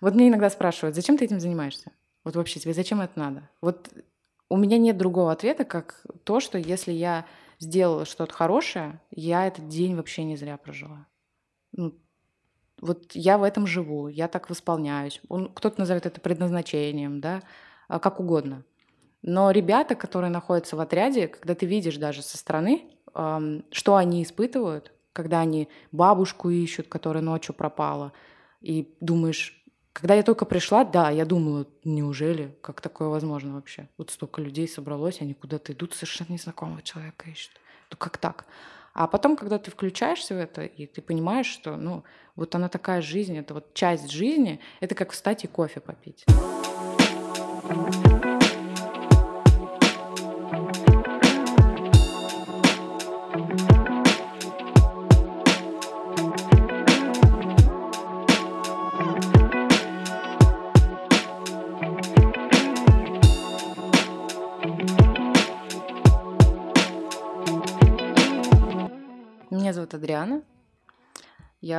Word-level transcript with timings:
Вот 0.00 0.14
мне 0.14 0.28
иногда 0.28 0.50
спрашивают, 0.50 0.96
зачем 0.96 1.18
ты 1.18 1.24
этим 1.24 1.40
занимаешься? 1.40 1.92
Вот 2.24 2.36
вообще 2.36 2.60
тебе 2.60 2.74
зачем 2.74 3.00
это 3.00 3.18
надо? 3.18 3.50
Вот 3.60 3.90
у 4.48 4.56
меня 4.56 4.78
нет 4.78 4.96
другого 4.96 5.32
ответа, 5.32 5.64
как 5.64 6.04
то, 6.24 6.40
что 6.40 6.58
если 6.58 6.92
я 6.92 7.26
сделала 7.58 8.04
что-то 8.04 8.32
хорошее, 8.32 9.00
я 9.10 9.46
этот 9.46 9.68
день 9.68 9.94
вообще 9.94 10.24
не 10.24 10.36
зря 10.36 10.56
прожила. 10.56 11.06
Ну, 11.72 11.98
вот 12.80 13.12
я 13.14 13.38
в 13.38 13.42
этом 13.42 13.66
живу, 13.66 14.08
я 14.08 14.26
так 14.26 14.48
восполняюсь. 14.50 15.20
Он, 15.28 15.52
кто-то 15.52 15.78
назовет 15.80 16.06
это 16.06 16.20
предназначением, 16.20 17.20
да, 17.20 17.42
а, 17.88 17.98
как 17.98 18.20
угодно. 18.20 18.64
Но 19.22 19.50
ребята, 19.50 19.94
которые 19.94 20.30
находятся 20.30 20.76
в 20.76 20.80
отряде, 20.80 21.28
когда 21.28 21.54
ты 21.54 21.66
видишь 21.66 21.98
даже 21.98 22.22
со 22.22 22.38
стороны, 22.38 22.90
что 23.12 23.96
они 23.96 24.22
испытывают, 24.22 24.92
когда 25.12 25.40
они 25.40 25.68
бабушку 25.92 26.48
ищут, 26.48 26.88
которая 26.88 27.22
ночью 27.22 27.54
пропала, 27.54 28.12
и 28.60 28.94
думаешь, 29.00 29.59
когда 29.92 30.14
я 30.14 30.22
только 30.22 30.44
пришла, 30.44 30.84
да, 30.84 31.10
я 31.10 31.24
думала, 31.24 31.66
неужели, 31.84 32.56
как 32.62 32.80
такое 32.80 33.08
возможно 33.08 33.54
вообще? 33.54 33.88
Вот 33.98 34.10
столько 34.10 34.40
людей 34.40 34.68
собралось, 34.68 35.20
они 35.20 35.34
куда-то 35.34 35.72
идут, 35.72 35.94
совершенно 35.94 36.32
незнакомого 36.32 36.82
человека 36.82 37.28
ищут. 37.28 37.52
Ну 37.90 37.96
как 37.98 38.18
так? 38.18 38.46
А 38.92 39.06
потом, 39.06 39.36
когда 39.36 39.58
ты 39.58 39.70
включаешься 39.70 40.34
в 40.34 40.38
это, 40.38 40.64
и 40.64 40.86
ты 40.86 41.00
понимаешь, 41.00 41.46
что, 41.46 41.76
ну, 41.76 42.02
вот 42.34 42.54
она 42.54 42.68
такая 42.68 43.02
жизнь, 43.02 43.36
это 43.36 43.54
вот 43.54 43.72
часть 43.74 44.10
жизни, 44.10 44.60
это 44.80 44.94
как 44.94 45.12
встать 45.12 45.44
и 45.44 45.46
кофе 45.46 45.80
попить. 45.80 46.24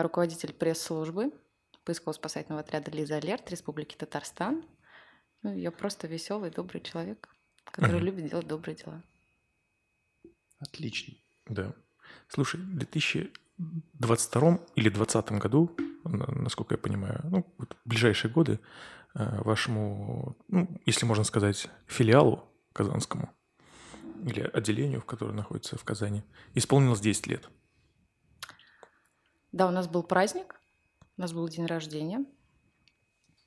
Я 0.02 0.04
руководитель 0.06 0.52
пресс-службы 0.52 1.32
поисково-спасательного 1.86 2.62
отряда 2.62 2.90
«Лиза 2.90 3.18
Алерт» 3.18 3.52
Республики 3.52 3.96
Татарстан. 3.96 4.66
Ну, 5.44 5.56
я 5.56 5.70
просто 5.70 6.08
веселый, 6.08 6.50
добрый 6.50 6.82
человек, 6.82 7.30
который 7.66 8.00
любит 8.00 8.28
делать 8.28 8.48
добрые 8.48 8.76
дела. 8.76 9.04
Отлично. 10.58 11.14
Да. 11.46 11.76
Слушай, 12.30 12.62
в 12.62 12.80
2022 12.80 14.60
или 14.76 14.90
2020 14.90 15.32
году, 15.34 15.78
насколько 16.04 16.74
я 16.74 16.80
понимаю, 16.80 17.22
ну, 17.26 17.54
вот 17.60 17.78
в 17.86 17.88
ближайшие 17.88 18.32
годы 18.32 18.60
э, 19.14 19.44
вашему, 19.44 20.36
ну, 20.48 20.82
если 20.88 21.06
можно 21.06 21.24
сказать, 21.24 21.68
филиалу 21.86 22.44
казанскому 22.74 23.30
или 24.24 24.42
отделению, 24.42 25.02
в 25.02 25.06
котором 25.06 25.36
находится 25.36 25.78
в 25.78 25.84
Казани, 25.84 26.24
исполнилось 26.56 27.02
10 27.02 27.28
лет– 27.28 27.50
да, 29.52 29.68
у 29.68 29.72
нас 29.72 29.88
был 29.88 30.04
праздник, 30.04 30.60
у 31.18 31.22
нас 31.22 31.34
был 31.34 31.48
день 31.48 31.66
рождения. 31.66 32.26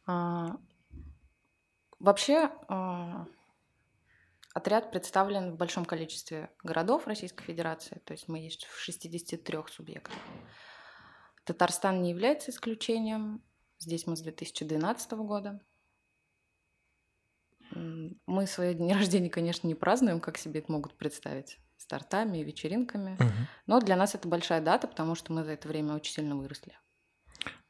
А, 0.07 0.59
вообще 1.99 2.51
а, 2.69 3.27
отряд 4.53 4.91
представлен 4.91 5.53
в 5.53 5.57
большом 5.57 5.85
количестве 5.85 6.51
городов 6.63 7.07
Российской 7.07 7.45
Федерации, 7.45 8.03
то 8.05 8.13
есть 8.13 8.29
мы 8.29 8.39
есть 8.39 8.65
в 8.67 8.79
63 8.79 9.59
субъектах. 9.71 10.15
Татарстан 11.45 12.03
не 12.03 12.11
является 12.11 12.51
исключением. 12.51 13.43
Здесь 13.79 14.07
мы 14.07 14.17
с 14.17 14.21
2012 14.23 15.13
года. 15.13 15.61
Мы 17.71 18.47
свои 18.47 18.75
дни 18.75 18.95
рождения, 18.95 19.31
конечно, 19.31 19.67
не 19.67 19.75
празднуем, 19.75 20.21
как 20.21 20.39
себе 20.39 20.61
это 20.61 20.71
могут 20.71 20.95
представить 20.95 21.59
с 21.85 21.87
тортами 21.87 22.39
и 22.39 22.45
вечеринками. 22.45 23.15
Угу. 23.21 23.33
Но 23.67 23.81
для 23.81 23.97
нас 23.97 24.15
это 24.15 24.27
большая 24.27 24.63
дата, 24.63 24.89
потому 24.89 25.15
что 25.15 25.35
мы 25.35 25.45
за 25.45 25.53
это 25.53 25.69
время 25.69 25.95
очень 25.95 26.15
сильно 26.15 26.35
выросли. 26.35 26.73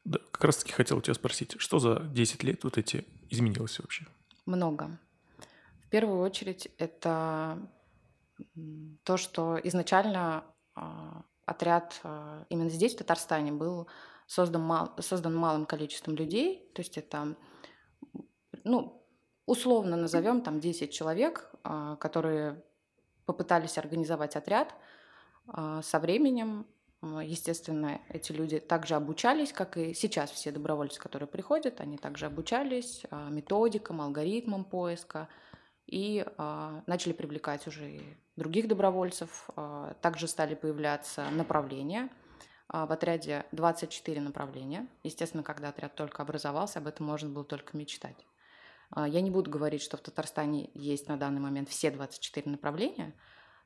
Да, 0.04 0.20
как 0.30 0.44
раз 0.44 0.58
таки 0.58 0.72
хотел 0.72 1.00
тебя 1.00 1.14
спросить, 1.14 1.56
что 1.58 1.80
за 1.80 1.98
10 1.98 2.44
лет 2.44 2.62
вот 2.62 2.78
эти 2.78 3.04
изменилось 3.30 3.80
вообще? 3.80 4.06
Много. 4.46 5.00
В 5.86 5.88
первую 5.88 6.20
очередь 6.20 6.68
это 6.78 7.58
то, 9.02 9.16
что 9.16 9.58
изначально 9.64 10.44
а, 10.76 11.22
отряд 11.44 12.00
а, 12.04 12.44
именно 12.50 12.70
здесь, 12.70 12.94
в 12.94 12.98
Татарстане, 12.98 13.50
был 13.50 13.88
создан, 14.26 14.62
мал, 14.62 14.94
создан 15.00 15.34
малым 15.34 15.66
количеством 15.66 16.14
людей, 16.14 16.70
то 16.74 16.82
есть 16.82 16.98
это, 16.98 17.36
ну, 18.62 19.04
условно 19.46 19.96
назовем 19.96 20.40
там 20.40 20.60
10 20.60 20.92
человек, 20.92 21.50
а, 21.64 21.96
которые 21.96 22.62
попытались 23.26 23.78
организовать 23.78 24.36
отряд. 24.36 24.74
А, 25.48 25.82
со 25.82 25.98
временем, 25.98 26.66
а, 27.02 27.22
естественно, 27.22 28.00
эти 28.08 28.32
люди 28.32 28.60
также 28.60 28.94
обучались, 28.94 29.52
как 29.52 29.76
и 29.76 29.94
сейчас 29.94 30.30
все 30.30 30.50
добровольцы, 30.50 31.00
которые 31.00 31.28
приходят, 31.28 31.80
они 31.80 31.98
также 31.98 32.26
обучались 32.26 33.04
а, 33.10 33.28
методикам, 33.28 34.00
алгоритмам 34.00 34.64
поиска 34.64 35.28
и 35.86 36.24
начали 36.86 37.12
привлекать 37.12 37.66
уже 37.66 38.00
других 38.36 38.68
добровольцев. 38.68 39.50
Также 40.00 40.28
стали 40.28 40.54
появляться 40.54 41.28
направления. 41.28 42.08
В 42.70 42.90
отряде 42.90 43.44
24 43.52 44.22
направления. 44.22 44.88
Естественно, 45.02 45.42
когда 45.42 45.68
отряд 45.68 45.94
только 45.94 46.22
образовался, 46.22 46.78
об 46.78 46.86
этом 46.86 47.04
можно 47.04 47.28
было 47.28 47.44
только 47.44 47.76
мечтать. 47.76 48.26
А, 48.94 49.08
я 49.08 49.20
не 49.20 49.30
буду 49.30 49.50
говорить, 49.50 49.82
что 49.82 49.96
в 49.96 50.00
Татарстане 50.00 50.70
есть 50.74 51.08
на 51.08 51.16
данный 51.16 51.40
момент 51.40 51.68
все 51.68 51.90
24 51.90 52.50
направления, 52.50 53.14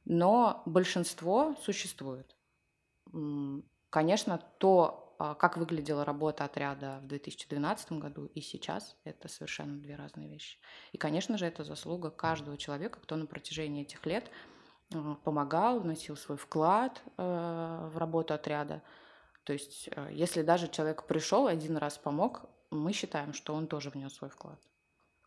но 0.05 0.63
большинство 0.65 1.55
существует. 1.63 2.35
Конечно, 3.91 4.39
то, 4.59 5.17
а, 5.19 5.35
как 5.35 5.57
выглядела 5.57 6.05
работа 6.05 6.45
отряда 6.45 7.01
в 7.03 7.07
2012 7.07 7.93
году 7.93 8.27
и 8.27 8.41
сейчас, 8.41 8.97
это 9.05 9.29
совершенно 9.29 9.79
две 9.81 9.97
разные 9.97 10.29
вещи. 10.29 10.59
И, 10.93 10.99
конечно 10.99 11.37
же, 11.37 11.47
это 11.47 11.63
заслуга 11.63 12.11
каждого 12.11 12.57
человека, 12.57 12.99
кто 13.01 13.17
на 13.17 13.27
протяжении 13.27 13.83
этих 13.83 14.05
лет 14.07 14.31
а, 14.95 15.15
помогал, 15.17 15.81
вносил 15.81 16.17
свой 16.17 16.39
вклад 16.39 17.03
в 17.17 17.93
работу 17.97 18.33
отряда. 18.33 18.83
То 19.45 19.53
есть, 19.55 19.89
если 20.11 20.43
даже 20.43 20.69
человек 20.69 21.07
пришел, 21.07 21.47
один 21.47 21.79
раз 21.79 21.97
помог, 21.97 22.45
мы 22.71 22.93
считаем, 22.93 23.33
что 23.33 23.55
он 23.55 23.67
тоже 23.67 23.89
внес 23.89 24.15
свой 24.15 24.29
вклад. 24.29 24.61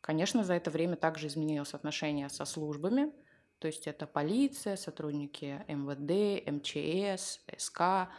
Конечно, 0.02 0.44
за 0.44 0.54
это 0.54 0.72
время 0.72 0.96
также 0.96 1.28
изменилось 1.28 1.74
отношение 1.74 2.30
со 2.30 2.46
службами, 2.46 3.12
то 3.60 3.68
есть 3.68 3.86
это 3.86 4.08
полиция, 4.08 4.76
сотрудники 4.76 5.64
МВД, 5.68 6.44
МЧС, 6.50 7.42
СК, 7.58 8.10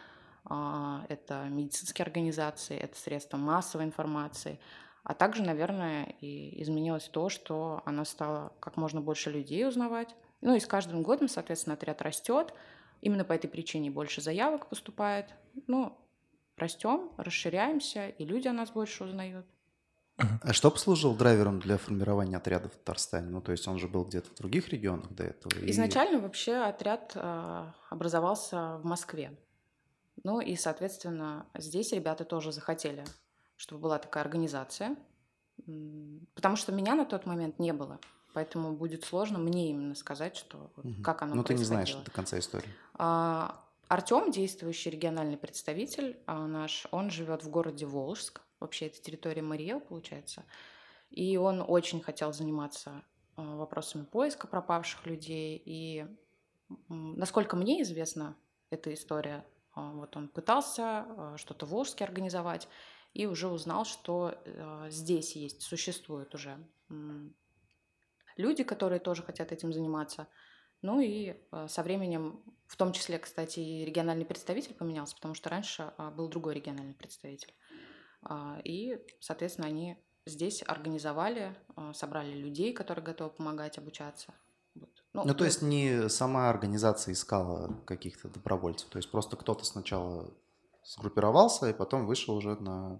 а, 0.44 1.04
это 1.08 1.48
медицинские 1.48 2.04
организации, 2.04 2.76
это 2.76 2.96
средства 2.96 3.36
массовой 3.38 3.84
информации. 3.84 4.60
А 5.02 5.14
также, 5.14 5.42
наверное, 5.42 6.14
и 6.20 6.62
изменилось 6.62 7.08
то, 7.08 7.28
что 7.28 7.82
она 7.84 8.04
стала 8.04 8.52
как 8.60 8.76
можно 8.76 9.00
больше 9.00 9.30
людей 9.30 9.66
узнавать. 9.66 10.14
Ну 10.42 10.54
и 10.54 10.60
с 10.60 10.66
каждым 10.66 11.02
годом, 11.02 11.28
соответственно, 11.28 11.74
отряд 11.74 12.02
растет. 12.02 12.54
Именно 13.00 13.24
по 13.24 13.32
этой 13.32 13.48
причине 13.48 13.90
больше 13.90 14.20
заявок 14.20 14.68
поступает. 14.68 15.34
Ну, 15.66 15.98
растем, 16.56 17.10
расширяемся, 17.16 18.08
и 18.10 18.24
люди 18.24 18.46
о 18.46 18.52
нас 18.52 18.70
больше 18.70 19.02
узнают. 19.02 19.44
А 20.16 20.52
что 20.52 20.70
послужил 20.70 21.14
драйвером 21.14 21.58
для 21.58 21.78
формирования 21.78 22.36
отряда 22.36 22.68
в 22.68 22.72
Татарстане? 22.72 23.28
Ну, 23.30 23.40
то 23.40 23.52
есть 23.52 23.66
он 23.66 23.78
же 23.78 23.88
был 23.88 24.04
где-то 24.04 24.30
в 24.30 24.34
других 24.34 24.68
регионах 24.68 25.10
до 25.12 25.24
этого. 25.24 25.52
Изначально 25.68 26.18
и... 26.18 26.20
вообще 26.20 26.56
отряд 26.56 27.12
э, 27.14 27.66
образовался 27.90 28.76
в 28.78 28.84
Москве. 28.84 29.36
Ну 30.22 30.40
и, 30.40 30.54
соответственно, 30.56 31.46
здесь 31.56 31.92
ребята 31.92 32.24
тоже 32.24 32.52
захотели, 32.52 33.04
чтобы 33.56 33.82
была 33.82 33.98
такая 33.98 34.22
организация. 34.22 34.96
Потому 36.34 36.56
что 36.56 36.72
меня 36.72 36.94
на 36.94 37.04
тот 37.04 37.26
момент 37.26 37.58
не 37.58 37.72
было. 37.72 37.98
Поэтому 38.34 38.72
будет 38.72 39.04
сложно 39.04 39.38
мне 39.38 39.70
именно 39.70 39.94
сказать, 39.94 40.36
что 40.36 40.72
угу. 40.76 41.02
как 41.02 41.22
оно 41.22 41.34
Ну, 41.34 41.44
ты 41.44 41.54
не 41.54 41.64
знаешь 41.64 41.94
до 41.94 42.10
конца 42.10 42.38
истории. 42.38 42.68
А, 42.94 43.62
Артем, 43.88 44.30
действующий 44.30 44.90
региональный 44.90 45.36
представитель 45.36 46.18
а 46.26 46.46
наш, 46.46 46.86
он 46.90 47.10
живет 47.10 47.44
в 47.44 47.50
городе 47.50 47.86
Волжск. 47.86 48.40
Вообще 48.62 48.86
это 48.86 49.00
территория 49.00 49.42
Мариэл, 49.42 49.80
получается. 49.80 50.44
И 51.10 51.36
он 51.36 51.62
очень 51.66 52.00
хотел 52.00 52.32
заниматься 52.32 53.04
а, 53.36 53.56
вопросами 53.56 54.04
поиска 54.04 54.46
пропавших 54.46 55.06
людей. 55.06 55.60
И 55.64 56.06
насколько 56.88 57.56
мне 57.56 57.82
известна 57.82 58.36
эта 58.70 58.92
история, 58.94 59.44
а, 59.74 59.92
вот 59.92 60.16
он 60.16 60.28
пытался 60.28 60.82
а, 60.82 61.34
что-то 61.36 61.66
в 61.66 61.70
Волжске 61.70 62.04
организовать 62.04 62.68
и 63.12 63.26
уже 63.26 63.48
узнал, 63.48 63.84
что 63.84 64.34
здесь 64.88 65.36
есть, 65.36 65.60
существуют 65.60 66.34
уже 66.34 66.56
люди, 68.38 68.64
которые 68.64 69.00
тоже 69.00 69.22
хотят 69.22 69.52
этим 69.52 69.70
заниматься. 69.70 70.28
Ну 70.80 70.98
и 70.98 71.36
со 71.66 71.82
временем, 71.82 72.42
в 72.66 72.76
том 72.78 72.94
числе, 72.94 73.18
кстати, 73.18 73.60
и 73.60 73.84
региональный 73.84 74.24
представитель 74.24 74.72
поменялся, 74.72 75.14
потому 75.14 75.34
что 75.34 75.50
раньше 75.50 75.92
был 76.16 76.28
другой 76.28 76.54
региональный 76.54 76.94
представитель. 76.94 77.52
А, 78.22 78.60
и, 78.64 78.98
соответственно, 79.20 79.68
они 79.68 79.96
здесь 80.26 80.62
организовали, 80.66 81.56
а, 81.76 81.92
собрали 81.92 82.32
людей, 82.32 82.72
которые 82.72 83.04
готовы 83.04 83.30
помогать 83.30 83.78
обучаться. 83.78 84.32
Ну, 85.14 85.24
ну, 85.26 85.34
то 85.34 85.44
есть 85.44 85.60
не 85.60 86.08
сама 86.08 86.48
организация 86.48 87.12
искала 87.12 87.76
каких-то 87.84 88.28
добровольцев, 88.28 88.88
то 88.88 88.96
есть 88.96 89.10
просто 89.10 89.36
кто-то 89.36 89.64
сначала 89.64 90.32
сгруппировался 90.84 91.68
и 91.68 91.74
потом 91.74 92.06
вышел 92.06 92.34
уже 92.34 92.56
на 92.56 92.98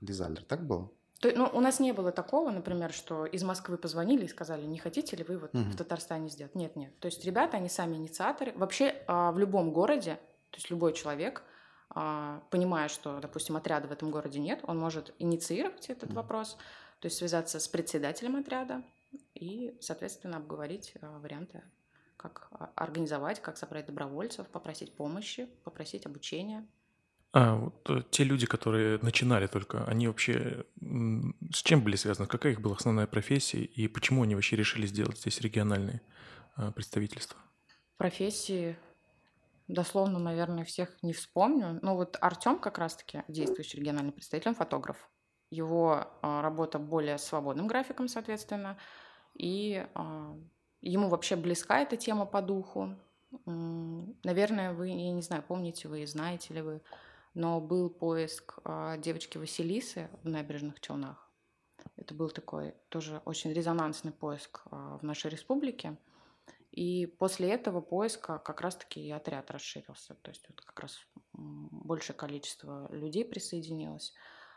дизайнер, 0.00 0.42
так 0.42 0.66
было? 0.66 0.90
То, 1.20 1.30
ну, 1.34 1.48
у 1.52 1.60
нас 1.60 1.80
не 1.80 1.92
было 1.92 2.10
такого, 2.10 2.50
например, 2.50 2.92
что 2.92 3.24
из 3.24 3.44
Москвы 3.44 3.78
позвонили 3.78 4.24
и 4.24 4.28
сказали, 4.28 4.66
не 4.66 4.78
хотите 4.78 5.16
ли 5.16 5.24
вы 5.24 5.38
вот 5.38 5.54
угу. 5.54 5.62
в 5.70 5.76
Татарстане 5.76 6.28
сделать? 6.28 6.54
Нет, 6.54 6.76
нет. 6.76 6.98
То 6.98 7.06
есть 7.06 7.24
ребята, 7.24 7.56
они 7.56 7.68
сами 7.68 7.96
инициаторы. 7.96 8.52
Вообще 8.56 9.02
а, 9.06 9.30
в 9.30 9.38
любом 9.38 9.72
городе, 9.72 10.16
то 10.50 10.56
есть 10.56 10.70
любой 10.70 10.92
человек, 10.92 11.42
понимая, 11.88 12.88
что, 12.88 13.20
допустим, 13.20 13.56
отряда 13.56 13.88
в 13.88 13.92
этом 13.92 14.10
городе 14.10 14.40
нет, 14.40 14.60
он 14.64 14.78
может 14.78 15.14
инициировать 15.18 15.90
этот 15.90 16.12
вопрос, 16.12 16.56
то 17.00 17.06
есть 17.06 17.16
связаться 17.18 17.60
с 17.60 17.68
председателем 17.68 18.36
отряда 18.36 18.82
и, 19.34 19.76
соответственно, 19.80 20.38
обговорить 20.38 20.94
а, 21.00 21.18
варианты, 21.18 21.62
как 22.16 22.48
организовать, 22.74 23.40
как 23.40 23.56
собрать 23.56 23.86
добровольцев, 23.86 24.46
попросить 24.48 24.94
помощи, 24.94 25.48
попросить 25.64 26.06
обучения. 26.06 26.66
А 27.32 27.56
вот 27.56 27.90
э, 27.90 28.02
те 28.10 28.22
люди, 28.22 28.46
которые 28.46 28.98
начинали 29.02 29.48
только, 29.48 29.84
они 29.86 30.06
вообще 30.06 30.64
с 30.80 31.62
чем 31.62 31.82
были 31.82 31.96
связаны? 31.96 32.28
Какая 32.28 32.52
их 32.52 32.60
была 32.60 32.76
основная 32.76 33.08
профессия 33.08 33.64
и 33.64 33.88
почему 33.88 34.22
они 34.22 34.36
вообще 34.36 34.54
решили 34.54 34.86
сделать 34.86 35.18
здесь 35.18 35.40
региональные 35.40 36.00
а, 36.54 36.70
представительства? 36.70 37.36
Профессии 37.96 38.76
дословно, 39.68 40.18
наверное, 40.18 40.64
всех 40.64 41.02
не 41.02 41.12
вспомню. 41.12 41.78
Но 41.82 41.96
вот 41.96 42.16
Артем 42.20 42.58
как 42.58 42.78
раз-таки 42.78 43.22
действующий 43.28 43.78
региональный 43.78 44.12
представитель, 44.12 44.50
он 44.50 44.54
фотограф. 44.54 45.10
Его 45.50 46.08
а, 46.22 46.42
работа 46.42 46.78
более 46.78 47.18
свободным 47.18 47.66
графиком, 47.66 48.08
соответственно, 48.08 48.76
и 49.34 49.86
а, 49.94 50.36
ему 50.80 51.08
вообще 51.08 51.36
близка 51.36 51.80
эта 51.80 51.96
тема 51.96 52.26
по 52.26 52.42
духу. 52.42 52.96
Наверное, 53.46 54.72
вы, 54.72 54.88
я 54.88 55.12
не 55.12 55.22
знаю, 55.22 55.42
помните 55.42 55.88
вы, 55.88 56.06
знаете 56.06 56.54
ли 56.54 56.62
вы, 56.62 56.82
но 57.34 57.60
был 57.60 57.90
поиск 57.90 58.60
э, 58.64 58.94
девочки 58.98 59.38
Василисы 59.38 60.08
в 60.22 60.28
набережных 60.28 60.80
Челнах. 60.80 61.28
Это 61.96 62.14
был 62.14 62.30
такой 62.30 62.74
тоже 62.90 63.20
очень 63.24 63.52
резонансный 63.52 64.12
поиск 64.12 64.62
э, 64.70 64.98
в 65.00 65.02
нашей 65.02 65.32
республике. 65.32 65.96
И 66.74 67.06
после 67.06 67.52
этого 67.52 67.80
поиска 67.80 68.40
как 68.40 68.60
раз-таки 68.60 69.00
и 69.00 69.12
отряд 69.12 69.48
расширился. 69.52 70.16
То 70.16 70.30
есть 70.32 70.44
вот 70.48 70.60
как 70.60 70.80
раз 70.80 70.98
большее 71.32 72.16
количество 72.16 72.92
людей 72.92 73.24
присоединилось. 73.24 74.12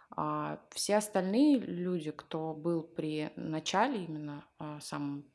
А 0.10 0.60
все 0.72 0.96
остальные 0.96 1.60
люди, 1.60 2.10
кто 2.10 2.56
был 2.56 2.81
при 2.81 3.31
начале 3.36 4.06
именно 4.06 4.44
а, 4.58 4.80
самом, 4.80 5.31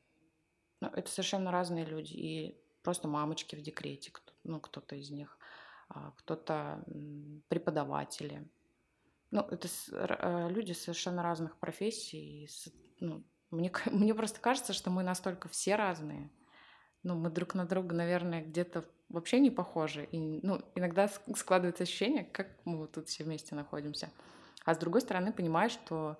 ну, 0.80 0.88
это 0.88 1.08
совершенно 1.08 1.52
разные 1.52 1.84
люди. 1.84 2.14
И 2.14 2.60
просто 2.82 3.06
мамочки 3.06 3.54
в 3.54 3.62
декрете, 3.62 4.10
кто, 4.10 4.32
ну, 4.42 4.58
кто-то 4.58 4.96
из 4.96 5.08
них. 5.10 5.38
А, 5.88 6.10
кто-то 6.16 6.84
преподаватели. 7.46 8.50
Ну, 9.30 9.42
это 9.42 9.68
э, 9.92 10.48
люди 10.50 10.72
совершенно 10.72 11.22
разных 11.22 11.56
профессий. 11.58 12.50
Ну, 12.98 13.22
мне, 13.52 13.70
мне 13.86 14.16
просто 14.16 14.40
кажется, 14.40 14.72
что 14.72 14.90
мы 14.90 15.04
настолько 15.04 15.48
все 15.48 15.76
разные. 15.76 16.28
Ну, 17.02 17.14
мы 17.14 17.30
друг 17.30 17.54
на 17.54 17.64
друга, 17.66 17.94
наверное, 17.94 18.44
где-то 18.44 18.84
вообще 19.08 19.40
не 19.40 19.50
похожи. 19.50 20.04
И, 20.12 20.40
ну, 20.42 20.62
иногда 20.74 21.08
складывается 21.34 21.82
ощущение, 21.82 22.24
как 22.24 22.48
мы 22.64 22.78
вот 22.78 22.92
тут 22.92 23.08
все 23.08 23.24
вместе 23.24 23.54
находимся. 23.54 24.10
А 24.64 24.74
с 24.74 24.78
другой 24.78 25.00
стороны, 25.00 25.32
понимаешь, 25.32 25.72
что 25.72 26.16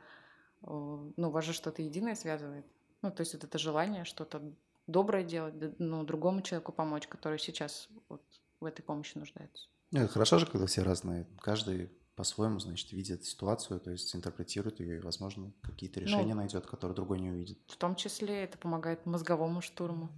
ну, 0.62 1.31
вас 1.31 1.44
же 1.44 1.52
что-то 1.52 1.82
единое 1.82 2.14
связывает. 2.14 2.67
Ну, 3.02 3.11
то 3.11 3.20
есть 3.20 3.34
вот 3.34 3.44
это 3.44 3.58
желание 3.58 4.05
что-то 4.05 4.43
доброе 4.87 5.25
делать, 5.25 5.55
ну, 5.79 6.05
другому 6.05 6.43
человеку 6.43 6.73
помочь, 6.73 7.06
который 7.08 7.38
сейчас 7.38 7.88
вот 8.08 8.23
в 8.61 8.64
этой 8.64 8.82
помощи 8.82 9.17
нуждаются. 9.19 9.69
Ну, 9.90 10.00
это 10.00 10.12
хорошо 10.12 10.38
же, 10.38 10.46
когда 10.46 10.67
все 10.67 10.82
разные. 10.82 11.26
Каждый 11.40 11.90
по-своему, 12.14 12.58
значит, 12.58 12.93
видит 12.93 13.25
ситуацию, 13.25 13.81
то 13.81 13.90
есть 13.90 14.14
интерпретирует 14.14 14.81
ее 14.81 14.99
и, 14.99 15.00
возможно, 15.00 15.52
какие-то 15.62 16.00
ну, 16.00 16.06
решения 16.06 16.35
ну, 16.35 16.40
найдет, 16.40 16.67
которые 16.67 16.94
другой 16.94 17.20
не 17.20 17.31
увидит. 17.31 17.58
В 17.69 17.76
том 17.76 17.96
числе 17.96 18.44
это 18.44 18.58
помогает 18.58 19.06
мозговому 19.06 19.61
штурму. 19.61 20.11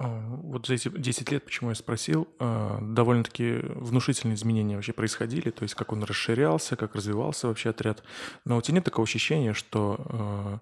А, 0.00 0.20
вот 0.20 0.66
за 0.66 0.74
эти 0.74 0.88
10 0.88 1.32
лет, 1.32 1.44
почему 1.44 1.70
я 1.70 1.74
спросил, 1.74 2.28
а, 2.38 2.78
довольно-таки 2.80 3.58
внушительные 3.74 4.36
изменения 4.36 4.76
вообще 4.76 4.92
происходили, 4.92 5.50
то 5.50 5.64
есть 5.64 5.74
как 5.74 5.92
он 5.92 6.04
расширялся, 6.04 6.76
как 6.76 6.94
развивался 6.94 7.48
вообще 7.48 7.70
отряд. 7.70 8.04
Но 8.44 8.56
у 8.56 8.62
тебя 8.62 8.76
нет 8.76 8.84
такого 8.84 9.04
ощущения, 9.04 9.54
что 9.54 10.60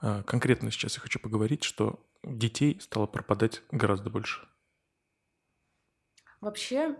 а, 0.00 0.22
конкретно 0.22 0.70
сейчас 0.70 0.94
я 0.94 1.00
хочу 1.00 1.18
поговорить, 1.18 1.64
что 1.64 1.98
детей 2.22 2.78
стало 2.80 3.06
пропадать 3.06 3.62
гораздо 3.72 4.08
больше? 4.08 4.46
Вообще, 6.40 6.96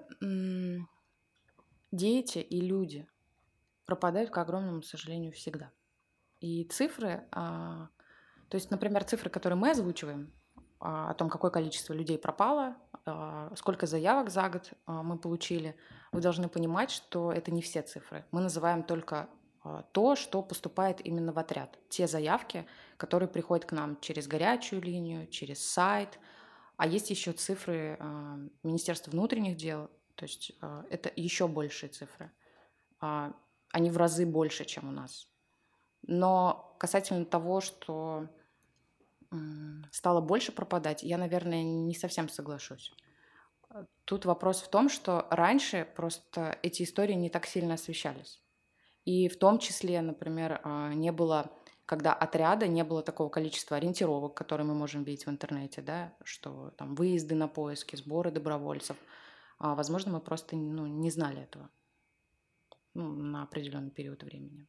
дети 1.93 2.39
и 2.39 2.61
люди 2.61 3.07
пропадают, 3.85 4.31
к 4.31 4.39
огромному 4.39 4.83
сожалению, 4.83 5.33
всегда. 5.33 5.71
И 6.41 6.65
цифры, 6.65 7.29
то 7.31 7.91
есть, 8.53 8.71
например, 8.71 9.05
цифры, 9.05 9.31
которые 9.31 9.59
мы 9.59 9.71
озвучиваем, 9.71 10.33
о 10.79 11.15
том, 11.15 11.29
какое 11.29 11.51
количество 11.51 11.93
людей 11.95 12.19
пропало, 12.19 12.77
а, 13.05 13.53
сколько 13.57 13.87
заявок 13.87 14.31
за 14.31 14.49
год 14.49 14.73
мы 14.87 15.19
получили, 15.19 15.77
вы 16.13 16.21
должны 16.21 16.49
понимать, 16.49 16.91
что 16.91 17.33
это 17.33 17.51
не 17.51 17.63
все 17.63 17.83
цифры. 17.83 18.25
Мы 18.31 18.41
называем 18.41 18.83
только 18.83 19.29
то, 19.93 20.15
что 20.15 20.43
поступает 20.43 21.05
именно 21.05 21.33
в 21.33 21.39
отряд. 21.39 21.79
Те 21.89 22.07
заявки, 22.07 22.67
которые 22.97 23.29
приходят 23.29 23.65
к 23.65 23.73
нам 23.73 23.99
через 24.01 24.29
горячую 24.29 24.83
линию, 24.83 25.27
через 25.27 25.67
сайт– 25.67 26.19
а 26.77 26.87
есть 26.87 27.11
еще 27.11 27.33
цифры 27.33 27.97
а, 27.99 28.39
Министерства 28.63 29.11
внутренних 29.11 29.57
дел, 29.57 29.91
то 30.15 30.25
есть 30.25 30.53
а, 30.61 30.85
это 30.91 31.11
еще 31.17 31.49
большие 31.49 31.91
цифры. 31.91 32.31
А, 33.01 33.33
они 33.71 33.91
в 33.91 33.97
разы 33.97 34.27
больше, 34.27 34.65
чем 34.65 34.89
у 34.89 34.93
нас. 34.93 35.29
Но 36.03 36.77
касательно 36.79 37.25
того, 37.25 37.61
что 37.61 38.29
стало 39.91 40.21
больше 40.21 40.53
пропадать, 40.53 41.03
я, 41.03 41.19
наверное, 41.19 41.63
не 41.63 41.95
совсем 41.95 42.29
соглашусь. 42.29 42.93
Тут 44.05 44.25
вопрос 44.25 44.63
в 44.63 44.69
том, 44.69 44.89
что 44.89 45.27
раньше 45.31 45.87
просто 45.97 46.59
эти 46.63 46.83
истории 46.83 47.15
не 47.15 47.31
так 47.31 47.47
сильно 47.47 47.75
освещались. 47.75 48.41
И 49.05 49.29
в 49.29 49.39
том 49.39 49.59
числе, 49.59 50.01
например, 50.01 50.61
не 50.95 51.13
было 51.13 51.53
когда 51.87 52.13
отряда 52.13 52.67
не 52.67 52.83
было 52.83 53.03
такого 53.03 53.29
количества 53.29 53.77
ориентировок, 53.77 54.35
которые 54.35 54.67
мы 54.67 54.75
можем 54.75 55.05
видеть 55.05 55.27
в 55.27 55.31
интернете, 55.31 55.81
да, 55.81 56.13
что 56.25 56.71
там 56.77 56.97
выезды 56.97 57.37
на 57.37 57.47
поиски, 57.47 57.95
сборы 57.95 58.33
добровольцев. 58.33 58.97
А, 59.59 59.77
возможно, 59.77 60.13
мы 60.13 60.21
просто 60.21 60.57
ну, 60.57 60.87
не 60.87 61.11
знали 61.11 61.43
этого 61.43 61.71
ну, 62.93 63.09
на 63.09 63.45
определенный 63.45 63.93
период 63.93 64.25
времени. 64.25 64.67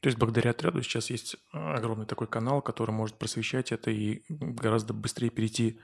То 0.00 0.08
есть 0.08 0.18
благодаря 0.18 0.52
отряду 0.52 0.82
сейчас 0.82 1.10
есть 1.10 1.36
огромный 1.52 2.06
такой 2.06 2.26
канал, 2.26 2.62
который 2.62 2.92
может 2.92 3.16
просвещать 3.16 3.72
это 3.72 3.90
и 3.90 4.22
гораздо 4.28 4.94
быстрее 4.94 5.30
перейти 5.30 5.80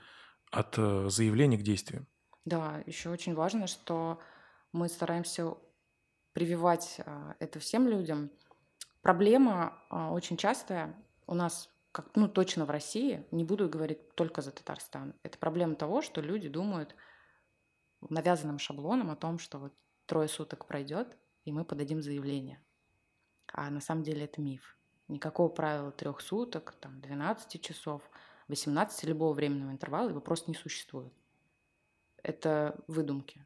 от 0.51 0.77
э, 0.77 1.09
заявления 1.09 1.57
к 1.57 1.63
действию. 1.63 2.07
Да, 2.45 2.81
еще 2.85 3.09
очень 3.09 3.33
важно, 3.33 3.67
что 3.67 4.19
мы 4.71 4.87
стараемся 4.87 5.55
прививать 6.33 7.01
а, 7.05 7.35
это 7.39 7.59
всем 7.59 7.87
людям– 7.87 8.29
Проблема 9.05 9.77
а, 9.91 10.11
очень 10.11 10.35
частая 10.35 10.95
у 11.27 11.35
нас, 11.35 11.69
как, 11.91 12.15
ну 12.15 12.27
точно 12.27 12.65
в 12.65 12.71
России, 12.71 13.23
не 13.29 13.43
буду 13.43 13.69
говорить 13.69 14.15
только 14.15 14.41
за 14.41 14.49
Татарстан, 14.49 15.13
это 15.21 15.37
проблема 15.37 15.75
того, 15.75 16.01
что 16.01 16.21
люди 16.21 16.49
думают 16.49 16.95
навязанным 18.09 18.57
шаблоном 18.57 19.11
о 19.11 19.15
том, 19.15 19.37
что 19.37 19.59
вот 19.59 19.73
трое 20.07 20.27
суток 20.27 20.65
пройдет, 20.65 21.15
и 21.43 21.51
мы 21.51 21.65
подадим 21.65 22.01
заявление. 22.01 22.64
А 23.53 23.69
на 23.69 23.81
самом 23.81 24.03
деле 24.03 24.25
это 24.25 24.41
миф. 24.41 24.77
Никакого 25.07 25.49
правила 25.49 25.91
трех 25.91 26.21
суток, 26.21 26.75
там, 26.79 26.99
12 27.01 27.61
часов, 27.61 28.01
18 28.47 29.03
любого 29.05 29.33
временного 29.33 29.71
интервала 29.71 30.09
его 30.09 30.21
просто 30.21 30.49
не 30.49 30.55
существует. 30.55 31.13
Это 32.23 32.83
выдумки. 32.87 33.45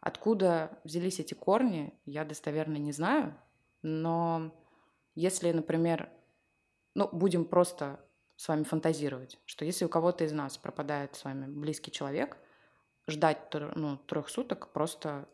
Откуда 0.00 0.78
взялись 0.84 1.20
эти 1.20 1.34
корни, 1.34 1.98
я 2.04 2.24
достоверно 2.24 2.76
не 2.76 2.92
знаю, 2.92 3.36
но 3.82 4.54
если, 5.14 5.52
например, 5.52 6.10
ну, 6.94 7.08
будем 7.12 7.44
просто 7.44 8.04
с 8.36 8.48
вами 8.48 8.64
фантазировать, 8.64 9.38
что 9.44 9.64
если 9.64 9.84
у 9.84 9.88
кого-то 9.88 10.24
из 10.24 10.32
нас 10.32 10.56
пропадает 10.56 11.14
с 11.14 11.24
вами 11.24 11.46
близкий 11.46 11.90
человек, 11.90 12.38
ждать 13.06 13.52
ну, 13.52 13.98
трех 13.98 14.28
суток 14.30 14.72
просто 14.72 15.28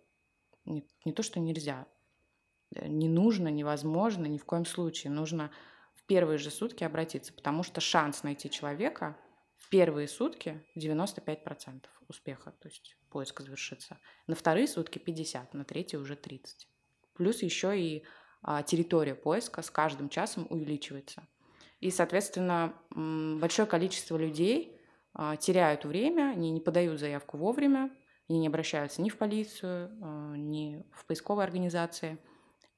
не, 0.64 0.84
не 1.04 1.12
то, 1.12 1.22
что 1.22 1.38
нельзя, 1.38 1.86
не 2.74 3.08
нужно, 3.08 3.48
невозможно, 3.48 4.26
ни 4.26 4.38
в 4.38 4.44
коем 4.44 4.64
случае. 4.64 5.12
Нужно 5.12 5.50
в 5.94 6.04
первые 6.04 6.38
же 6.38 6.50
сутки 6.50 6.84
обратиться, 6.84 7.32
потому 7.32 7.62
что 7.62 7.80
шанс 7.80 8.22
найти 8.22 8.50
человека 8.50 9.16
в 9.56 9.68
первые 9.68 10.08
сутки 10.08 10.64
95% 10.76 11.84
успеха, 12.08 12.52
то 12.52 12.68
есть 12.68 12.96
поиск 13.10 13.40
завершится. 13.40 13.98
На 14.26 14.34
вторые 14.34 14.68
сутки 14.68 14.98
50, 14.98 15.54
на 15.54 15.64
третьи 15.64 15.96
уже 15.96 16.16
30. 16.16 16.68
Плюс 17.14 17.42
еще 17.42 17.78
и 17.78 18.04
а, 18.42 18.62
территория 18.62 19.14
поиска 19.14 19.62
с 19.62 19.70
каждым 19.70 20.08
часом 20.08 20.46
увеличивается. 20.50 21.26
И, 21.80 21.90
соответственно, 21.90 22.74
большое 22.90 23.66
количество 23.66 24.16
людей 24.16 24.78
а, 25.14 25.36
теряют 25.36 25.84
время, 25.84 26.30
они 26.30 26.50
не 26.50 26.60
подают 26.60 27.00
заявку 27.00 27.38
вовремя, 27.38 27.90
они 28.28 28.38
не 28.38 28.46
обращаются 28.48 29.02
ни 29.02 29.08
в 29.08 29.16
полицию, 29.16 29.90
а, 30.02 30.34
ни 30.36 30.84
в 30.92 31.06
поисковые 31.06 31.44
организации, 31.44 32.18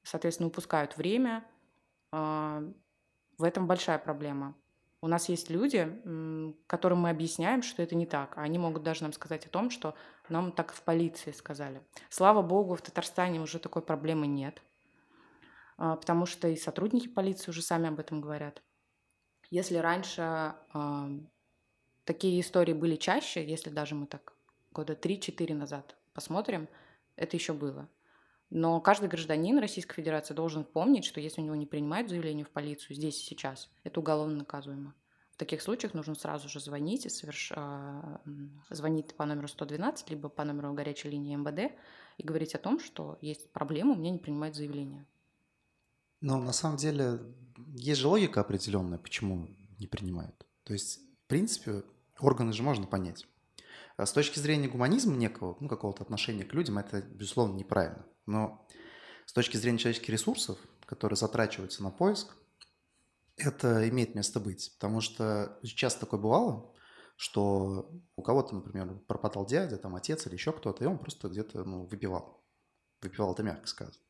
соответственно, 0.09 0.47
упускают 0.47 0.97
время. 0.97 1.45
В 2.11 3.43
этом 3.43 3.67
большая 3.67 3.99
проблема. 3.99 4.55
У 5.01 5.07
нас 5.07 5.29
есть 5.29 5.49
люди, 5.49 5.87
которым 6.67 6.99
мы 6.99 7.09
объясняем, 7.09 7.61
что 7.61 7.81
это 7.81 7.95
не 7.95 8.05
так, 8.05 8.37
а 8.37 8.41
они 8.41 8.57
могут 8.57 8.83
даже 8.83 9.03
нам 9.03 9.13
сказать 9.13 9.45
о 9.45 9.49
том, 9.49 9.69
что 9.69 9.95
нам 10.27 10.51
так 10.51 10.73
в 10.73 10.81
полиции 10.81 11.31
сказали. 11.31 11.81
Слава 12.09 12.41
богу, 12.41 12.75
в 12.75 12.81
Татарстане 12.81 13.39
уже 13.39 13.59
такой 13.59 13.81
проблемы 13.81 14.27
нет, 14.27 14.61
а, 15.77 15.95
потому 15.95 16.25
что 16.25 16.49
и 16.49 16.57
сотрудники 16.57 17.07
полиции 17.07 17.51
уже 17.51 17.61
сами 17.61 17.87
об 17.87 17.99
этом 17.99 18.19
говорят. 18.19 18.61
Если 19.49 19.77
раньше 19.77 20.21
а, 20.21 21.09
такие 22.03 22.41
истории 22.41 22.73
были 22.73 22.97
чаще, 22.97 23.47
если 23.47 23.69
даже 23.69 23.95
мы 23.95 24.05
так 24.05 24.33
года 24.71 24.93
3-4 24.93 25.53
назад 25.53 25.95
посмотрим, 26.13 26.67
это 27.15 27.37
еще 27.37 27.53
было. 27.53 27.87
Но 28.49 28.81
каждый 28.81 29.09
гражданин 29.09 29.59
Российской 29.59 29.95
Федерации 29.95 30.33
должен 30.33 30.63
помнить, 30.63 31.05
что 31.05 31.19
если 31.19 31.41
у 31.41 31.43
него 31.43 31.55
не 31.55 31.67
принимают 31.67 32.09
заявление 32.09 32.45
в 32.45 32.49
полицию 32.49 32.95
здесь 32.95 33.21
и 33.21 33.25
сейчас, 33.25 33.69
это 33.83 33.99
уголовно 33.99 34.37
наказуемо. 34.37 34.95
В 35.31 35.37
таких 35.37 35.61
случаях 35.61 35.93
нужно 35.93 36.15
сразу 36.15 36.49
же 36.49 36.59
звонить 36.59 37.05
и 37.05 37.09
соверш... 37.09 37.53
А, 37.55 38.21
звонить 38.69 39.15
по 39.15 39.25
номеру 39.25 39.47
112, 39.47 40.09
либо 40.09 40.29
по 40.29 40.43
номеру 40.43 40.73
горячей 40.73 41.09
линии 41.09 41.35
МВД 41.35 41.73
и 42.17 42.23
говорить 42.23 42.55
о 42.55 42.59
том, 42.59 42.79
что 42.79 43.17
есть 43.21 43.51
проблема, 43.53 43.93
у 43.93 43.95
меня 43.95 44.11
не 44.11 44.17
принимают 44.17 44.55
заявление. 44.55 45.05
Но 46.19 46.39
на 46.39 46.51
самом 46.51 46.77
деле 46.77 47.21
есть 47.75 48.01
же 48.01 48.07
логика 48.07 48.41
определенная, 48.41 48.97
почему 48.97 49.47
не 49.77 49.87
принимают. 49.87 50.45
То 50.63 50.73
есть, 50.73 50.99
в 51.23 51.27
принципе, 51.27 51.83
органы 52.19 52.51
же 52.51 52.63
можно 52.63 52.85
понять. 52.85 53.25
А 53.95 54.05
с 54.05 54.11
точки 54.11 54.39
зрения 54.39 54.67
гуманизма 54.67 55.15
некого, 55.15 55.55
ну, 55.59 55.69
какого-то 55.69 56.03
отношения 56.03 56.43
к 56.43 56.53
людям, 56.53 56.77
это, 56.79 57.01
безусловно, 57.01 57.55
неправильно. 57.55 58.05
Но 58.29 58.67
с 59.25 59.33
точки 59.33 59.57
зрения 59.57 59.79
человеческих 59.79 60.09
ресурсов, 60.09 60.59
которые 60.85 61.17
затрачиваются 61.17 61.83
на 61.83 61.89
поиск, 61.89 62.35
это 63.35 63.87
имеет 63.89 64.15
место 64.15 64.39
быть. 64.39 64.71
Потому 64.75 65.01
что 65.01 65.59
часто 65.63 66.01
такое 66.01 66.19
бывало, 66.19 66.73
что 67.15 67.91
у 68.15 68.21
кого-то, 68.21 68.55
например, 68.55 68.99
пропадал 69.07 69.45
дядя, 69.45 69.77
там 69.77 69.95
отец 69.95 70.27
или 70.27 70.33
еще 70.33 70.51
кто-то, 70.51 70.83
и 70.83 70.87
он 70.87 70.99
просто 70.99 71.27
где-то 71.27 71.63
ну, 71.63 71.85
выпивал. 71.85 72.45
Выпивал, 73.01 73.33
это 73.33 73.43
мягко 73.43 73.67
сказано. 73.67 74.03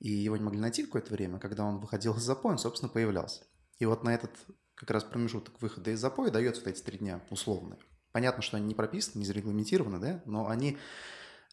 И 0.00 0.10
его 0.10 0.36
не 0.36 0.44
могли 0.44 0.60
найти 0.60 0.84
какое-то 0.84 1.12
время, 1.12 1.38
когда 1.38 1.64
он 1.64 1.78
выходил 1.78 2.14
из 2.16 2.22
запоя, 2.22 2.52
он, 2.52 2.58
собственно, 2.58 2.90
появлялся. 2.90 3.44
И 3.78 3.86
вот 3.86 4.02
на 4.04 4.14
этот 4.14 4.30
как 4.74 4.90
раз 4.90 5.04
промежуток 5.04 5.60
выхода 5.60 5.90
из 5.90 6.00
запоя 6.00 6.30
дается 6.30 6.62
вот 6.62 6.70
эти 6.70 6.82
три 6.82 6.98
дня 6.98 7.24
условные. 7.30 7.78
Понятно, 8.12 8.42
что 8.42 8.56
они 8.56 8.66
не 8.66 8.74
прописаны, 8.74 9.20
не 9.20 9.26
зарегламентированы, 9.26 9.98
да, 9.98 10.22
но 10.24 10.48
они 10.48 10.78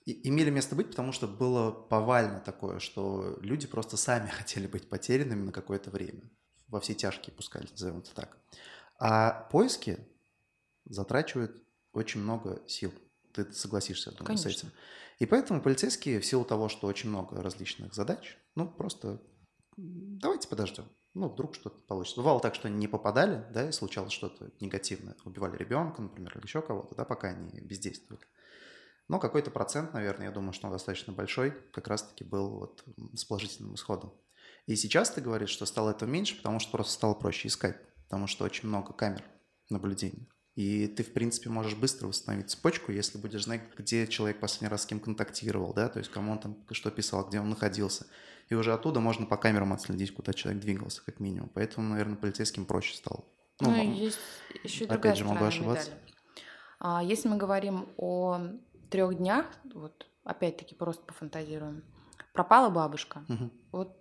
имели 0.06 0.50
место 0.50 0.76
быть, 0.76 0.90
потому 0.90 1.12
что 1.12 1.28
было 1.28 1.72
повально 1.72 2.40
такое, 2.40 2.80
что 2.80 3.38
люди 3.42 3.68
просто 3.68 3.98
сами 3.98 4.28
хотели 4.30 4.68
быть 4.68 4.90
потерянными 4.90 5.46
на 5.46 5.52
какое-то 5.52 5.90
время. 5.92 6.30
Во 6.68 6.80
все 6.80 6.94
тяжкие 6.94 7.34
пускали, 7.34 7.68
назовем 7.70 8.00
это 8.00 8.14
так. 8.14 8.38
А 9.00 9.48
поиски 9.52 10.00
затрачивают 10.86 11.64
очень 11.94 12.22
много 12.22 12.62
сил. 12.68 12.94
Ты 13.34 13.52
согласишься, 13.52 14.12
думаю, 14.12 14.26
Конечно. 14.28 14.50
с 14.50 14.58
этим. 14.58 14.72
И 15.20 15.26
поэтому 15.26 15.62
полицейские, 15.62 16.20
в 16.20 16.26
силу 16.26 16.46
того, 16.46 16.70
что 16.70 16.88
очень 16.88 17.10
много 17.10 17.42
различных 17.42 17.94
задач, 17.94 18.38
ну, 18.56 18.68
просто 18.68 19.22
давайте 19.78 20.48
подождем. 20.48 20.86
Ну, 21.14 21.30
вдруг 21.30 21.56
что-то 21.56 21.82
получится. 21.84 22.20
Бывало 22.20 22.42
так, 22.42 22.56
что 22.56 22.70
не 22.70 22.88
попадали, 22.88 23.46
да, 23.54 23.70
и 23.70 23.72
случалось 23.72 24.12
что-то 24.12 24.52
негативное. 24.60 25.16
Убивали 25.24 25.56
ребенка, 25.56 26.02
например, 26.02 26.38
или 26.38 26.46
еще 26.46 26.62
кого-то, 26.62 26.96
да, 26.96 27.06
пока 27.06 27.30
они 27.30 27.62
бездействовали. 27.62 28.26
Но 29.08 29.20
какой-то 29.20 29.52
процент, 29.52 29.94
наверное, 29.94 30.28
я 30.28 30.32
думаю, 30.32 30.54
что 30.54 30.68
он 30.68 30.74
достаточно 30.74 31.14
большой, 31.14 31.52
как 31.72 31.88
раз-таки 31.88 32.24
был 32.24 32.50
вот 32.50 32.84
с 33.14 33.24
положительным 33.24 33.76
исходом. 33.76 34.14
И 34.66 34.76
сейчас 34.76 35.12
ты 35.12 35.22
говоришь, 35.22 35.50
что 35.50 35.66
стало 35.66 35.92
это 35.92 36.06
меньше, 36.06 36.38
потому 36.38 36.60
что 36.60 36.72
просто 36.72 36.94
стало 36.94 37.14
проще 37.14 37.48
искать, 37.48 37.78
потому 38.06 38.26
что 38.26 38.46
очень 38.46 38.68
много 38.68 38.94
камер 38.94 39.24
наблюдения. 39.70 40.28
И 40.56 40.88
ты, 40.88 41.04
в 41.04 41.12
принципе, 41.12 41.50
можешь 41.50 41.76
быстро 41.76 42.08
восстановить 42.08 42.50
цепочку, 42.50 42.92
если 42.92 43.18
будешь 43.18 43.44
знать, 43.44 43.62
где 43.78 44.08
человек 44.08 44.40
последний 44.40 44.70
раз 44.70 44.84
с 44.84 44.86
кем 44.86 45.02
контактировал, 45.02 45.74
да, 45.74 45.90
то 45.90 46.00
есть 46.00 46.10
кому 46.10 46.32
он 46.32 46.40
там 46.40 46.66
что 46.72 46.90
писал, 46.92 47.28
где 47.28 47.42
он 47.42 47.50
находился. 47.50 48.08
И 48.50 48.56
уже 48.56 48.74
оттуда 48.74 49.02
можно 49.02 49.26
по 49.26 49.38
камерам 49.38 49.74
отследить, 49.74 50.14
куда 50.14 50.32
человек 50.34 50.62
двигался, 50.62 51.04
как 51.04 51.20
минимум. 51.20 51.50
Поэтому, 51.54 51.90
наверное, 51.90 52.16
полицейским 52.16 52.66
проще 52.66 52.96
стало. 52.96 53.26
Ну, 53.60 53.72
ну 53.72 53.94
есть 53.94 54.20
еще 54.64 54.86
опять 54.86 55.18
же, 55.18 55.26
могу 55.26 55.44
ошибаться. 55.44 55.92
Медали. 55.92 56.06
А, 56.80 57.04
если 57.04 57.28
мы 57.28 57.38
говорим 57.38 57.90
о 57.98 58.40
трех 58.90 59.16
днях, 59.16 59.46
вот 59.74 60.08
опять-таки 60.24 60.76
просто 60.76 61.04
пофантазируем, 61.06 61.84
пропала 62.34 62.70
бабушка. 62.70 63.26
Угу. 63.30 63.50
Вот 63.72 63.98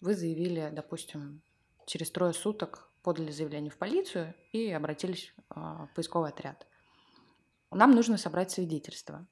вы 0.00 0.14
заявили, 0.14 0.70
допустим, 0.72 1.42
через 1.86 2.10
трое 2.10 2.32
суток 2.32 2.90
подали 3.02 3.30
заявление 3.30 3.70
в 3.70 3.76
полицию 3.76 4.34
и 4.52 4.70
обратились 4.70 5.34
а, 5.50 5.86
в 5.86 5.94
поисковый 5.94 6.30
отряд. 6.30 6.66
Нам 7.70 7.90
нужно 7.90 8.16
собрать 8.16 8.50
свидетельства. 8.50 9.26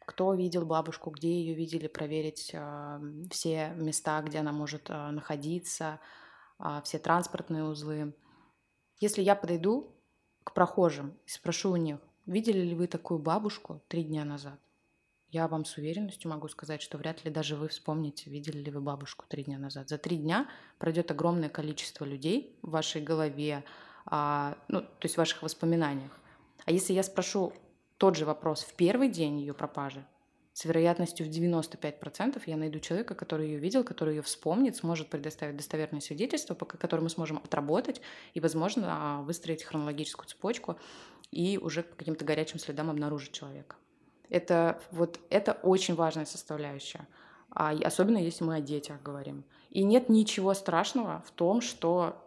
Кто 0.00 0.32
видел 0.32 0.64
бабушку, 0.64 1.10
где 1.10 1.28
ее 1.28 1.54
видели, 1.54 1.86
проверить 1.86 2.50
э, 2.54 3.00
все 3.30 3.74
места, 3.74 4.22
где 4.22 4.38
она 4.38 4.52
может 4.52 4.88
э, 4.88 5.10
находиться, 5.10 6.00
все 6.82 6.98
транспортные 6.98 7.64
узлы. 7.64 8.14
Если 9.00 9.22
я 9.22 9.36
подойду 9.36 9.94
к 10.42 10.54
прохожим 10.54 11.18
и 11.26 11.28
спрошу 11.28 11.72
у 11.72 11.76
них, 11.76 11.98
Видели 12.28 12.60
ли 12.60 12.74
вы 12.74 12.88
такую 12.88 13.18
бабушку 13.18 13.80
три 13.88 14.04
дня 14.04 14.22
назад? 14.22 14.60
Я 15.30 15.48
вам 15.48 15.64
с 15.64 15.78
уверенностью 15.78 16.30
могу 16.30 16.46
сказать, 16.48 16.82
что 16.82 16.98
вряд 16.98 17.24
ли 17.24 17.30
даже 17.30 17.56
вы 17.56 17.68
вспомните, 17.68 18.28
видели 18.28 18.58
ли 18.58 18.70
вы 18.70 18.82
бабушку 18.82 19.24
три 19.26 19.44
дня 19.44 19.58
назад. 19.58 19.88
За 19.88 19.96
три 19.96 20.18
дня 20.18 20.46
пройдет 20.78 21.10
огромное 21.10 21.48
количество 21.48 22.04
людей 22.04 22.58
в 22.60 22.68
вашей 22.68 23.00
голове, 23.00 23.64
а, 24.04 24.58
ну, 24.68 24.82
то 24.82 25.04
есть 25.04 25.14
в 25.14 25.18
ваших 25.18 25.42
воспоминаниях. 25.42 26.12
А 26.66 26.70
если 26.70 26.92
я 26.92 27.02
спрошу 27.02 27.54
тот 27.96 28.14
же 28.14 28.26
вопрос 28.26 28.60
в 28.60 28.74
первый 28.74 29.08
день 29.08 29.40
ее 29.40 29.54
пропажи, 29.54 30.04
с 30.58 30.64
вероятностью 30.64 31.24
в 31.24 31.30
95% 31.30 32.42
я 32.44 32.56
найду 32.56 32.80
человека, 32.80 33.14
который 33.14 33.46
ее 33.46 33.58
видел, 33.58 33.84
который 33.84 34.16
ее 34.16 34.22
вспомнит, 34.22 34.74
сможет 34.74 35.08
предоставить 35.08 35.56
достоверное 35.56 36.00
свидетельство, 36.00 36.54
по 36.54 36.66
которому 36.66 37.04
мы 37.04 37.10
сможем 37.10 37.36
отработать 37.38 38.00
и, 38.34 38.40
возможно, 38.40 38.86
а, 38.88 39.22
выстроить 39.22 39.62
хронологическую 39.62 40.26
цепочку 40.26 40.76
и 41.30 41.58
уже 41.58 41.82
по 41.82 41.96
каким-то 41.96 42.24
горячим 42.24 42.58
следам 42.58 42.90
обнаружить 42.90 43.32
человека. 43.32 43.76
Это, 44.28 44.80
вот, 44.90 45.20
это 45.30 45.52
очень 45.52 45.94
важная 45.94 46.24
составляющая, 46.24 47.08
а, 47.50 47.70
особенно 47.70 48.18
если 48.18 48.44
мы 48.44 48.56
о 48.56 48.60
детях 48.60 49.02
говорим. 49.02 49.44
И 49.70 49.82
нет 49.82 50.08
ничего 50.08 50.54
страшного 50.54 51.22
в 51.26 51.30
том, 51.30 51.60
что 51.60 52.24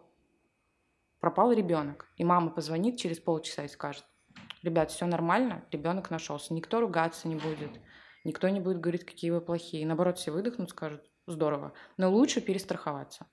пропал 1.20 1.52
ребенок, 1.52 2.08
и 2.18 2.24
мама 2.24 2.50
позвонит 2.50 2.98
через 2.98 3.20
полчаса 3.20 3.66
и 3.66 3.68
скажет, 3.68 4.04
ребят, 4.64 4.90
все 4.90 5.06
нормально, 5.06 5.64
ребенок 5.72 6.10
нашелся, 6.10 6.54
никто 6.54 6.80
ругаться 6.80 7.28
не 7.28 7.36
будет, 7.36 7.72
Никто 8.24 8.50
не 8.50 8.60
будет 8.60 8.80
говорить, 8.80 9.06
какие 9.06 9.32
вы 9.32 9.42
плохие. 9.42 9.86
Наоборот, 9.86 10.18
все 10.18 10.32
выдохнут, 10.32 10.70
скажут, 10.70 11.02
здорово. 11.26 11.74
Но 11.98 12.12
лучше 12.12 12.42
перестраховаться. 12.42 13.28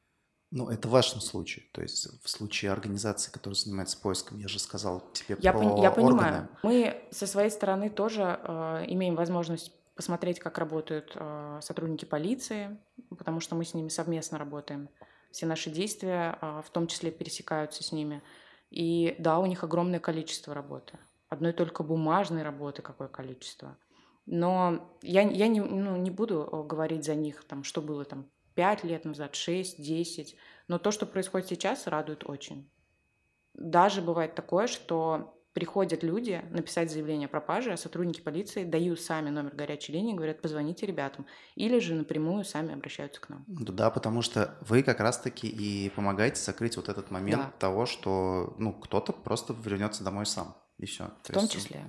Ну, 0.50 0.68
это 0.68 0.88
в 0.88 0.90
вашем 0.90 1.20
случае. 1.20 1.66
То 1.72 1.82
есть 1.82 2.08
в 2.22 2.28
случае 2.28 2.72
организации, 2.72 3.30
которая 3.30 3.54
занимается 3.54 3.98
поиском, 4.00 4.38
я 4.38 4.48
же 4.48 4.58
сказал 4.58 5.02
тебе 5.12 5.36
я 5.40 5.52
про 5.52 5.60
пон- 5.60 5.82
Я 5.82 5.90
понимаю. 5.90 6.48
Мы 6.62 7.02
со 7.10 7.26
своей 7.26 7.50
стороны 7.50 7.90
тоже 7.90 8.40
э, 8.42 8.84
имеем 8.88 9.14
возможность 9.14 9.72
посмотреть, 9.94 10.38
как 10.38 10.58
работают 10.58 11.12
э, 11.14 11.60
сотрудники 11.62 12.04
полиции, 12.04 12.78
потому 13.10 13.40
что 13.40 13.56
мы 13.56 13.64
с 13.64 13.74
ними 13.74 13.88
совместно 13.88 14.38
работаем. 14.38 14.88
Все 15.30 15.44
наши 15.44 15.70
действия 15.70 16.38
э, 16.40 16.62
в 16.64 16.70
том 16.70 16.86
числе 16.86 17.10
пересекаются 17.10 17.84
с 17.84 17.92
ними. 17.92 18.22
И 18.70 19.16
да, 19.18 19.38
у 19.38 19.46
них 19.46 19.64
огромное 19.64 20.00
количество 20.00 20.54
работы. 20.54 20.98
Одной 21.28 21.52
только 21.52 21.82
бумажной 21.82 22.42
работы 22.42 22.80
какое 22.80 23.08
количество– 23.08 23.76
но 24.30 24.86
я, 25.00 25.22
я 25.22 25.48
не, 25.48 25.60
ну, 25.60 25.96
не 25.96 26.10
буду 26.10 26.46
э, 26.52 26.62
говорить 26.62 27.04
за 27.04 27.14
них, 27.14 27.44
там, 27.44 27.64
что 27.64 27.80
было 27.80 28.04
там 28.04 28.26
5 28.58 28.82
лет 28.82 29.04
назад, 29.04 29.36
6, 29.36 29.80
10. 29.80 30.36
Но 30.66 30.78
то, 30.80 30.90
что 30.90 31.06
происходит 31.06 31.46
сейчас, 31.46 31.86
радует 31.86 32.28
очень. 32.28 32.68
Даже 33.54 34.02
бывает 34.02 34.34
такое, 34.34 34.66
что 34.66 35.40
приходят 35.52 36.02
люди 36.02 36.42
написать 36.50 36.90
заявление 36.90 37.26
о 37.26 37.28
пропаже, 37.28 37.72
а 37.72 37.76
сотрудники 37.76 38.20
полиции 38.20 38.64
дают 38.64 39.00
сами 39.00 39.30
номер 39.30 39.54
горячей 39.54 39.92
линии, 39.92 40.12
говорят, 40.12 40.42
позвоните 40.42 40.86
ребятам. 40.86 41.24
Или 41.54 41.78
же 41.78 41.94
напрямую 41.94 42.44
сами 42.44 42.74
обращаются 42.74 43.20
к 43.20 43.28
нам. 43.28 43.44
Да, 43.46 43.90
потому 43.90 44.22
что 44.22 44.58
вы 44.62 44.82
как 44.82 44.98
раз-таки 44.98 45.46
и 45.46 45.90
помогаете 45.90 46.42
закрыть 46.42 46.76
вот 46.76 46.88
этот 46.88 47.12
момент 47.12 47.42
да. 47.42 47.52
того, 47.60 47.86
что 47.86 48.56
ну, 48.58 48.72
кто-то 48.72 49.12
просто 49.12 49.54
вернется 49.54 50.02
домой 50.02 50.26
сам. 50.26 50.56
И 50.78 50.86
все. 50.86 51.12
В 51.22 51.28
То 51.28 51.34
том 51.34 51.44
есть, 51.44 51.54
числе. 51.54 51.86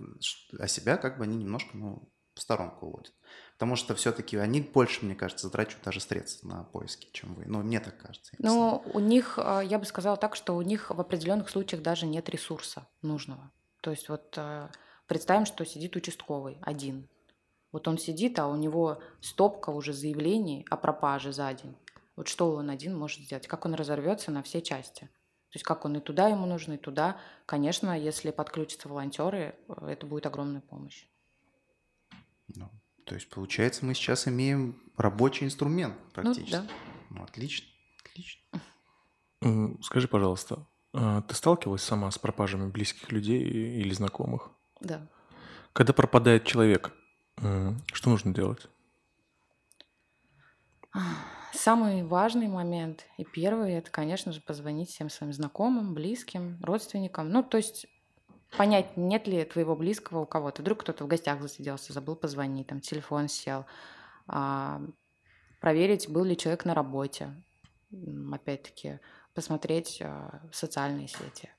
А 0.60 0.68
себя 0.68 0.98
как 0.98 1.18
бы 1.18 1.24
они 1.24 1.36
немножко 1.36 1.76
ну, 1.76 2.12
в 2.40 2.42
сторонку 2.42 2.88
уводят. 2.88 3.14
Потому 3.54 3.76
что 3.76 3.94
все-таки 3.94 4.38
они 4.38 4.62
больше, 4.62 5.06
мне 5.06 5.16
кажется, 5.16 5.48
затрачивают 5.48 5.84
даже 5.84 6.00
средств 6.00 6.44
на 6.44 6.64
поиски, 6.64 7.10
чем 7.12 7.36
вы. 7.36 7.46
Ну, 7.46 7.62
мне 7.62 7.80
так 7.80 7.98
кажется. 7.98 8.34
Ну, 8.40 8.82
у 8.94 9.00
них, 9.00 9.38
а, 9.38 9.62
я 9.62 9.78
бы 9.78 9.86
сказала 9.86 10.18
так, 10.18 10.36
что 10.36 10.56
у 10.56 10.62
них 10.62 10.90
в 10.90 11.00
определенных 11.00 11.50
случаях 11.50 11.84
даже 11.84 12.06
нет 12.06 12.30
ресурса 12.30 12.88
нужного. 13.02 13.52
То 13.82 13.92
есть 13.92 14.10
вот 14.10 14.34
а, 14.38 14.72
представим, 15.08 15.46
что 15.46 15.66
сидит 15.66 15.96
участковый 15.96 16.58
один. 16.62 17.08
Вот 17.72 17.88
он 17.88 17.98
сидит, 17.98 18.40
а 18.40 18.48
у 18.48 18.56
него 18.56 19.00
стопка 19.22 19.70
уже 19.70 19.94
заявлений 19.94 20.66
о 20.70 20.78
пропаже 20.78 21.34
за 21.34 21.54
день. 21.54 21.76
Вот 22.16 22.28
что 22.28 22.52
он 22.54 22.70
один 22.70 22.98
может 22.98 23.22
сделать? 23.22 23.48
Как 23.48 23.66
он 23.66 23.76
разорвется 23.76 24.32
на 24.32 24.42
все 24.42 24.62
части? 24.62 25.02
То 25.02 25.56
есть 25.56 25.66
как 25.66 25.86
он 25.86 25.98
и 25.98 26.00
туда 26.00 26.28
ему 26.28 26.46
нужно, 26.46 26.74
и 26.74 26.78
туда. 26.78 27.18
Конечно, 27.46 28.00
если 28.00 28.32
подключатся 28.32 28.88
волонтеры, 28.88 29.56
э, 29.68 29.88
это 29.88 30.06
будет 30.06 30.26
огромная 30.26 30.62
помощь. 30.62 31.08
Ну, 32.56 32.70
то 33.06 33.16
есть, 33.16 33.30
получается, 33.30 33.86
мы 33.86 33.94
сейчас 33.94 34.28
имеем 34.28 34.82
рабочий 34.98 35.46
инструмент 35.46 35.96
практически. 36.14 36.56
Ну, 36.56 36.62
да. 36.62 36.68
Ну, 37.10 37.24
отлично, 37.24 37.68
отлично. 38.04 38.42
Скажи, 39.82 40.08
пожалуйста, 40.08 40.68
а 40.94 41.22
ты 41.22 41.36
сталкивалась 41.36 41.84
сама 41.84 42.12
с 42.12 42.18
пропажами 42.18 42.70
близких 42.70 43.12
людей 43.12 43.42
или 43.42 43.94
знакомых? 43.94 44.52
Да. 44.82 45.08
Когда 45.74 45.94
пропадает 45.94 46.46
человек, 46.46 46.94
что 47.38 48.10
нужно 48.10 48.34
делать? 48.34 48.68
Самый 51.54 52.04
важный 52.04 52.48
момент 52.48 53.06
и 53.18 53.24
первый 53.24 53.74
это, 53.74 53.92
конечно 53.92 54.32
же, 54.32 54.42
позвонить 54.42 54.90
всем 54.90 55.10
своим 55.10 55.34
знакомым, 55.34 55.94
близким, 55.94 56.58
родственникам. 56.62 57.30
Ну, 57.30 57.44
то 57.44 57.58
есть 57.58 57.88
понять, 58.58 58.98
нет 58.98 59.28
ли 59.28 59.44
твоего 59.46 59.76
близкого 59.76 60.20
у 60.20 60.26
кого-то. 60.26 60.62
Вдруг 60.62 60.80
кто-то 60.80 61.04
в 61.04 61.08
гостях 61.08 61.42
засиделся, 61.42 61.94
забыл 61.94 62.16
позвонить, 62.16 62.68
там 62.68 62.82
телефон 62.82 63.28
сел. 63.28 63.66
А, 64.28 64.82
проверить, 65.60 66.10
был 66.10 66.24
ли 66.24 66.38
человек 66.38 66.66
на 66.66 66.74
работе. 66.74 67.34
Опять-таки, 68.32 69.00
посмотреть 69.34 70.02
а, 70.02 70.42
социальные 70.52 71.08
сети. 71.08 71.50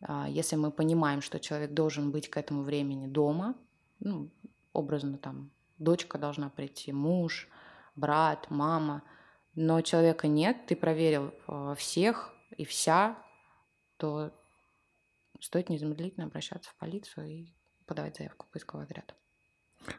А, 0.00 0.28
если 0.28 0.56
мы 0.56 0.70
понимаем, 0.70 1.22
что 1.22 1.40
человек 1.40 1.72
должен 1.72 2.10
быть 2.10 2.28
к 2.28 2.36
этому 2.36 2.62
времени 2.62 3.06
дома, 3.06 3.54
ну, 4.00 4.30
образно 4.72 5.18
там, 5.18 5.50
дочка 5.78 6.18
должна 6.18 6.50
прийти, 6.50 6.92
муж, 6.92 7.48
брат, 7.94 8.46
мама, 8.50 9.02
но 9.54 9.80
человека 9.80 10.28
нет, 10.28 10.66
ты 10.66 10.76
проверил 10.76 11.34
всех 11.76 12.32
и 12.56 12.64
вся, 12.64 13.18
то 13.96 14.30
стоит 15.40 15.68
незамедлительно 15.68 16.26
обращаться 16.26 16.70
в 16.70 16.76
полицию 16.76 17.28
и 17.28 17.52
подавать 17.86 18.16
заявку 18.16 18.46
в 18.46 18.50
поисковый 18.50 18.86
отряд. 18.86 19.14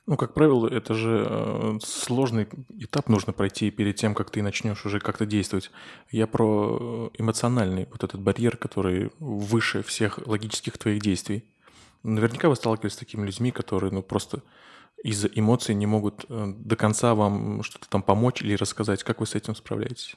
Ну, 0.05 0.17
как 0.17 0.33
правило, 0.33 0.67
это 0.67 0.93
же 0.93 1.25
э, 1.27 1.79
сложный 1.81 2.47
этап 2.77 3.09
нужно 3.09 3.33
пройти 3.33 3.71
перед 3.71 3.95
тем, 3.95 4.13
как 4.13 4.29
ты 4.29 4.41
начнешь 4.41 4.85
уже 4.85 4.99
как-то 4.99 5.25
действовать. 5.25 5.71
Я 6.11 6.27
про 6.27 7.11
эмоциональный 7.17 7.87
вот 7.91 8.03
этот 8.03 8.21
барьер, 8.21 8.57
который 8.57 9.11
выше 9.19 9.81
всех 9.81 10.19
логических 10.27 10.77
твоих 10.77 11.01
действий. 11.01 11.45
Наверняка 12.03 12.49
вы 12.49 12.55
сталкивались 12.55 12.93
с 12.93 12.97
такими 12.97 13.25
людьми, 13.25 13.51
которые 13.51 13.91
ну, 13.91 14.03
просто 14.03 14.41
из-за 15.03 15.27
эмоций 15.27 15.75
не 15.75 15.85
могут 15.85 16.25
э, 16.29 16.53
до 16.55 16.75
конца 16.75 17.15
вам 17.15 17.63
что-то 17.63 17.89
там 17.89 18.03
помочь 18.03 18.41
или 18.41 18.55
рассказать. 18.55 19.03
Как 19.03 19.19
вы 19.21 19.25
с 19.25 19.35
этим 19.35 19.55
справляетесь? 19.55 20.15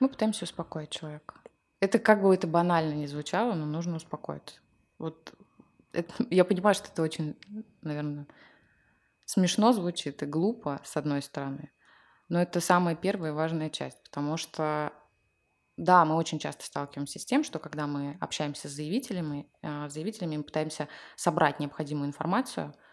Мы 0.00 0.08
пытаемся 0.08 0.44
успокоить 0.44 0.90
человека. 0.90 1.34
Это 1.80 1.98
как 1.98 2.22
бы 2.22 2.34
это 2.34 2.46
банально 2.46 2.94
не 2.94 3.06
звучало, 3.06 3.54
но 3.54 3.66
нужно 3.66 3.96
успокоиться. 3.96 4.60
Вот 4.98 5.34
это, 5.92 6.12
я 6.30 6.44
понимаю, 6.44 6.74
что 6.74 6.88
это 6.88 7.02
очень, 7.02 7.36
наверное, 7.82 8.26
смешно 9.24 9.72
звучит 9.72 10.22
и 10.22 10.26
глупо, 10.26 10.80
с 10.84 10.96
одной 10.96 11.22
стороны, 11.22 11.70
но 12.28 12.40
это 12.40 12.60
самая 12.60 12.94
первая 12.94 13.32
важная 13.32 13.70
часть, 13.70 14.02
потому 14.04 14.36
что, 14.36 14.92
да, 15.76 16.04
мы 16.04 16.16
очень 16.16 16.38
часто 16.38 16.64
сталкиваемся 16.64 17.18
с 17.18 17.24
тем, 17.24 17.44
что 17.44 17.58
когда 17.58 17.86
мы 17.86 18.16
общаемся 18.20 18.68
с 18.68 18.72
заявителями, 18.72 19.50
э, 19.62 19.88
заявителями 19.88 20.38
мы 20.38 20.44
пытаемся 20.44 20.88
собрать 21.16 21.60
необходимую 21.60 22.08
информацию– 22.08 22.74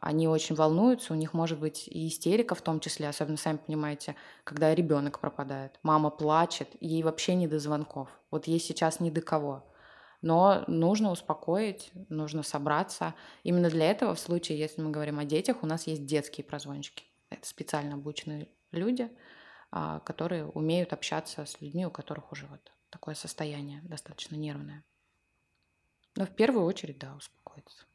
они 0.00 0.28
очень 0.28 0.54
волнуются, 0.54 1.12
у 1.12 1.16
них 1.16 1.34
может 1.34 1.58
быть 1.58 1.88
и 1.88 2.08
истерика 2.08 2.54
в 2.54 2.62
том 2.62 2.80
числе, 2.80 3.08
особенно, 3.08 3.36
сами 3.36 3.56
понимаете, 3.56 4.14
когда 4.44 4.74
ребенок 4.74 5.20
пропадает. 5.20 5.78
Мама 5.82 6.10
плачет, 6.10 6.68
ей 6.80 7.02
вообще 7.02 7.34
не 7.34 7.48
до 7.48 7.58
звонков. 7.58 8.08
Вот 8.30 8.46
ей 8.46 8.60
сейчас 8.60 9.00
не 9.00 9.10
до 9.10 9.20
кого. 9.20 9.64
Но 10.20 10.64
нужно 10.66 11.10
успокоить, 11.12 11.90
нужно 12.08 12.42
собраться. 12.42 13.14
Именно 13.44 13.70
для 13.70 13.90
этого, 13.90 14.14
в 14.14 14.20
случае, 14.20 14.58
если 14.58 14.80
мы 14.82 14.90
говорим 14.90 15.18
о 15.18 15.24
детях, 15.24 15.62
у 15.62 15.66
нас 15.66 15.86
есть 15.86 16.06
детские 16.06 16.44
прозвончики. 16.44 17.04
Это 17.30 17.46
специально 17.46 17.94
обученные 17.94 18.48
люди, 18.72 19.10
а, 19.70 20.00
которые 20.00 20.46
умеют 20.46 20.92
общаться 20.92 21.44
с 21.44 21.60
людьми, 21.60 21.86
у 21.86 21.90
которых 21.90 22.32
уже 22.32 22.46
вот 22.46 22.72
такое 22.90 23.14
состояние 23.14 23.80
достаточно 23.82 24.34
нервное. 24.34 24.84
Но 26.16 26.26
в 26.26 26.30
первую 26.30 26.64
очередь, 26.64 26.98
да, 26.98 27.14
успокоиться. 27.14 27.87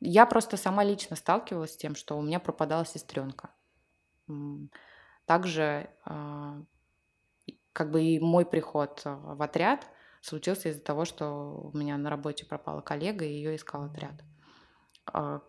Я 0.00 0.26
просто 0.26 0.56
сама 0.56 0.84
лично 0.84 1.16
сталкивалась 1.16 1.72
с 1.72 1.76
тем, 1.76 1.94
что 1.94 2.16
у 2.16 2.22
меня 2.22 2.40
пропадала 2.40 2.84
сестренка. 2.84 3.50
Также 5.26 5.90
а, 6.04 6.62
как 7.72 7.90
бы 7.90 8.02
и 8.02 8.20
мой 8.20 8.46
приход 8.46 9.02
в 9.04 9.42
отряд 9.42 9.86
случился 10.20 10.68
из-за 10.68 10.80
того, 10.80 11.04
что 11.04 11.70
у 11.72 11.76
меня 11.76 11.96
на 11.96 12.10
работе 12.10 12.46
пропала 12.46 12.80
коллега, 12.80 13.24
и 13.24 13.32
ее 13.32 13.56
искал 13.56 13.84
отряд. 13.84 14.24
А, 15.12 15.42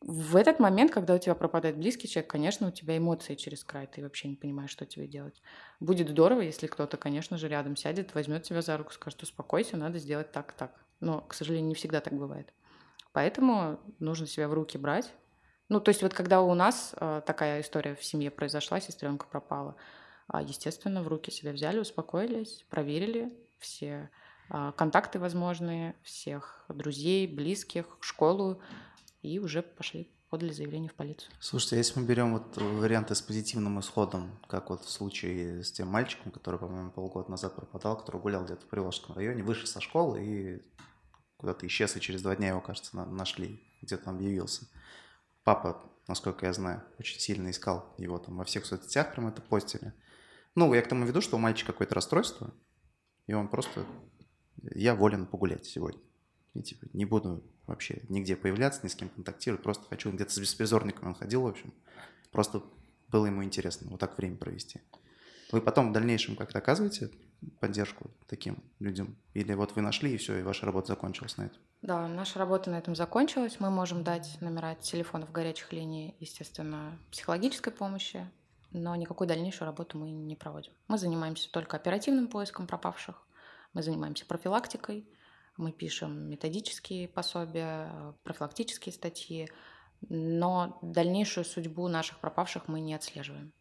в 0.00 0.34
этот 0.36 0.58
момент, 0.58 0.90
когда 0.92 1.14
у 1.14 1.18
тебя 1.18 1.34
пропадает 1.36 1.76
близкий 1.78 2.08
человек, 2.08 2.30
конечно, 2.30 2.68
у 2.68 2.70
тебя 2.72 2.96
эмоции 2.98 3.36
через 3.36 3.62
край, 3.62 3.86
ты 3.86 4.02
вообще 4.02 4.28
не 4.28 4.36
понимаешь, 4.36 4.70
что 4.70 4.84
тебе 4.84 5.06
делать. 5.06 5.40
Будет 5.78 6.08
здорово, 6.08 6.40
если 6.40 6.66
кто-то, 6.66 6.96
конечно 6.96 7.38
же, 7.38 7.48
рядом 7.48 7.76
сядет, 7.76 8.14
возьмет 8.14 8.42
тебя 8.42 8.62
за 8.62 8.76
руку, 8.76 8.92
скажет, 8.92 9.22
успокойся, 9.22 9.76
надо 9.76 9.98
сделать 9.98 10.32
так-так. 10.32 10.84
Но, 10.98 11.20
к 11.20 11.34
сожалению, 11.34 11.68
не 11.68 11.74
всегда 11.74 12.00
так 12.00 12.14
бывает. 12.14 12.52
Поэтому 13.12 13.80
нужно 13.98 14.26
себя 14.26 14.48
в 14.48 14.54
руки 14.54 14.78
брать. 14.78 15.12
Ну, 15.68 15.80
то 15.80 15.90
есть 15.90 16.02
вот 16.02 16.14
когда 16.14 16.42
у 16.42 16.54
нас 16.54 16.94
э, 16.98 17.22
такая 17.26 17.60
история 17.60 17.94
в 17.94 18.04
семье 18.04 18.30
произошла, 18.30 18.80
сестренка 18.80 19.26
пропала, 19.26 19.76
э, 20.32 20.38
естественно, 20.42 21.02
в 21.02 21.08
руки 21.08 21.30
себя 21.30 21.52
взяли, 21.52 21.78
успокоились, 21.78 22.64
проверили 22.68 23.32
все 23.58 24.10
э, 24.50 24.72
контакты 24.76 25.18
возможные, 25.18 25.94
всех 26.02 26.64
друзей, 26.68 27.26
близких, 27.26 27.86
школу, 28.00 28.60
и 29.22 29.38
уже 29.38 29.62
пошли 29.62 30.10
подали 30.32 30.50
заявление 30.50 30.88
в 30.88 30.94
полицию. 30.94 31.30
Слушайте, 31.40 31.76
если 31.76 32.00
мы 32.00 32.06
берем 32.06 32.32
вот 32.32 32.56
варианты 32.56 33.14
с 33.14 33.20
позитивным 33.20 33.78
исходом, 33.80 34.30
как 34.48 34.70
вот 34.70 34.82
в 34.82 34.88
случае 34.88 35.62
с 35.62 35.70
тем 35.70 35.88
мальчиком, 35.88 36.32
который, 36.32 36.58
по-моему, 36.58 36.90
полгода 36.90 37.30
назад 37.30 37.54
пропадал, 37.54 37.98
который 37.98 38.18
гулял 38.18 38.42
где-то 38.42 38.62
в 38.62 38.68
Приволжском 38.70 39.14
районе, 39.14 39.42
вышел 39.42 39.66
со 39.66 39.82
школы 39.82 40.24
и 40.24 40.62
куда-то 41.42 41.66
исчез, 41.66 41.96
и 41.96 42.00
через 42.00 42.22
два 42.22 42.36
дня 42.36 42.48
его, 42.48 42.60
кажется, 42.60 42.96
нашли, 42.96 43.60
где-то 43.82 44.04
там 44.04 44.14
объявился. 44.14 44.68
Папа, 45.42 45.82
насколько 46.06 46.46
я 46.46 46.52
знаю, 46.52 46.84
очень 47.00 47.18
сильно 47.18 47.50
искал 47.50 47.92
его 47.98 48.16
там 48.20 48.36
во 48.36 48.44
всех 48.44 48.64
соцсетях, 48.64 49.12
прям 49.12 49.26
это 49.26 49.42
постили. 49.42 49.92
Ну, 50.54 50.72
я 50.72 50.82
к 50.82 50.88
тому 50.88 51.04
веду, 51.04 51.20
что 51.20 51.36
у 51.36 51.40
мальчика 51.40 51.72
какое-то 51.72 51.96
расстройство, 51.96 52.54
и 53.26 53.34
он 53.34 53.48
просто... 53.48 53.84
Я 54.62 54.94
волен 54.94 55.26
погулять 55.26 55.66
сегодня. 55.66 56.00
И 56.54 56.62
типа 56.62 56.86
не 56.92 57.06
буду 57.06 57.42
вообще 57.66 58.02
нигде 58.08 58.36
появляться, 58.36 58.80
ни 58.84 58.88
с 58.88 58.94
кем 58.94 59.08
контактировать, 59.08 59.64
просто 59.64 59.84
хочу 59.88 60.12
где-то 60.12 60.32
с 60.32 60.38
беспризорниками 60.38 61.08
он 61.08 61.16
ходил, 61.16 61.42
в 61.42 61.48
общем. 61.48 61.74
Просто 62.30 62.62
было 63.08 63.26
ему 63.26 63.42
интересно 63.42 63.90
вот 63.90 63.98
так 63.98 64.16
время 64.16 64.36
провести. 64.36 64.80
Вы 65.50 65.60
потом 65.60 65.90
в 65.90 65.92
дальнейшем 65.92 66.36
как-то 66.36 66.58
оказываете 66.58 67.10
поддержку 67.60 68.10
таким 68.26 68.62
людям? 68.78 69.16
Или 69.34 69.54
вот 69.54 69.74
вы 69.76 69.82
нашли 69.82 70.14
и 70.14 70.16
все, 70.16 70.38
и 70.38 70.42
ваша 70.42 70.66
работа 70.66 70.88
закончилась 70.88 71.36
на 71.36 71.44
этом? 71.44 71.60
Да, 71.82 72.06
наша 72.08 72.38
работа 72.38 72.70
на 72.70 72.76
этом 72.76 72.94
закончилась. 72.94 73.58
Мы 73.58 73.70
можем 73.70 74.04
дать 74.04 74.40
номера 74.40 74.74
телефонов 74.74 75.32
горячих 75.32 75.72
линий, 75.72 76.16
естественно, 76.20 76.98
психологической 77.10 77.72
помощи, 77.72 78.30
но 78.70 78.94
никакую 78.96 79.28
дальнейшую 79.28 79.66
работу 79.66 79.98
мы 79.98 80.10
не 80.10 80.36
проводим. 80.36 80.72
Мы 80.88 80.98
занимаемся 80.98 81.50
только 81.50 81.76
оперативным 81.76 82.28
поиском 82.28 82.66
пропавших, 82.66 83.26
мы 83.72 83.82
занимаемся 83.82 84.26
профилактикой, 84.26 85.08
мы 85.56 85.72
пишем 85.72 86.28
методические 86.30 87.08
пособия, 87.08 88.14
профилактические 88.22 88.92
статьи, 88.92 89.50
но 90.08 90.78
дальнейшую 90.82 91.44
судьбу 91.44 91.88
наших 91.88 92.18
пропавших 92.18 92.68
мы 92.68 92.80
не 92.80 92.94
отслеживаем. 92.94 93.52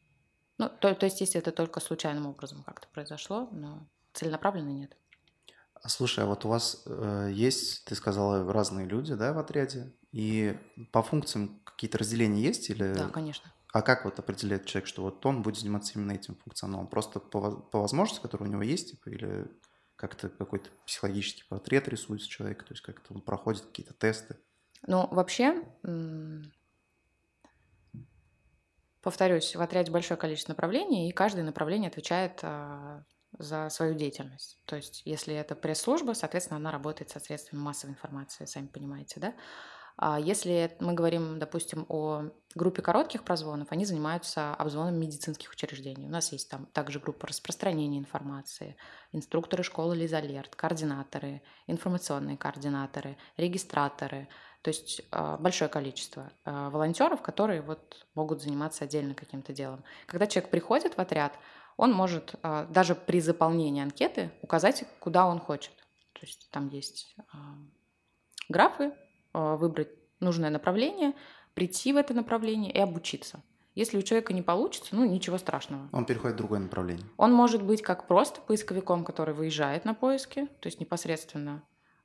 Ну, 0.62 0.69
то, 0.80 0.93
то 0.93 1.06
есть, 1.06 1.19
если 1.21 1.39
это 1.39 1.52
только 1.52 1.80
случайным 1.80 2.28
образом 2.28 2.62
как-то 2.63 2.88
произошло, 2.93 3.50
но 3.52 3.88
целенаправленно 4.13 4.69
нет. 4.69 4.95
А 5.74 5.89
слушай, 5.89 6.24
а 6.24 6.28
вот 6.28 6.45
у 6.45 6.50
вас 6.50 6.84
э, 6.86 7.32
есть, 7.34 7.84
ты 7.86 7.95
сказала, 7.95 8.54
разные 8.54 8.86
люди, 8.86 9.15
да, 9.15 9.34
в 9.34 9.39
отряде, 9.39 9.91
и 10.12 10.56
по 10.91 11.02
функциям 11.02 11.60
какие-то 11.63 11.97
разделения 11.97 12.43
есть 12.43 12.69
или? 12.69 12.93
Да, 12.93 13.10
конечно. 13.10 13.52
А 13.74 13.82
как 13.82 14.06
вот 14.06 14.19
определяет 14.19 14.67
человек, 14.67 14.88
что 14.88 15.02
вот 15.02 15.26
он 15.26 15.41
будет 15.41 15.58
заниматься 15.58 15.93
именно 15.95 16.12
этим 16.12 16.36
функционалом? 16.36 16.88
Просто 16.88 17.19
по, 17.19 17.52
по 17.52 17.80
возможности, 17.80 18.21
которая 18.21 18.47
у 18.47 18.52
него 18.52 18.62
есть, 18.62 18.91
типа, 18.91 19.10
или 19.10 19.47
как-то 19.95 20.30
какой-то 20.30 20.69
психологический 20.86 21.43
портрет 21.50 21.88
рисуется 21.88 22.30
человека, 22.30 22.65
то 22.65 22.74
есть 22.74 22.84
как-то 22.84 23.15
он 23.15 23.21
проходит 23.21 23.63
какие-то 23.63 23.95
тесты? 23.95 24.38
Ну, 24.86 25.08
вообще, 25.10 25.63
Повторюсь, 29.01 29.55
в 29.55 29.61
отряде 29.61 29.91
большое 29.91 30.19
количество 30.19 30.51
направлений, 30.51 31.09
и 31.09 31.11
каждое 31.11 31.43
направление 31.43 31.89
отвечает 31.89 32.39
а, 32.43 33.03
за 33.37 33.69
свою 33.69 33.95
деятельность. 33.95 34.59
То 34.65 34.75
есть, 34.75 35.01
если 35.05 35.33
это 35.33 35.55
пресс-служба, 35.55 36.13
соответственно, 36.13 36.57
она 36.57 36.71
работает 36.71 37.09
со 37.09 37.19
средствами 37.19 37.59
массовой 37.61 37.93
информации, 37.93 38.45
сами 38.45 38.67
понимаете, 38.67 39.19
да? 39.19 39.33
А 39.97 40.19
если 40.19 40.75
мы 40.79 40.93
говорим, 40.93 41.37
допустим, 41.37 41.85
о 41.89 42.23
группе 42.55 42.81
коротких 42.81 43.23
прозвонов, 43.23 43.67
они 43.71 43.85
занимаются 43.85 44.53
обзвоном 44.55 44.95
медицинских 44.99 45.51
учреждений. 45.51 46.07
У 46.07 46.09
нас 46.09 46.31
есть 46.31 46.49
там 46.49 46.65
также 46.67 46.99
группа 46.99 47.27
распространения 47.27 47.99
информации, 47.99 48.77
инструкторы 49.11 49.63
школы 49.63 49.95
Лизалерт, 49.95 50.55
координаторы, 50.55 51.43
информационные 51.67 52.37
координаторы, 52.37 53.17
регистраторы. 53.37 54.27
То 54.62 54.69
есть 54.69 55.02
а, 55.12 55.38
большое 55.38 55.69
количество 55.69 56.32
а, 56.45 56.69
волонтеров, 56.69 57.21
которые 57.21 57.62
вот 57.62 58.06
могут 58.13 58.41
заниматься 58.41 58.84
отдельно 58.84 59.15
каким-то 59.15 59.54
делом. 59.54 59.84
Когда 60.06 60.28
человек 60.28 60.52
приходит 60.52 60.97
в 60.97 61.00
отряд, 61.00 61.38
он 61.78 61.91
может 61.91 62.36
а, 62.43 62.65
даже 62.65 62.93
при 62.93 63.21
заполнении 63.21 63.82
анкеты 63.82 64.32
указать, 64.41 64.84
куда 65.00 65.26
он 65.26 65.39
хочет. 65.39 65.74
То 66.13 66.21
есть 66.21 66.50
там 66.52 66.67
есть 66.67 67.15
графы, 68.47 68.93
выбрать 69.34 69.89
нужное 70.19 70.52
направление, 70.52 71.13
прийти 71.56 71.93
в 71.93 71.97
это 71.97 72.13
направление 72.13 72.71
и 72.71 72.78
обучиться. 72.78 73.41
Если 73.74 73.97
у 73.97 74.02
человека 74.02 74.34
не 74.34 74.41
получится, 74.41 74.95
ну 74.95 75.06
ничего 75.06 75.38
страшного. 75.38 75.89
Он 75.93 76.06
переходит 76.06 76.36
в 76.36 76.38
другое 76.38 76.60
направление. 76.60 77.06
Он 77.17 77.34
может 77.34 77.63
быть 77.63 77.82
как 77.82 78.08
просто 78.08 78.41
поисковиком, 78.41 79.06
который 79.06 79.34
выезжает 79.34 79.86
на 79.86 79.95
поиски, 79.95 80.47
то 80.60 80.67
есть 80.67 80.80
непосредственно 80.80 81.63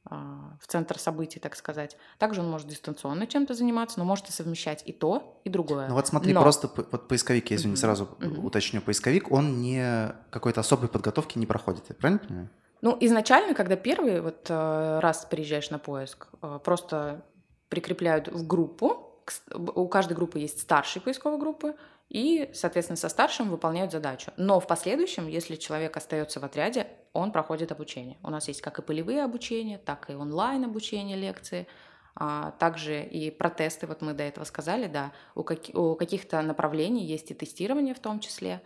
в 0.09 0.66
центр 0.66 0.99
событий, 0.99 1.40
так 1.40 1.57
сказать. 1.57 1.97
Также 2.19 2.40
он 2.40 2.49
может 2.49 2.69
дистанционно 2.69 3.27
чем-то 3.27 3.55
заниматься, 3.55 3.99
но 3.99 4.05
может 4.05 4.29
и 4.29 4.33
совмещать 4.33 4.83
и 4.87 4.92
то, 4.92 5.40
и 5.45 5.51
другое. 5.51 5.88
Ну 5.88 5.95
вот 5.95 6.07
смотри, 6.07 6.33
но... 6.33 6.42
просто 6.42 6.71
вот 6.92 7.09
поисковик, 7.09 7.51
я 7.51 7.57
извини, 7.57 7.75
mm-hmm. 7.75 7.79
сразу 7.79 8.05
mm-hmm. 8.05 8.45
уточню, 8.45 8.81
поисковик, 8.81 9.33
он 9.33 9.61
не 9.61 10.14
какой-то 10.31 10.61
особой 10.61 10.88
подготовки 10.88 11.38
не 11.38 11.47
проходит, 11.47 11.85
я 11.88 11.95
правильно 11.95 12.21
понимаю? 12.21 12.51
Ну, 12.83 12.97
изначально, 13.01 13.55
когда 13.55 13.75
первый 13.75 14.21
вот 14.21 14.47
э, 14.49 14.99
раз 15.01 15.27
приезжаешь 15.29 15.71
на 15.71 15.79
поиск, 15.79 16.29
э, 16.42 16.61
просто 16.62 17.25
прикрепляют 17.69 18.29
в 18.29 18.47
группу, 18.47 19.25
у 19.57 19.88
каждой 19.88 20.12
группы 20.12 20.38
есть 20.38 20.61
старший 20.61 21.03
поисковой 21.03 21.38
группы, 21.38 21.75
и, 22.09 22.51
соответственно, 22.55 22.97
со 22.97 23.09
старшим 23.09 23.51
выполняют 23.51 23.90
задачу. 23.90 24.31
Но 24.37 24.61
в 24.61 24.66
последующем, 24.66 25.27
если 25.27 25.57
человек 25.57 25.97
остается 25.97 26.38
в 26.38 26.45
отряде, 26.45 26.87
он 27.16 27.33
проходит 27.33 27.72
обучение. 27.72 28.18
У 28.22 28.31
нас 28.31 28.48
есть 28.48 28.61
как 28.61 28.79
и 28.79 28.83
полевые 28.83 29.24
обучения, 29.24 29.79
так 29.79 30.11
и 30.11 30.14
онлайн 30.14 30.64
обучение, 30.64 31.16
лекции, 31.16 31.66
а 32.14 32.52
также 32.52 33.02
и 33.02 33.31
протесты, 33.31 33.87
вот 33.87 34.00
мы 34.00 34.14
до 34.14 34.24
этого 34.24 34.44
сказали, 34.44 34.87
да, 34.87 35.12
у, 35.35 35.42
каки- 35.42 35.74
у 35.74 35.94
каких-то 35.96 36.40
направлений 36.42 37.05
есть 37.05 37.31
и 37.31 37.35
тестирование 37.35 37.94
в 37.94 38.00
том 38.00 38.20
числе, 38.20 38.62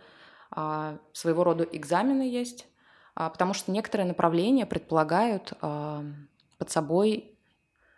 а, 0.51 0.97
своего 1.11 1.43
рода 1.43 1.63
экзамены 1.63 2.23
есть, 2.23 2.67
а, 3.13 3.29
потому 3.29 3.53
что 3.53 3.71
некоторые 3.71 4.07
направления 4.07 4.65
предполагают 4.65 5.53
а, 5.61 6.03
под 6.57 6.69
собой 6.71 7.37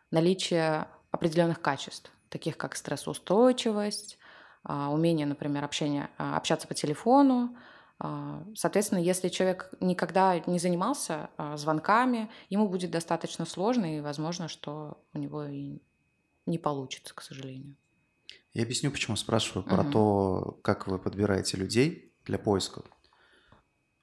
наличие 0.09 0.87
определенных 1.11 1.61
качеств, 1.61 2.11
таких 2.29 2.57
как 2.57 2.75
стрессоустойчивость, 2.75 4.17
а, 4.63 4.89
умение, 4.89 5.27
например, 5.27 5.63
общения, 5.63 6.09
а, 6.17 6.37
общаться 6.37 6.67
по 6.67 6.73
телефону. 6.73 7.55
А, 8.03 8.43
соответственно, 8.55 8.99
если 8.99 9.29
человек 9.29 9.73
никогда 9.79 10.37
не 10.45 10.59
занимался 10.59 11.29
звонками, 11.55 12.29
ему 12.49 12.69
будет 12.69 12.91
достаточно 12.91 13.45
сложно, 13.45 13.97
и 13.97 14.01
возможно, 14.01 14.47
что 14.47 15.01
у 15.13 15.17
него 15.17 15.45
и 15.45 15.79
не 16.45 16.57
получится, 16.59 17.15
к 17.15 17.21
сожалению. 17.21 17.75
Я 18.53 18.63
объясню, 18.63 18.91
почему 18.91 19.15
спрашиваю 19.15 19.65
угу. 19.65 19.75
про 19.75 19.83
то, 19.83 20.59
как 20.61 20.87
вы 20.87 20.99
подбираете 20.99 21.57
людей 21.57 22.13
для 22.25 22.37
поиска. 22.37 22.83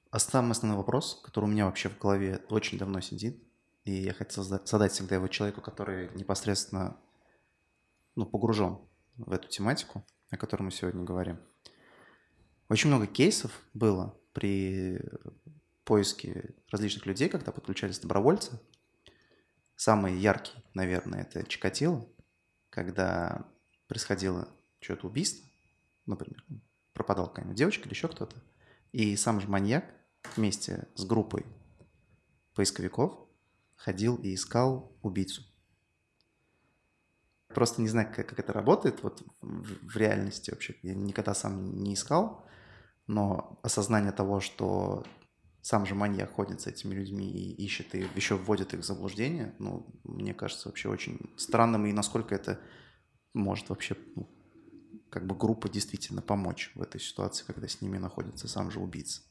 А 0.09 0.19
самый 0.19 0.51
основной 0.51 0.77
вопрос, 0.77 1.21
который 1.23 1.45
у 1.45 1.47
меня 1.47 1.65
вообще 1.65 1.87
в 1.87 1.97
голове 1.97 2.43
очень 2.49 2.77
давно 2.77 2.99
сидит, 2.99 3.41
и 3.85 3.93
я 3.93 4.13
хотел 4.13 4.43
задать 4.43 4.91
всегда 4.91 5.15
его 5.15 5.29
человеку, 5.29 5.61
который 5.61 6.09
непосредственно 6.15 6.97
ну, 8.15 8.25
погружен 8.25 8.79
в 9.15 9.31
эту 9.31 9.47
тематику– 9.47 10.03
о 10.31 10.37
котором 10.37 10.65
мы 10.65 10.71
сегодня 10.71 11.03
говорим. 11.03 11.39
Очень 12.71 12.87
много 12.87 13.05
кейсов 13.05 13.51
было 13.73 14.17
при 14.31 14.97
поиске 15.83 16.55
различных 16.69 17.05
людей, 17.05 17.27
когда 17.27 17.51
подключались 17.51 17.99
добровольцы. 17.99 18.61
Самый 19.75 20.17
яркий, 20.17 20.53
наверное, 20.73 21.23
это 21.23 21.43
Чикатило, 21.43 22.07
когда 22.69 23.45
происходило 23.89 24.47
что-то 24.79 25.07
убийство, 25.07 25.45
например, 26.05 26.45
пропадал 26.93 27.27
какая-нибудь 27.27 27.57
девочка 27.57 27.83
или 27.83 27.93
еще 27.93 28.07
кто-то, 28.07 28.37
и 28.93 29.17
сам 29.17 29.41
же 29.41 29.49
маньяк 29.49 29.83
вместе 30.37 30.87
с 30.95 31.03
группой 31.03 31.45
поисковиков 32.53 33.19
ходил 33.75 34.15
и 34.15 34.33
искал 34.33 34.97
убийцу. 35.01 35.43
Просто 37.49 37.81
не 37.81 37.89
знаю, 37.89 38.13
как, 38.15 38.29
как 38.29 38.39
это 38.39 38.53
работает 38.53 39.03
вот 39.03 39.21
в, 39.41 39.89
в 39.91 39.97
реальности 39.97 40.51
вообще. 40.51 40.77
Я 40.83 40.93
никогда 40.95 41.33
сам 41.33 41.83
не 41.83 41.95
искал, 41.95 42.47
но 43.11 43.59
осознание 43.61 44.13
того, 44.13 44.39
что 44.39 45.03
сам 45.61 45.85
же 45.85 45.95
маньяк 45.95 46.33
ходит 46.33 46.61
с 46.61 46.67
этими 46.67 46.95
людьми 46.95 47.29
и 47.29 47.51
ищет, 47.63 47.93
и 47.93 48.07
еще 48.15 48.35
вводит 48.35 48.73
их 48.73 48.79
в 48.79 48.85
заблуждение, 48.85 49.53
ну, 49.59 49.85
мне 50.05 50.33
кажется, 50.33 50.69
вообще 50.69 50.87
очень 50.87 51.19
странным, 51.35 51.85
и 51.85 51.91
насколько 51.91 52.33
это 52.33 52.59
может 53.33 53.69
вообще, 53.69 53.97
ну, 54.15 54.29
как 55.09 55.27
бы 55.27 55.35
группа 55.35 55.67
действительно 55.67 56.21
помочь 56.21 56.71
в 56.73 56.81
этой 56.81 57.01
ситуации, 57.01 57.43
когда 57.45 57.67
с 57.67 57.81
ними 57.81 57.97
находится 57.97 58.47
сам 58.47 58.71
же 58.71 58.79
убийца. 58.79 59.21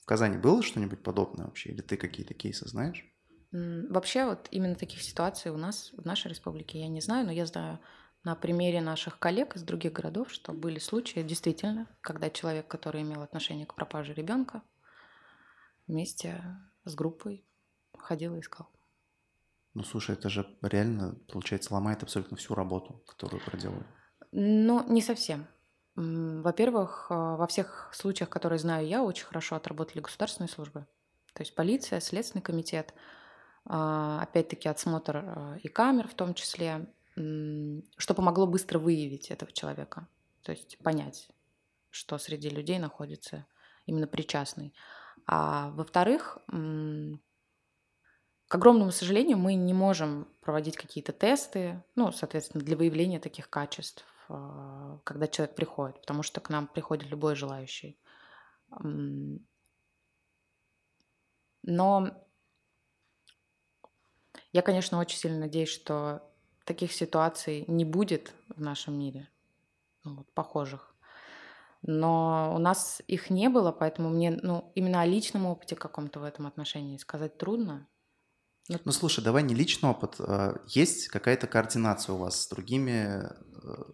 В 0.00 0.06
Казани 0.06 0.38
было 0.38 0.62
что-нибудь 0.62 1.02
подобное 1.02 1.46
вообще? 1.46 1.70
Или 1.70 1.82
ты 1.82 1.96
какие-то 1.96 2.32
кейсы 2.32 2.68
знаешь? 2.68 3.04
Вообще 3.50 4.24
вот 4.24 4.46
именно 4.52 4.76
таких 4.76 5.02
ситуаций 5.02 5.50
у 5.50 5.56
нас 5.56 5.90
в 5.96 6.04
нашей 6.04 6.28
республике 6.28 6.78
я 6.78 6.88
не 6.88 7.00
знаю, 7.00 7.26
но 7.26 7.32
я 7.32 7.44
знаю 7.44 7.80
на 8.26 8.34
примере 8.34 8.80
наших 8.80 9.20
коллег 9.20 9.54
из 9.54 9.62
других 9.62 9.92
городов, 9.92 10.32
что 10.32 10.52
были 10.52 10.80
случаи 10.80 11.22
действительно, 11.22 11.86
когда 12.00 12.28
человек, 12.28 12.66
который 12.66 13.02
имел 13.02 13.22
отношение 13.22 13.66
к 13.66 13.74
пропаже 13.74 14.14
ребенка, 14.14 14.62
вместе 15.86 16.42
с 16.84 16.96
группой 16.96 17.46
ходил 17.96 18.34
и 18.34 18.40
искал. 18.40 18.68
Ну, 19.74 19.84
слушай, 19.84 20.16
это 20.16 20.28
же 20.28 20.44
реально, 20.60 21.14
получается, 21.28 21.72
ломает 21.72 22.02
абсолютно 22.02 22.36
всю 22.36 22.56
работу, 22.56 23.00
которую 23.06 23.40
проделали. 23.44 23.86
Ну, 24.32 24.84
не 24.88 25.02
совсем. 25.02 25.46
Во-первых, 25.94 27.06
а, 27.10 27.36
во 27.36 27.46
всех 27.46 27.90
случаях, 27.94 28.28
которые 28.28 28.58
знаю 28.58 28.88
я, 28.88 29.04
очень 29.04 29.26
хорошо 29.26 29.54
отработали 29.54 30.00
государственные 30.00 30.50
службы. 30.50 30.84
То 31.32 31.42
есть 31.42 31.54
полиция, 31.54 32.00
Следственный 32.00 32.42
комитет– 32.42 32.92
а, 33.68 34.20
опять-таки 34.22 34.68
отсмотр 34.68 35.16
а, 35.16 35.56
и 35.60 35.68
камер 35.68 36.06
в 36.06 36.14
том 36.14 36.34
числе, 36.34 36.86
что 37.16 38.14
помогло 38.14 38.46
быстро 38.46 38.78
выявить 38.78 39.30
этого 39.30 39.50
человека, 39.50 40.06
то 40.42 40.52
есть 40.52 40.78
понять, 40.78 41.28
что 41.90 42.18
среди 42.18 42.50
людей 42.50 42.78
находится 42.78 43.46
именно 43.86 44.06
причастный. 44.06 44.74
А 45.26 45.70
во-вторых, 45.70 46.38
к 48.48 48.54
огромному 48.54 48.92
сожалению, 48.92 49.38
мы 49.38 49.54
не 49.54 49.74
можем 49.74 50.28
проводить 50.40 50.76
какие-то 50.76 51.12
тесты, 51.12 51.82
ну, 51.96 52.12
соответственно, 52.12 52.62
для 52.62 52.76
выявления 52.76 53.18
таких 53.18 53.50
качеств, 53.50 54.04
а, 54.28 55.00
когда 55.04 55.26
человек 55.26 55.56
приходит, 55.56 56.00
потому 56.00 56.22
что 56.22 56.40
к 56.40 56.48
нам 56.48 56.68
приходит 56.68 57.08
любой 57.08 57.34
желающий. 57.34 57.98
Но 61.62 62.26
я, 64.52 64.62
конечно, 64.62 64.98
очень 64.98 65.18
сильно 65.18 65.40
надеюсь, 65.40 65.68
что 65.68 66.22
таких 66.66 66.92
ситуаций 66.92 67.64
не 67.68 67.84
будет 67.84 68.34
в 68.54 68.60
нашем 68.60 68.98
мире, 68.98 69.28
ну, 70.04 70.16
вот, 70.16 70.30
похожих. 70.34 70.94
Но 71.82 72.52
у 72.54 72.58
нас 72.58 73.00
их 73.06 73.30
не 73.30 73.48
было, 73.48 73.70
поэтому 73.70 74.10
мне 74.10 74.32
ну, 74.42 74.72
именно 74.74 75.00
о 75.00 75.06
личном 75.06 75.46
опыте 75.46 75.76
каком-то 75.76 76.20
в 76.20 76.24
этом 76.24 76.46
отношении 76.46 76.98
сказать 76.98 77.38
трудно. 77.38 77.86
Ну, 78.68 78.80
ну 78.84 78.92
слушай, 78.92 79.22
давай 79.22 79.44
не 79.44 79.54
личный 79.54 79.90
опыт. 79.90 80.16
А 80.18 80.60
есть 80.66 81.06
какая-то 81.08 81.46
координация 81.46 82.14
у 82.14 82.18
вас 82.18 82.42
с 82.42 82.48
другими 82.48 83.22
э, 83.22 83.28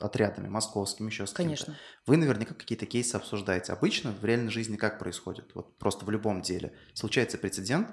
отрядами, 0.00 0.48
московскими, 0.48 1.08
еще 1.08 1.26
с 1.26 1.32
Конечно. 1.32 1.76
Вы 2.06 2.16
наверняка 2.16 2.54
какие-то 2.54 2.86
кейсы 2.86 3.14
обсуждаете. 3.16 3.74
Обычно 3.74 4.12
в 4.12 4.24
реальной 4.24 4.50
жизни 4.50 4.76
как 4.76 4.98
происходит? 4.98 5.54
Вот 5.54 5.76
просто 5.76 6.06
в 6.06 6.10
любом 6.10 6.40
деле. 6.40 6.74
Случается 6.94 7.36
прецедент, 7.36 7.90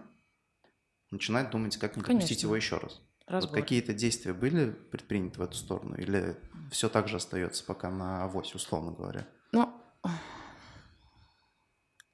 начинать 1.11 1.51
думать, 1.51 1.75
как 1.75 1.97
не 1.97 2.03
допустить 2.03 2.43
его 2.43 2.55
еще 2.55 2.77
раз. 2.77 3.01
Вот 3.29 3.51
какие-то 3.51 3.93
действия 3.93 4.33
были 4.33 4.71
предприняты 4.71 5.39
в 5.39 5.43
эту 5.43 5.55
сторону? 5.55 5.95
Или 5.95 6.35
все 6.71 6.89
так 6.89 7.07
же 7.07 7.17
остается 7.17 7.63
пока 7.63 7.89
на 7.91 8.23
авось, 8.23 8.55
условно 8.55 8.91
говоря? 8.91 9.27
Ну, 9.51 9.71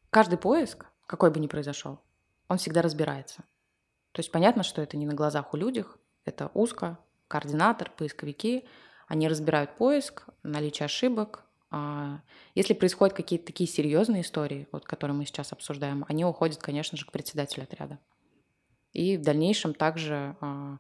каждый 0.10 0.38
поиск, 0.38 0.86
какой 1.08 1.32
бы 1.32 1.40
ни 1.40 1.48
произошел, 1.48 2.02
он 2.48 2.58
всегда 2.58 2.82
разбирается. 2.82 3.44
То 4.12 4.20
есть 4.20 4.32
понятно, 4.32 4.64
что 4.64 4.82
это 4.82 4.98
не 4.98 5.06
на 5.06 5.14
глазах 5.14 5.54
у 5.54 5.58
людей, 5.58 5.86
это 6.26 6.52
узко, 6.54 6.98
координатор, 7.28 7.92
поисковики, 7.92 8.66
они 9.08 9.28
разбирают 9.28 9.78
поиск, 9.78 10.28
наличие 10.44 10.86
ошибок, 10.86 11.46
А, 11.72 12.22
если 12.54 12.74
происходят 12.74 13.16
какие-то 13.16 13.48
такие 13.48 13.68
серьезные 13.68 14.22
истории, 14.22 14.68
вот, 14.72 14.86
которые 14.86 15.18
мы 15.18 15.26
сейчас 15.26 15.52
обсуждаем, 15.52 16.06
они 16.08 16.24
уходят, 16.24 16.60
конечно 16.60 16.98
же, 16.98 17.06
к 17.06 17.12
председателю 17.12 17.64
отряда. 17.64 18.00
И 18.94 19.18
в 19.18 19.22
дальнейшем 19.24 19.74
также 19.74 20.38
а, 20.40 20.78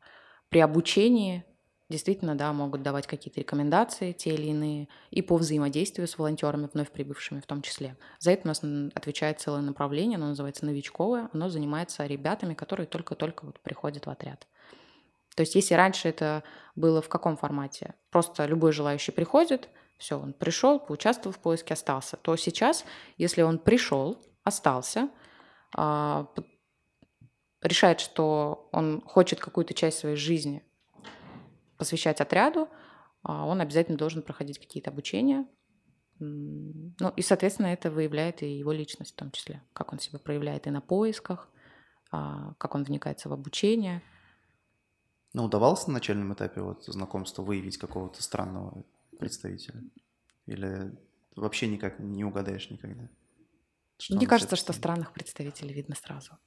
при 0.49 0.59
обучении 0.59 1.45
действительно, 1.89 2.35
да, 2.35 2.51
могут 2.53 2.81
давать 2.81 3.07
какие-то 3.07 3.39
рекомендации, 3.39 4.11
те 4.11 4.33
или 4.33 4.47
иные, 4.47 4.87
и 5.11 5.21
по 5.21 5.37
взаимодействию 5.37 6.07
с 6.07 6.17
волонтерами, 6.17 6.69
вновь 6.73 6.89
прибывшими 6.91 7.39
в 7.39 7.45
том 7.45 7.61
числе. 7.61 7.95
За 8.19 8.31
это 8.31 8.43
у 8.45 8.47
нас 8.47 8.61
отвечает 8.95 9.39
целое 9.39 9.61
направление, 9.61 10.17
оно 10.17 10.29
называется 10.29 10.65
новичковое, 10.65 11.29
оно 11.31 11.49
занимается 11.49 12.05
ребятами, 12.05 12.53
которые 12.53 12.87
только-только 12.87 13.45
вот 13.45 13.59
приходят 13.59 14.05
в 14.05 14.09
отряд. 14.09 14.47
То 15.35 15.41
есть 15.41 15.55
если 15.55 15.75
раньше 15.75 16.07
это 16.07 16.43
было 16.75 17.01
в 17.01 17.09
каком 17.09 17.37
формате? 17.37 17.93
Просто 18.09 18.45
любой 18.45 18.71
желающий 18.71 19.11
приходит, 19.11 19.69
все, 19.97 20.19
он 20.19 20.33
пришел, 20.33 20.79
поучаствовал 20.79 21.33
в 21.33 21.39
поиске, 21.39 21.73
остался. 21.73 22.17
То 22.17 22.35
сейчас, 22.35 22.85
если 23.17 23.41
он 23.43 23.59
пришел, 23.59 24.21
остался, 24.43 25.09
а, 25.75 26.27
решает, 27.61 27.99
что 27.99 28.69
он 28.71 29.01
хочет 29.01 29.39
какую-то 29.39 29.73
часть 29.73 29.99
своей 29.99 30.15
жизни 30.15 30.63
посвящать 31.77 32.21
отряду, 32.21 32.69
а, 33.23 33.45
он 33.45 33.61
обязательно 33.61 33.97
должен 33.97 34.21
проходить 34.21 34.59
какие-то 34.59 34.91
обучения. 34.91 35.47
Ну 36.19 37.09
и, 37.15 37.21
соответственно, 37.21 37.67
это 37.67 37.91
выявляет 37.91 38.41
и 38.41 38.57
его 38.57 38.71
личность 38.71 39.13
в 39.13 39.15
том 39.15 39.31
числе, 39.31 39.61
как 39.73 39.91
он 39.91 39.99
себя 39.99 40.19
проявляет 40.19 40.65
и 40.67 40.69
на 40.69 40.79
поисках, 40.79 41.49
а, 42.11 42.53
как 42.57 42.75
он 42.75 42.83
вникается 42.83 43.27
в 43.27 43.33
обучение. 43.33 44.01
Ну, 45.33 45.43
удавалось 45.43 45.87
на 45.87 45.93
начальном 45.93 46.33
этапе 46.33 46.61
вот 46.61 46.85
знакомства 46.85 47.41
выявить 47.41 47.77
какого-то 47.77 48.23
странного 48.23 48.85
представителя? 49.19 49.83
Или 50.45 50.95
вообще 51.35 51.67
никак 51.67 51.99
не 51.99 52.23
угадаешь 52.23 52.69
никогда? 52.69 53.09
Что 53.97 54.15
Мне 54.15 54.27
кажется, 54.27 54.55
что 54.55 54.71
странных 54.71 55.11
представителей 55.11 55.73
видно 55.73 55.95
сразу. 55.95 56.37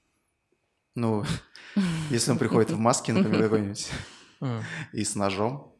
Ну, 0.98 1.24
если 2.10 2.32
он 2.32 2.38
приходит 2.38 2.70
в 2.70 2.78
маске, 2.78 3.12
например, 3.12 3.44
какой-нибудь, 3.44 3.88
и 4.92 5.04
с 5.04 5.14
ножом, 5.14 5.72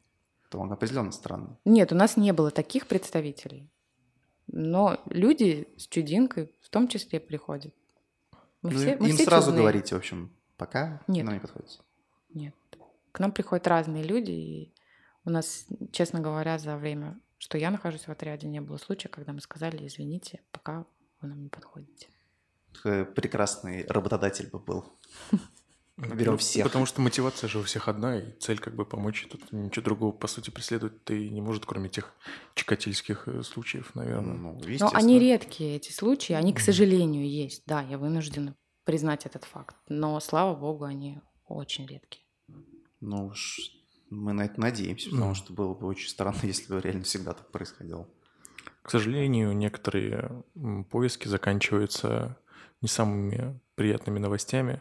то 0.48 0.58
он 0.58 0.72
определенно 0.72 1.12
странный. 1.12 1.56
Нет, 1.64 1.92
у 1.92 1.96
нас 1.96 2.16
не 2.16 2.32
было 2.32 2.50
таких 2.50 2.86
представителей. 2.86 3.68
Но 4.46 4.98
люди 5.06 5.68
с 5.76 5.88
чудинкой 5.88 6.54
в 6.62 6.70
том 6.70 6.88
числе 6.88 7.20
приходят. 7.20 7.74
Мы 8.62 8.70
ну, 8.70 8.78
все, 8.78 8.96
мы 8.96 9.10
им 9.10 9.16
все 9.16 9.24
сразу 9.24 9.48
чудные. 9.48 9.62
говорите, 9.62 9.94
в 9.94 9.98
общем, 9.98 10.32
пока 10.56 11.02
Нет. 11.06 11.24
нам 11.24 11.34
не 11.34 11.40
подходит. 11.40 11.80
Нет. 12.32 12.54
К 13.12 13.20
нам 13.20 13.32
приходят 13.32 13.66
разные 13.66 14.04
люди, 14.04 14.30
и 14.30 14.74
у 15.24 15.30
нас, 15.30 15.66
честно 15.92 16.20
говоря, 16.20 16.58
за 16.58 16.76
время, 16.76 17.18
что 17.38 17.58
я 17.58 17.70
нахожусь 17.70 18.06
в 18.06 18.08
отряде, 18.08 18.46
не 18.46 18.60
было 18.60 18.78
случая, 18.78 19.08
когда 19.08 19.32
мы 19.32 19.40
сказали, 19.40 19.86
извините, 19.86 20.40
пока 20.50 20.86
вы 21.20 21.28
нам 21.28 21.42
не 21.42 21.48
подходите. 21.48 22.08
Прекрасный 22.82 23.86
работодатель 23.86 24.48
бы 24.48 24.58
был. 24.58 24.84
Берем 25.96 26.32
ну, 26.32 26.38
всех. 26.38 26.64
Потому 26.64 26.86
что 26.86 27.00
мотивация 27.00 27.48
же 27.48 27.58
у 27.58 27.62
всех 27.64 27.88
одна, 27.88 28.18
и 28.18 28.32
цель 28.38 28.60
как 28.60 28.76
бы 28.76 28.84
помочь. 28.84 29.26
Тут 29.28 29.50
ничего 29.50 29.84
другого, 29.84 30.12
по 30.12 30.28
сути, 30.28 30.50
преследовать 30.50 31.02
ты 31.04 31.28
не 31.28 31.40
может, 31.40 31.66
кроме 31.66 31.88
тех 31.88 32.14
чекательских 32.54 33.26
э, 33.26 33.42
случаев, 33.42 33.96
наверное. 33.96 34.34
Ну, 34.34 34.60
Но 34.78 34.90
они 34.94 35.18
редкие, 35.18 35.74
эти 35.74 35.90
случаи. 35.90 36.34
Они, 36.34 36.52
к 36.52 36.60
сожалению, 36.60 37.28
есть. 37.28 37.64
Да, 37.66 37.82
я 37.82 37.98
вынуждена 37.98 38.54
признать 38.84 39.26
этот 39.26 39.44
факт. 39.44 39.74
Но, 39.88 40.20
слава 40.20 40.54
богу, 40.54 40.84
они 40.84 41.20
очень 41.48 41.84
редкие. 41.86 42.24
Ну 43.00 43.26
уж 43.26 43.58
мы 44.10 44.32
на 44.32 44.44
это 44.44 44.60
надеемся, 44.60 45.10
потому 45.10 45.30
ну. 45.30 45.34
что 45.34 45.52
было 45.52 45.74
бы 45.74 45.86
очень 45.86 46.08
странно, 46.08 46.38
если 46.42 46.72
бы 46.72 46.80
реально 46.80 47.02
всегда 47.02 47.32
так 47.32 47.50
происходило. 47.50 48.08
К 48.82 48.90
сожалению, 48.90 49.54
некоторые 49.54 50.44
поиски 50.90 51.28
заканчиваются 51.28 52.38
не 52.80 52.88
самыми 52.88 53.58
приятными 53.74 54.18
новостями, 54.18 54.80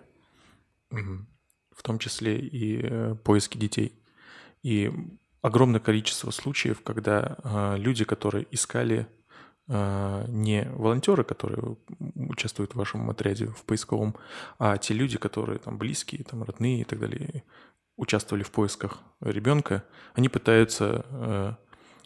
в 0.90 1.84
том 1.84 2.00
числе 2.00 2.40
и 2.40 2.82
э, 2.82 3.16
поиски 3.24 3.58
детей. 3.58 3.94
И 4.64 4.92
огромное 5.42 5.80
количество 5.80 6.32
случаев, 6.32 6.82
когда 6.84 7.38
а, 7.44 7.76
люди, 7.76 8.06
которые 8.06 8.48
искали 8.52 9.08
а, 9.70 10.26
не 10.28 10.68
волонтеры, 10.74 11.24
которые 11.24 11.78
участвуют 12.16 12.74
в 12.74 12.78
вашем 12.78 13.10
отряде 13.10 13.48
в 13.48 13.64
поисковом, 13.64 14.16
а 14.60 14.78
те 14.78 14.94
люди, 14.94 15.18
которые 15.18 15.60
там 15.60 15.78
близкие, 15.78 16.24
там 16.24 16.44
родные 16.44 16.82
и 16.82 16.84
так 16.84 17.00
далее, 17.00 17.44
участвовали 17.96 18.44
в 18.44 18.52
поисках 18.52 19.00
ребенка, 19.22 19.84
они 20.14 20.30
пытаются, 20.30 21.06
э, 21.10 21.54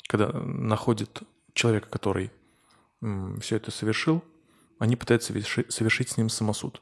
когда 0.07 0.31
находят 0.31 1.23
человека, 1.53 1.89
который 1.89 2.31
все 3.39 3.55
это 3.55 3.71
совершил, 3.71 4.23
они 4.81 4.95
пытаются 4.95 5.31
совершить 5.69 6.09
с 6.09 6.17
ним 6.17 6.27
самосуд. 6.27 6.81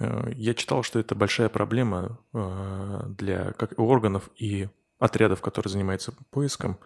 Э, 0.00 0.32
я 0.34 0.52
читал, 0.52 0.82
что 0.82 0.98
это 0.98 1.14
большая 1.14 1.48
проблема 1.48 2.18
э, 2.32 3.02
для 3.06 3.52
как 3.52 3.78
органов 3.78 4.30
и 4.34 4.68
отрядов, 4.98 5.40
которые 5.42 5.70
занимаются 5.70 6.12
поиском. 6.30 6.78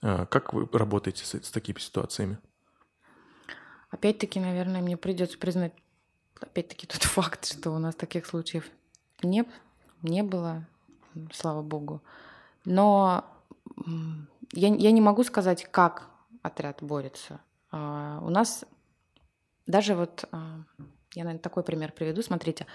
Как 0.00 0.52
вы 0.52 0.68
работаете 0.70 1.24
с, 1.24 1.34
с 1.34 1.50
такими 1.50 1.78
ситуациями? 1.78 2.38
Опять-таки, 3.90 4.38
наверное, 4.38 4.82
мне 4.82 4.96
придется 4.96 5.36
признать, 5.38 5.72
опять-таки, 6.38 6.86
тот 6.86 7.02
факт, 7.02 7.46
что 7.46 7.70
у 7.72 7.78
нас 7.78 7.96
таких 7.96 8.26
случаев 8.26 8.64
нет, 9.22 9.48
не 10.02 10.22
было, 10.22 10.64
слава 11.32 11.62
богу. 11.62 12.02
Но 12.64 13.24
я, 14.52 14.72
я 14.72 14.92
не 14.92 15.00
могу 15.00 15.24
сказать, 15.24 15.66
как 15.72 16.08
отряд 16.42 16.82
борется. 16.82 17.40
А, 17.72 18.20
у 18.22 18.30
нас 18.30 18.64
даже 19.66 19.94
вот, 19.94 20.24
а, 20.32 20.64
я, 21.14 21.24
наверное, 21.24 21.42
такой 21.42 21.62
пример 21.62 21.92
приведу. 21.92 22.22
Смотрите, 22.22 22.66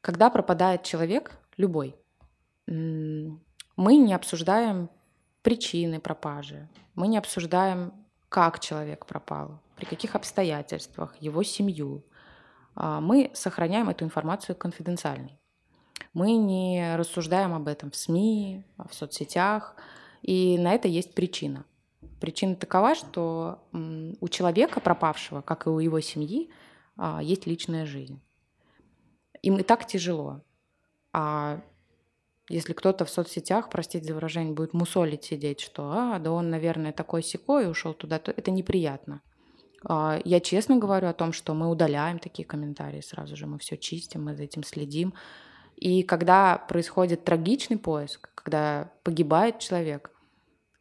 когда 0.00 0.30
пропадает 0.30 0.82
человек, 0.82 1.32
любой, 1.56 1.96
мы 2.66 3.96
не 3.96 4.14
обсуждаем 4.14 4.90
причины 5.42 6.00
пропажи, 6.00 6.68
мы 6.94 7.08
не 7.08 7.18
обсуждаем, 7.18 7.92
как 8.28 8.58
человек 8.58 9.06
пропал, 9.06 9.60
при 9.76 9.84
каких 9.84 10.14
обстоятельствах, 10.14 11.14
его 11.20 11.42
семью. 11.42 12.04
А, 12.74 13.00
мы 13.00 13.30
сохраняем 13.34 13.90
эту 13.90 14.04
информацию 14.04 14.56
конфиденциальной. 14.56 15.38
Мы 16.14 16.32
не 16.36 16.96
рассуждаем 16.96 17.54
об 17.54 17.68
этом 17.68 17.90
в 17.90 17.96
СМИ, 17.96 18.64
в 18.76 18.94
соцсетях, 18.94 19.76
и 20.22 20.58
на 20.58 20.72
это 20.74 20.88
есть 20.88 21.14
причина. 21.14 21.64
Причина 22.24 22.56
такова, 22.56 22.94
что 22.94 23.58
у 23.74 24.28
человека 24.28 24.80
пропавшего, 24.80 25.42
как 25.42 25.66
и 25.66 25.68
у 25.68 25.78
его 25.78 26.00
семьи, 26.00 26.48
а, 26.96 27.22
есть 27.22 27.46
личная 27.46 27.84
жизнь. 27.84 28.18
Им 29.42 29.58
и 29.58 29.62
так 29.62 29.86
тяжело. 29.86 30.40
А 31.12 31.60
если 32.48 32.72
кто-то 32.72 33.04
в 33.04 33.10
соцсетях, 33.10 33.68
простите 33.68 34.06
за 34.06 34.14
выражение, 34.14 34.54
будет 34.54 34.72
мусолить 34.72 35.24
сидеть, 35.24 35.60
что 35.60 35.92
а, 35.92 36.18
да 36.18 36.32
он, 36.32 36.48
наверное, 36.48 36.94
такой 36.94 37.22
секой 37.22 37.70
ушел 37.70 37.92
туда, 37.92 38.18
то 38.18 38.30
это 38.30 38.50
неприятно. 38.50 39.20
А, 39.86 40.18
я 40.24 40.40
честно 40.40 40.76
говорю 40.76 41.08
о 41.08 41.12
том, 41.12 41.34
что 41.34 41.52
мы 41.52 41.68
удаляем 41.68 42.18
такие 42.18 42.48
комментарии 42.48 43.02
сразу 43.02 43.36
же, 43.36 43.46
мы 43.46 43.58
все 43.58 43.76
чистим, 43.76 44.24
мы 44.24 44.34
за 44.34 44.44
этим 44.44 44.64
следим. 44.64 45.12
И 45.76 46.02
когда 46.02 46.56
происходит 46.56 47.22
трагичный 47.22 47.76
поиск, 47.76 48.30
когда 48.34 48.92
погибает 49.02 49.58
человек, 49.58 50.13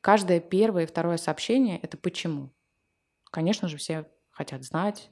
каждое 0.04 0.42
первое 0.42 0.84
и 0.84 0.86
второе 0.86 1.18
сообщение— 1.18 1.80
это 1.82 1.98
почему. 1.98 2.54
Конечно 3.32 3.68
же, 3.68 3.78
все 3.78 4.06
хотят 4.32 4.64
знать. 4.64 5.10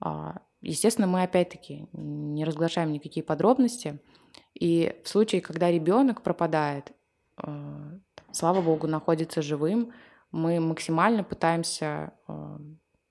А, 0.00 0.42
естественно, 0.60 1.06
мы 1.06 1.22
опять-таки 1.22 1.88
не 1.92 2.44
разглашаем 2.44 2.92
никакие 2.92 3.24
подробности. 3.24 4.00
И 4.54 5.00
в 5.02 5.08
случае, 5.08 5.40
когда 5.40 5.70
ребенок 5.70 6.22
пропадает, 6.22 6.92
э, 7.42 7.98
слава 8.30 8.60
богу, 8.60 8.86
находится 8.86 9.40
живым, 9.40 9.92
мы 10.30 10.60
максимально 10.60 11.24
пытаемся 11.24 12.12
э, 12.28 12.58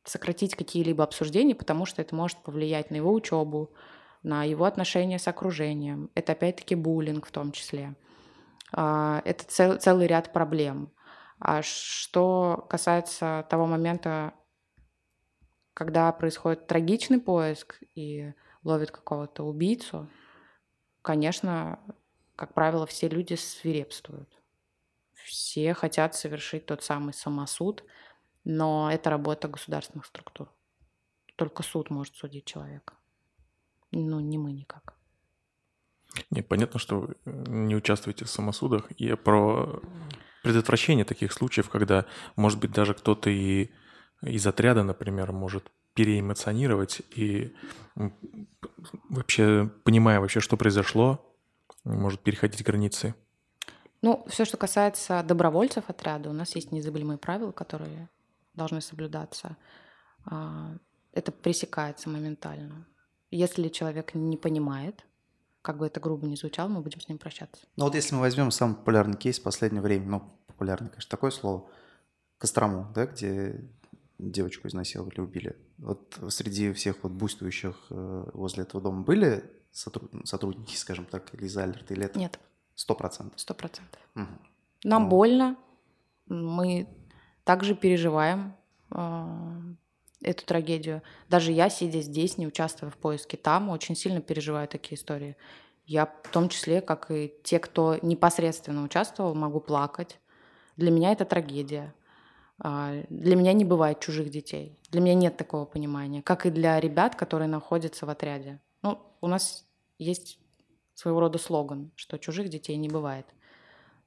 сократить 0.04 0.56
какие-либо 0.56 1.04
обсуждения, 1.04 1.56
потому 1.56 1.86
что 1.86 2.02
это 2.02 2.16
может 2.16 2.38
повлиять 2.44 2.92
на 2.92 2.98
его 2.98 3.12
учебу, 3.12 3.74
на 4.22 4.44
его 4.44 4.66
отношения 4.66 5.18
с 5.18 5.28
окружением. 5.28 6.12
Это 6.14 6.34
опять-таки 6.34 6.76
буллинг 6.76 7.26
в 7.26 7.32
том 7.32 7.52
числе. 7.52 7.96
А, 8.72 9.22
это 9.26 9.46
цел, 9.46 9.78
целый 9.78 10.06
ряд 10.06 10.32
проблем. 10.32 10.92
А 11.40 11.62
что 11.62 12.66
касается 12.70 13.46
того 13.50 13.68
момента, 13.68 14.34
когда 15.74 16.12
происходит 16.12 16.68
трагичный 16.68 17.20
поиск 17.20 17.82
и 17.96 18.34
ловит 18.64 18.92
какого-то 18.92 19.44
убийцу, 19.44 20.10
конечно, 21.02 21.80
как 22.36 22.54
правило, 22.54 22.86
все 22.86 23.08
люди 23.08 23.36
свирепствуют. 23.36 24.30
Все 25.14 25.74
хотят 25.74 26.16
совершить 26.16 26.66
тот 26.66 26.84
самый 26.84 27.14
самосуд, 27.14 27.84
но 28.44 28.90
это 28.92 29.10
работа 29.10 29.48
государственных 29.48 30.06
структур. 30.06 30.52
Только 31.36 31.64
суд 31.64 31.90
может 31.90 32.16
судить 32.16 32.46
человека. 32.46 32.96
Ну, 33.92 34.20
не 34.20 34.38
мы 34.38 34.52
никак. 34.52 34.96
Не, 36.32 36.42
понятно, 36.42 36.80
что 36.80 37.00
вы 37.02 37.16
не 37.26 37.76
участвуете 37.76 38.26
в 38.26 38.30
самосудах. 38.30 38.88
Я 38.98 39.18
про 39.18 39.82
предотвращение 40.48 41.06
таких 41.06 41.34
случаев, 41.34 41.70
когда, 41.70 42.06
может 42.36 42.60
быть, 42.60 42.72
даже 42.72 42.94
кто-то 42.94 43.30
и 43.30 43.70
из 44.22 44.48
отряда, 44.48 44.84
например, 44.84 45.32
может 45.32 45.72
переэмоционировать 45.94 47.02
и 47.16 47.54
вообще, 49.10 49.70
понимая 49.84 50.20
вообще, 50.20 50.40
что 50.40 50.58
произошло, 50.58 51.20
может 51.84 52.22
переходить 52.22 52.64
границы? 52.64 53.16
Ну, 54.02 54.24
все, 54.28 54.46
что 54.46 54.58
касается 54.58 55.24
добровольцев 55.24 55.86
отряда, 55.88 56.30
у 56.30 56.34
нас 56.34 56.56
есть 56.56 56.72
незабываемые 56.72 57.18
правила, 57.18 57.52
которые 57.52 58.10
должны 58.54 58.82
соблюдаться. 58.82 59.58
А, 60.26 60.76
это 61.14 61.32
пресекается 61.32 62.10
моментально. 62.10 62.88
Если 63.32 63.70
человек 63.70 64.14
не 64.14 64.38
понимает, 64.38 65.04
как 65.68 65.80
бы 65.80 65.86
это 65.86 66.00
грубо 66.00 66.26
ни 66.26 66.36
звучало, 66.36 66.70
мы 66.70 66.80
будем 66.80 67.02
с 67.02 67.10
ним 67.10 67.18
прощаться. 67.18 67.68
Ну 67.76 67.84
вот 67.84 67.94
если 67.94 68.16
мы 68.16 68.22
возьмем 68.22 68.52
самый 68.52 68.76
популярный 68.76 69.18
кейс 69.18 69.38
в 69.38 69.44
последнее 69.44 69.82
время, 69.82 70.06
ну, 70.08 70.24
популярный, 70.46 70.88
конечно, 70.88 71.10
такое 71.12 71.30
слово, 71.30 71.70
Кострому, 72.38 72.90
да, 72.96 73.06
где 73.06 73.70
девочку 74.18 74.70
изнасиловали, 74.70 75.20
убили. 75.20 75.58
Вот 75.78 76.18
среди 76.30 76.72
всех 76.72 77.04
вот 77.04 77.12
буйствующих 77.12 77.88
э, 77.90 78.30
возле 78.34 78.64
этого 78.64 78.82
дома 78.82 79.04
были 79.04 79.44
сотруд... 79.74 80.10
сотрудники, 80.24 80.74
скажем 80.78 81.04
так, 81.04 81.34
или 81.34 81.48
из 81.48 81.58
Альерта, 81.58 81.94
или 81.94 82.06
это? 82.06 82.18
Нет. 82.18 82.40
Сто 82.74 82.96
процентов? 82.96 83.38
Сто 83.38 83.54
процентов. 83.54 84.00
Угу. 84.16 84.26
Нам 84.86 85.04
Ну. 85.04 85.10
больно, 85.10 85.58
мы 86.28 86.88
также 87.44 87.76
переживаем 87.76 88.56
э, 88.92 89.74
эту 90.22 90.46
трагедию. 90.46 91.02
Даже 91.30 91.52
я, 91.52 91.70
сидя 91.70 92.02
здесь, 92.02 92.38
не 92.38 92.48
участвуя 92.48 92.90
в 92.90 92.98
поиске 92.98 93.38
там, 93.38 93.70
очень 93.70 93.96
сильно 93.96 94.22
переживаю 94.22 94.68
такие 94.68 94.96
истории. 94.96 95.36
Я 95.86 96.06
в 96.06 96.32
том 96.32 96.50
числе, 96.50 96.82
как 96.82 97.12
и 97.12 97.34
те, 97.44 97.60
кто 97.60 97.98
непосредственно 98.02 98.84
участвовал, 98.84 99.36
могу 99.36 99.60
плакать. 99.60 100.20
Для 100.76 100.92
меня 100.92 101.12
это 101.12 101.26
трагедия. 101.26 101.94
А, 102.60 103.04
Для 103.10 103.36
меня 103.36 103.54
не 103.54 103.66
бывает 103.66 104.00
чужих 104.00 104.30
детей. 104.30 104.80
Для 104.92 105.02
меня 105.02 105.14
нет 105.14 105.38
такого 105.38 105.66
понимания, 105.66 106.22
как 106.22 106.46
и 106.46 106.50
для 106.50 106.80
ребят, 106.80 107.16
которые 107.16 107.48
находятся 107.48 108.06
в 108.06 108.10
отряде. 108.10 108.60
Ну, 108.82 109.00
у 109.22 109.28
нас 109.28 109.66
есть 110.00 110.40
своего 110.94 111.20
рода 111.20 111.38
слоган, 111.38 111.92
что 111.96 112.18
чужих 112.18 112.50
детей 112.50 112.76
не 112.78 112.90
бывает. 112.90 113.26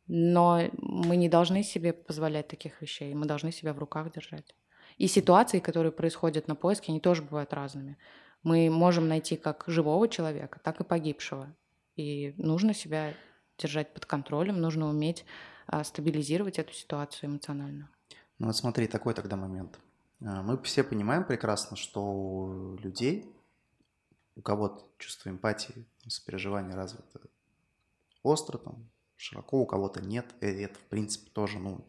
Но 0.06 0.62
мы 0.72 1.16
не 1.16 1.28
должны 1.28 1.62
себе 1.62 1.92
позволять 1.92 2.48
таких 2.48 2.82
вещей, 2.82 3.14
мы 3.14 3.26
должны 3.26 3.52
себя 3.52 3.72
в 3.72 3.78
руках 3.78 4.12
держать. 4.12 4.54
И 5.00 5.06
ситуации, 5.06 5.60
которые 5.60 5.92
происходят 5.92 6.46
на 6.46 6.54
поиске, 6.54 6.92
они 6.92 7.00
тоже 7.00 7.22
бывают 7.22 7.54
разными. 7.54 7.96
Мы 8.42 8.68
можем 8.68 9.08
найти 9.08 9.34
как 9.34 9.64
живого 9.66 10.06
человека, 10.08 10.60
так 10.62 10.78
и 10.82 10.84
погибшего. 10.84 11.56
И 11.96 12.34
нужно 12.36 12.74
себя 12.74 13.14
держать 13.56 13.94
под 13.94 14.04
контролем, 14.04 14.60
нужно 14.60 14.90
уметь 14.90 15.24
а, 15.66 15.84
стабилизировать 15.84 16.58
эту 16.58 16.74
ситуацию 16.74 17.30
эмоционально. 17.30 17.88
Ну 18.38 18.48
вот 18.48 18.56
смотри, 18.56 18.88
такой 18.88 19.14
тогда 19.14 19.36
момент. 19.36 19.78
А, 20.22 20.42
Мы 20.42 20.62
все 20.64 20.84
понимаем 20.84 21.24
прекрасно, 21.24 21.78
что 21.78 22.04
у 22.04 22.76
людей, 22.76 23.24
у 24.36 24.42
кого-то 24.42 24.84
чувство 24.98 25.30
эмпатии, 25.30 25.86
сопереживания 26.06 26.76
развито 26.76 27.20
остро, 28.22 28.58
там, 28.58 28.90
широко, 29.16 29.62
у 29.62 29.66
кого-то 29.66 30.02
нет. 30.02 30.26
И 30.42 30.46
это, 30.46 30.78
в 30.78 30.88
принципе, 30.90 31.30
тоже 31.30 31.58
ну, 31.58 31.86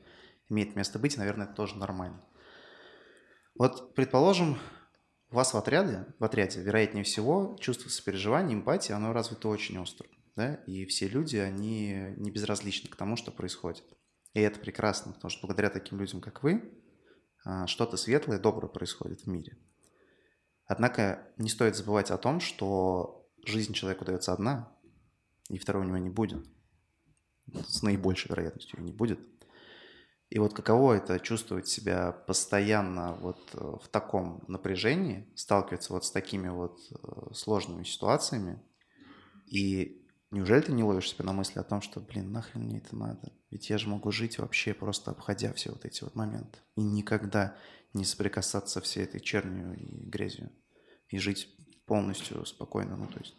имеет 0.47 0.78
место 0.78 0.97
быть, 0.97 1.15
и, 1.15 1.19
наверное, 1.19 1.47
это 1.47 1.56
тоже 1.56 1.76
нормально. 1.76 2.21
Вот, 3.55 3.93
предположим, 3.95 4.57
у 5.29 5.35
вас 5.35 5.53
в 5.53 5.57
отряде, 5.57 6.05
в 6.19 6.23
отряде, 6.23 6.61
вероятнее 6.61 7.03
всего, 7.03 7.55
чувство 7.59 7.89
сопереживания, 7.89 8.55
эмпатии, 8.55 8.91
оно 8.91 9.13
развито 9.13 9.47
очень 9.47 9.77
остро. 9.77 10.07
Да? 10.35 10.55
И 10.65 10.85
все 10.85 11.07
люди, 11.07 11.37
они 11.37 12.13
не 12.17 12.31
безразличны 12.31 12.89
к 12.89 12.95
тому, 12.95 13.15
что 13.15 13.31
происходит. 13.31 13.83
И 14.33 14.39
это 14.39 14.59
прекрасно, 14.59 15.13
потому 15.13 15.29
что 15.29 15.45
благодаря 15.45 15.69
таким 15.69 15.99
людям, 15.99 16.21
как 16.21 16.43
вы, 16.43 16.71
а, 17.43 17.67
что-то 17.67 17.97
светлое, 17.97 18.39
доброе 18.39 18.69
происходит 18.69 19.21
в 19.21 19.27
мире. 19.27 19.57
Однако 20.65 21.27
не 21.37 21.49
стоит 21.49 21.75
забывать 21.75 22.11
о 22.11 22.17
том, 22.17 22.39
что 22.39 23.29
жизнь 23.45 23.73
человеку 23.73 24.05
дается 24.05 24.31
одна, 24.31 24.71
и 25.49 25.57
второй 25.57 25.83
у 25.83 25.87
него 25.87 25.97
не 25.97 26.09
будет. 26.09 26.45
С 27.67 27.81
наибольшей 27.81 28.29
вероятностью 28.29 28.81
не 28.81 28.93
будет. 28.93 29.19
И 30.32 30.39
вот 30.39 30.54
каково 30.54 30.94
это 30.94 31.20
чувствовать 31.20 31.67
себя 31.67 32.13
постоянно 32.13 33.15
вот 33.15 33.38
э, 33.54 33.58
в 33.84 33.88
таком 33.89 34.41
напряжении, 34.48 35.28
сталкиваться 35.36 35.91
вот 35.91 36.06
с 36.06 36.12
такими 36.12 36.48
вот 36.48 36.80
э, 36.89 37.34
сложными 37.34 37.84
ситуациями, 37.84 38.62
и 39.46 40.02
неужели 40.32 40.62
ты 40.62 40.72
не 40.72 40.86
ловишь 40.86 41.10
себя 41.12 41.26
на 41.26 41.34
мысли 41.34 41.60
о 41.60 41.63
том, 41.63 41.82
что, 41.82 42.00
блин, 42.00 42.32
нахрен 42.32 42.63
мне 42.63 42.78
это 42.78 42.96
надо? 42.96 43.34
Ведь 43.50 43.70
я 43.70 43.78
же 43.78 43.89
могу 43.89 44.10
жить 44.13 44.39
вообще 44.39 44.74
просто 44.74 45.12
обходя 45.12 45.52
все 45.52 45.72
вот 45.72 45.84
эти 45.84 46.02
вот 46.06 46.15
моменты. 46.15 46.60
И 46.78 46.82
никогда 46.82 47.58
не 47.94 48.06
соприкасаться 48.06 48.76
со 48.76 48.82
всей 48.82 49.04
этой 49.04 49.20
чернью 49.20 49.74
и 49.78 50.06
грязью. 50.06 50.50
И 51.10 51.17
жить 51.17 51.50
полностью 51.86 52.46
спокойно, 52.46 52.96
ну 52.96 53.08
то 53.08 53.20
есть 53.20 53.36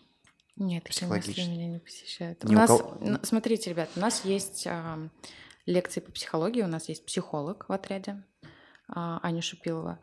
Нет, 0.56 0.84
такие 0.84 1.08
мысли 1.08 1.40
меня 1.40 1.68
не 1.68 1.78
посещают. 1.78 2.44
У 2.44 2.48
у 2.48 2.52
нас, 2.52 2.68
кого- 2.68 3.18
смотрите, 3.22 3.70
ребят, 3.70 3.88
у 3.96 4.00
нас 4.00 4.26
есть 4.26 4.66
а, 4.66 5.08
лекции 5.66 6.00
по 6.00 6.12
психологии, 6.12 6.62
у 6.62 6.68
нас 6.68 6.88
есть 6.88 7.04
психолог 7.06 7.68
в 7.68 7.72
отряде, 7.72 8.22
а, 8.88 9.20
Аня 9.22 9.42
Шипилова. 9.42 9.98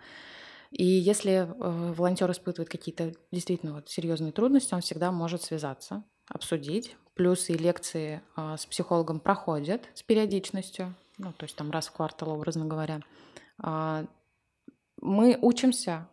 И 0.71 0.85
если 0.85 1.31
э, 1.31 1.45
волонтер 1.93 2.29
испытывает 2.29 2.69
какие-то 2.69 3.13
действительно 3.31 3.73
вот 3.73 3.89
серьезные 3.89 4.31
трудности, 4.31 4.75
он 4.75 4.81
всегда 4.81 5.11
может 5.11 5.41
связаться, 5.41 6.03
обсудить. 6.27 6.95
Плюс 7.15 7.49
и 7.49 7.53
лекции 7.53 8.21
а, 8.35 8.55
с 8.55 8.65
психологом 8.65 9.19
проходят 9.19 9.81
с 9.95 10.03
периодичностью, 10.03 10.95
ну, 11.17 11.33
то 11.33 11.45
есть 11.45 11.55
там 11.55 11.71
раз 11.71 11.87
в 11.87 11.93
квартал, 11.93 12.29
образно 12.29 12.65
говоря. 12.65 13.01
А, 13.57 14.05
мы 15.01 15.37
учимся, 15.41 16.07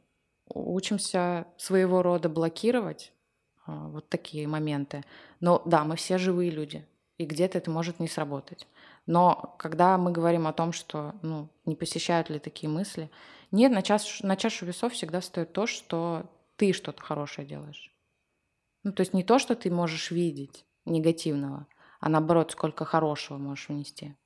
учимся 0.49 1.47
своего 1.59 2.03
рода 2.03 2.29
блокировать 2.29 3.13
вот 3.67 4.09
такие 4.09 4.47
моменты. 4.47 5.03
Но 5.41 5.61
да, 5.65 5.83
мы 5.83 5.97
все 5.97 6.19
живые 6.19 6.53
люди, 6.53 6.87
и 7.19 7.25
где-то 7.25 7.59
это 7.59 7.69
может 7.69 7.99
не 7.99 8.07
сработать. 8.07 8.67
Но 9.07 9.55
когда 9.59 9.97
мы 9.99 10.11
говорим 10.11 10.47
о 10.47 10.53
том, 10.53 10.73
что 10.73 11.15
ну, 11.23 11.49
не 11.65 11.77
посещают 11.77 12.29
ли 12.29 12.39
такие 12.39 12.69
мысли, 12.69 13.11
нет, 13.53 13.73
на, 13.73 13.83
час, 13.83 14.21
на 14.23 14.37
чашу 14.37 14.67
весов 14.67 14.93
всегда 14.93 15.21
стоит 15.21 15.53
то, 15.53 15.67
что 15.67 16.29
ты 16.57 16.73
что-то 16.73 17.03
хорошее 17.03 17.47
делаешь. 17.47 17.95
Ну, 18.83 18.93
то 18.93 19.01
есть 19.03 19.15
не 19.15 19.23
то, 19.23 19.39
что 19.39 19.55
ты 19.55 19.71
можешь 19.71 20.11
видеть 20.11 20.65
негативного, 20.85 21.67
а 22.01 22.09
наоборот, 22.09 22.53
сколько 22.53 22.85
хорошего 22.85 23.39
можешь 23.39 23.69
внести. 23.69 24.17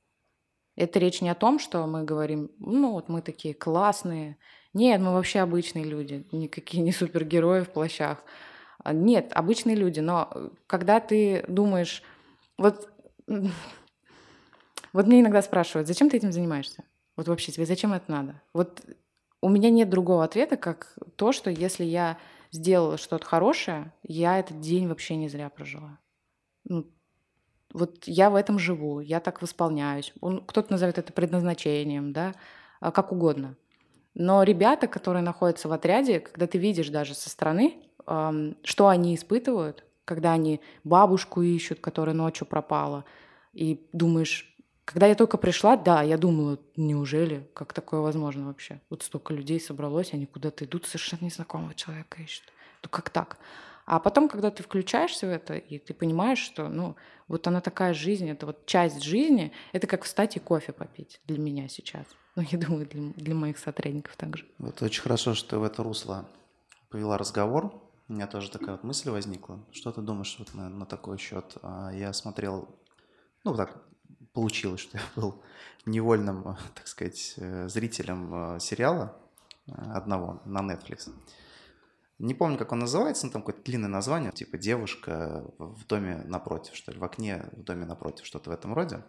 Это 0.76 0.98
речь 0.98 1.20
не 1.20 1.28
о 1.28 1.34
том, 1.34 1.58
что 1.58 1.86
мы 1.86 2.04
говорим, 2.04 2.50
ну 2.58 2.92
вот 2.92 3.08
мы 3.08 3.22
такие 3.22 3.54
классные. 3.54 4.38
Нет, 4.72 5.00
мы 5.00 5.12
вообще 5.12 5.40
обычные 5.40 5.84
люди, 5.84 6.26
никакие 6.32 6.82
не 6.82 6.92
супергерои 6.92 7.62
в 7.62 7.70
плащах. 7.70 8.24
А, 8.82 8.92
Нет, 8.92 9.30
обычные 9.34 9.76
люди, 9.76 10.00
но 10.00 10.30
э, 10.34 10.50
когда 10.66 11.00
ты 11.00 11.44
думаешь, 11.48 12.02
вот, 12.56 12.88
вот 14.92 15.06
мне 15.06 15.20
иногда 15.20 15.42
спрашивают, 15.42 15.88
зачем 15.88 16.10
ты 16.10 16.16
этим 16.16 16.32
занимаешься? 16.32 16.84
Вот 17.16 17.28
вообще 17.28 17.52
тебе 17.52 17.66
зачем 17.66 17.92
это 17.92 18.10
надо? 18.10 18.42
Вот 18.52 18.82
у 19.40 19.48
меня 19.48 19.70
нет 19.70 19.88
другого 19.88 20.24
ответа, 20.24 20.56
как 20.56 20.96
то, 21.16 21.32
что 21.32 21.50
если 21.50 21.84
я 21.84 22.18
сделала 22.50 22.98
что-то 22.98 23.24
хорошее, 23.24 23.92
я 24.02 24.38
этот 24.38 24.60
день 24.60 24.88
вообще 24.88 25.16
не 25.16 25.28
зря 25.28 25.48
прожила. 25.48 25.98
Ну, 26.64 26.90
вот 27.72 28.04
я 28.06 28.30
в 28.30 28.34
этом 28.34 28.58
живу, 28.58 29.00
я 29.00 29.20
так 29.20 29.40
восполняюсь. 29.42 30.12
Он, 30.20 30.44
кто-то 30.44 30.72
назовет 30.72 30.98
это 30.98 31.12
предназначением, 31.12 32.12
да, 32.12 32.34
а, 32.80 32.90
как 32.90 33.12
угодно. 33.12 33.56
Но 34.14 34.42
ребята, 34.42 34.88
которые 34.88 35.22
находятся 35.22 35.68
в 35.68 35.72
отряде, 35.72 36.20
когда 36.20 36.46
ты 36.46 36.58
видишь 36.58 36.88
даже 36.88 37.14
со 37.14 37.30
стороны, 37.30 37.76
что 38.64 38.88
они 38.88 39.14
испытывают, 39.14 39.84
когда 40.04 40.32
они 40.32 40.60
бабушку 40.82 41.42
ищут, 41.42 41.78
которая 41.78 42.14
ночью 42.14 42.44
пропала, 42.46 43.04
и 43.52 43.86
думаешь, 43.92 44.49
когда 44.90 45.06
я 45.06 45.14
только 45.14 45.38
пришла, 45.38 45.76
да, 45.76 46.02
я 46.02 46.18
думала, 46.18 46.58
неужели, 46.74 47.48
как 47.54 47.72
такое 47.72 48.00
возможно 48.00 48.46
вообще? 48.46 48.80
Вот 48.90 49.04
столько 49.04 49.32
людей 49.32 49.60
собралось, 49.60 50.12
они 50.12 50.26
куда-то 50.26 50.64
идут, 50.64 50.84
совершенно 50.84 51.26
незнакомого 51.26 51.74
человека 51.74 52.20
ищут. 52.20 52.44
Ну 52.82 52.88
как 52.90 53.08
так? 53.10 53.38
А 53.86 54.00
потом, 54.00 54.28
когда 54.28 54.50
ты 54.50 54.64
включаешься 54.64 55.28
в 55.28 55.30
это, 55.30 55.54
и 55.54 55.78
ты 55.78 55.94
понимаешь, 55.94 56.40
что, 56.40 56.68
ну, 56.68 56.96
вот 57.28 57.46
она 57.46 57.60
такая 57.60 57.94
жизнь, 57.94 58.28
это 58.28 58.46
вот 58.46 58.66
часть 58.66 59.00
жизни, 59.00 59.52
это 59.70 59.86
как 59.86 60.02
встать 60.02 60.36
и 60.36 60.40
кофе 60.40 60.72
попить 60.72 61.20
для 61.24 61.38
меня 61.38 61.68
сейчас. 61.68 62.06
Ну, 62.34 62.42
я 62.50 62.58
думаю, 62.58 62.86
для, 62.86 63.12
для 63.12 63.34
моих 63.34 63.58
сотрудников 63.58 64.16
также. 64.16 64.44
Вот 64.58 64.82
очень 64.82 65.02
хорошо, 65.02 65.34
что 65.34 65.50
ты 65.50 65.58
в 65.58 65.62
это 65.62 65.84
русло 65.84 66.28
повела 66.88 67.16
разговор. 67.16 67.80
У 68.08 68.12
меня 68.12 68.26
тоже 68.26 68.50
такая 68.50 68.72
вот 68.72 68.82
мысль 68.82 69.10
возникла. 69.10 69.64
Что 69.70 69.92
ты 69.92 70.00
думаешь 70.00 70.34
вот 70.40 70.52
на, 70.54 70.68
на 70.68 70.84
такой 70.84 71.16
счет? 71.18 71.58
А, 71.62 71.90
Я 71.90 72.12
смотрел, 72.12 72.68
ну 73.44 73.54
так 73.54 73.89
получилось, 74.32 74.80
что 74.80 74.98
я 74.98 75.04
был 75.16 75.42
невольным, 75.86 76.48
э, 76.48 76.56
так 76.74 76.86
сказать, 76.86 77.34
э, 77.36 77.68
зрителем 77.68 78.56
э, 78.56 78.60
сериала 78.60 79.16
одного 79.66 80.42
на 80.44 80.60
Netflix. 80.60 81.10
Не 82.18 82.34
помню, 82.34 82.58
как 82.58 82.72
он 82.72 82.80
называется, 82.80 83.26
но 83.26 83.32
там 83.32 83.42
какое-то 83.42 83.62
длинное 83.62 83.88
название, 83.88 84.32
типа 84.32 84.58
«Девушка 84.58 85.44
в 85.58 85.86
доме 85.86 86.22
напротив», 86.26 86.74
что 86.74 86.92
ли, 86.92 86.98
в 86.98 87.04
окне 87.04 87.48
в 87.52 87.62
доме 87.62 87.86
напротив, 87.86 88.26
что-то 88.26 88.50
в 88.50 88.52
этом 88.52 88.74
роде. 88.74 89.04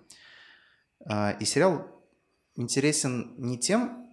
И 1.39 1.45
сериал 1.45 1.87
интересен 2.55 3.33
не 3.37 3.57
тем, 3.57 4.07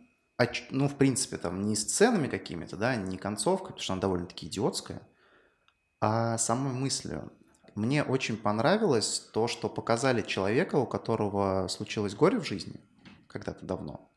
ну, 0.70 0.88
в 0.88 0.96
принципе, 0.96 1.36
там, 1.36 1.66
не 1.66 1.76
сценами 1.76 2.26
какими-то, 2.28 2.76
да, 2.76 2.96
не 2.96 3.18
концовкой, 3.18 3.68
потому 3.68 3.82
что 3.82 3.92
она 3.92 4.02
довольно-таки 4.02 4.46
идиотская, 4.46 5.06
а 6.00 6.38
самой 6.38 6.72
мыслью. 6.72 7.30
Мне 7.78 8.02
очень 8.02 8.36
понравилось 8.36 9.20
то, 9.32 9.46
что 9.46 9.68
показали 9.68 10.22
человека, 10.22 10.74
у 10.74 10.84
которого 10.84 11.68
случилось 11.68 12.16
горе 12.16 12.40
в 12.40 12.44
жизни 12.44 12.80
когда-то 13.28 13.64
давно. 13.64 14.12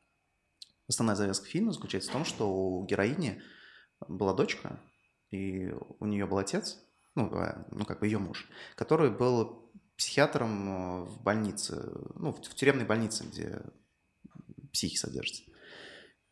Основная 0.88 1.16
завязка 1.16 1.46
фильма 1.46 1.72
заключается 1.72 2.10
в 2.10 2.14
том, 2.14 2.26
что 2.26 2.52
у 2.52 2.84
героини 2.88 3.40
была 4.08 4.34
дочка, 4.34 4.80
и 5.30 5.72
у 6.00 6.08
нее 6.08 6.26
был 6.26 6.40
отец, 6.40 6.80
ну, 7.14 7.32
э, 7.36 7.64
ну 7.70 7.86
как 7.86 8.00
бы 8.00 8.08
ее 8.08 8.18
муж, 8.18 8.50
который 8.76 9.12
был 9.12 9.72
психиатром 9.96 10.70
э, 10.70 11.04
в 11.04 11.22
больнице, 11.22 11.88
ну, 12.16 12.34
в, 12.34 12.42
в 12.42 12.56
тюремной 12.56 12.86
больнице, 12.86 13.26
где 13.26 13.62
психи 14.74 14.96
содержатся. 14.96 15.44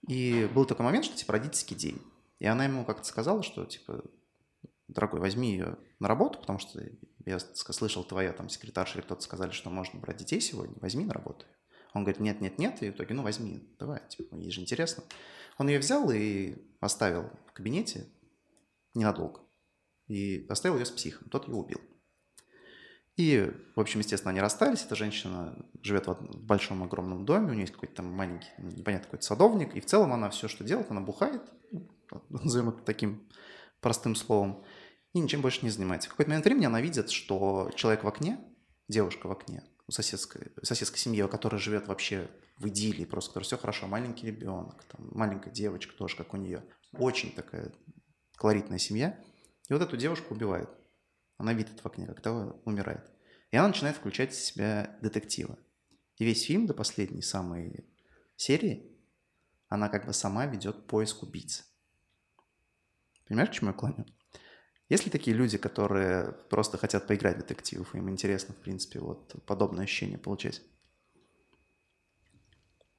И 0.07 0.49
был 0.55 0.65
такой 0.65 0.83
момент, 0.83 1.05
что, 1.05 1.15
типа, 1.15 1.33
родительский 1.33 1.77
день. 1.77 2.01
И 2.39 2.47
она 2.47 2.65
ему 2.65 2.85
как-то 2.85 3.05
сказала, 3.05 3.43
что, 3.43 3.65
типа, 3.65 4.03
дорогой, 4.87 5.19
возьми 5.19 5.51
ее 5.51 5.77
на 5.99 6.07
работу, 6.07 6.39
потому 6.39 6.57
что 6.57 6.81
я 7.25 7.39
слышал, 7.39 8.03
твоя 8.03 8.33
там 8.33 8.49
секретарша 8.49 8.95
или 8.95 9.05
кто-то 9.05 9.21
сказали, 9.21 9.51
что 9.51 9.69
можно 9.69 9.99
брать 9.99 10.17
детей 10.17 10.41
сегодня, 10.41 10.75
возьми 10.79 11.05
на 11.05 11.13
работу. 11.13 11.45
Он 11.93 12.03
говорит, 12.03 12.19
нет, 12.19 12.39
нет, 12.41 12.59
нет, 12.59 12.81
и 12.83 12.91
в 12.91 12.95
итоге, 12.95 13.15
ну, 13.15 13.23
возьми, 13.23 13.75
давай, 13.79 14.01
типа, 14.09 14.35
ей 14.35 14.51
же 14.51 14.61
интересно. 14.61 15.03
Он 15.57 15.67
ее 15.67 15.79
взял 15.79 16.09
и 16.11 16.55
оставил 16.79 17.29
в 17.47 17.53
кабинете 17.53 18.07
ненадолго. 18.93 19.41
И 20.07 20.45
оставил 20.49 20.77
ее 20.77 20.85
с 20.85 20.91
психом, 20.91 21.29
тот 21.29 21.47
ее 21.47 21.55
убил. 21.55 21.79
И, 23.15 23.51
в 23.75 23.79
общем, 23.81 23.99
естественно, 23.99 24.31
они 24.31 24.39
расстались. 24.39 24.85
Эта 24.85 24.95
женщина 24.95 25.53
живет 25.81 26.07
в 26.07 26.45
большом 26.45 26.83
огромном 26.83 27.25
доме, 27.25 27.47
у 27.47 27.53
нее 27.53 27.61
есть 27.61 27.73
какой-то 27.73 27.95
там 27.95 28.05
маленький, 28.05 28.47
непонятно 28.57 29.05
какой-то 29.05 29.25
садовник, 29.25 29.75
и 29.75 29.81
в 29.81 29.85
целом 29.85 30.13
она 30.13 30.29
все, 30.29 30.47
что 30.47 30.63
делает, 30.63 30.89
она 30.89 31.01
бухает, 31.01 31.41
назовем 32.29 32.69
это 32.69 32.81
таким 32.83 33.27
простым 33.81 34.15
словом, 34.15 34.63
и 35.13 35.19
ничем 35.19 35.41
больше 35.41 35.63
не 35.63 35.71
занимается. 35.71 36.09
В 36.09 36.11
какой-то 36.11 36.29
момент 36.29 36.45
времени 36.45 36.65
она 36.65 36.81
видит, 36.81 37.09
что 37.09 37.71
человек 37.75 38.03
в 38.03 38.07
окне, 38.07 38.39
девушка 38.87 39.27
в 39.27 39.31
окне, 39.31 39.63
у 39.87 39.91
соседской, 39.91 40.51
соседской 40.61 40.99
семьи, 40.99 41.25
которая 41.27 41.59
живет 41.59 41.87
вообще 41.87 42.29
в 42.57 42.67
идиллии, 42.67 43.05
просто, 43.05 43.31
которая 43.31 43.45
все 43.45 43.57
хорошо, 43.57 43.87
маленький 43.87 44.27
ребенок, 44.27 44.83
там, 44.85 45.09
маленькая 45.11 45.51
девочка 45.51 45.95
тоже, 45.95 46.15
как 46.15 46.33
у 46.33 46.37
нее. 46.37 46.63
Очень 46.93 47.31
такая 47.33 47.73
колоритная 48.35 48.77
семья. 48.77 49.19
И 49.67 49.73
вот 49.73 49.81
эту 49.81 49.97
девушку 49.97 50.35
убивают. 50.35 50.69
Она 51.37 51.53
видит 51.53 51.79
в 51.81 51.85
окне, 51.85 52.05
как 52.05 52.21
того 52.21 52.61
умирает. 52.65 53.09
И 53.51 53.57
она 53.57 53.69
начинает 53.69 53.97
включать 53.97 54.31
в 54.33 54.43
себя 54.43 54.97
детектива. 55.01 55.57
И 56.17 56.25
весь 56.25 56.43
фильм 56.43 56.67
до 56.67 56.73
последней 56.73 57.21
самой 57.21 57.87
серии 58.35 58.95
она 59.69 59.87
как 59.89 60.05
бы 60.05 60.13
сама 60.13 60.45
ведет 60.45 60.87
поиск 60.87 61.23
убийцы. 61.23 61.63
Понимаешь, 63.25 63.49
к 63.49 63.53
чему 63.53 63.69
я 63.69 63.73
клоню? 63.73 64.05
Есть 64.89 65.05
ли 65.05 65.11
такие 65.11 65.37
люди, 65.37 65.57
которые 65.57 66.33
просто 66.49 66.77
хотят 66.77 67.05
поиграть 67.05 67.35
в 67.35 67.39
детективов, 67.39 67.93
им 67.93 68.09
интересно, 68.09 68.55
в 68.55 68.57
принципе, 68.57 68.99
вот 68.99 69.35
подобное 69.45 69.83
ощущение 69.83 70.17
получать? 70.17 70.61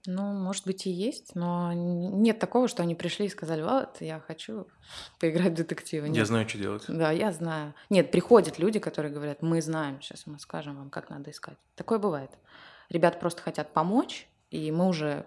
Ну, 0.07 0.33
может 0.33 0.65
быть, 0.65 0.87
и 0.87 0.91
есть, 0.91 1.35
но 1.35 1.73
нет 1.75 2.39
такого, 2.39 2.69
что 2.69 2.83
они 2.83 2.95
пришли 2.95 3.27
и 3.27 3.29
сказали, 3.29 3.63
вот, 3.63 4.01
я 4.01 4.21
хочу 4.21 4.67
поиграть 5.21 5.53
в 5.53 5.57
детективы. 5.57 6.09
Нет. 6.09 6.17
Я 6.17 6.25
знаю, 6.25 6.49
что 6.49 6.59
делать. 6.59 6.85
Да, 6.89 7.11
я 7.11 7.33
знаю. 7.33 7.75
Нет, 7.91 8.11
приходят 8.11 8.59
люди, 8.59 8.79
которые 8.79 9.13
говорят, 9.13 9.43
мы 9.43 9.61
знаем, 9.61 10.01
сейчас 10.01 10.27
мы 10.27 10.39
скажем 10.39 10.77
вам, 10.77 10.91
как 10.91 11.11
надо 11.11 11.31
искать. 11.31 11.59
Такое 11.75 11.99
бывает. 11.99 12.31
Ребята 12.89 13.19
просто 13.19 13.43
хотят 13.43 13.75
помочь, 13.75 14.29
и 14.51 14.71
мы 14.71 14.89
уже 14.89 15.27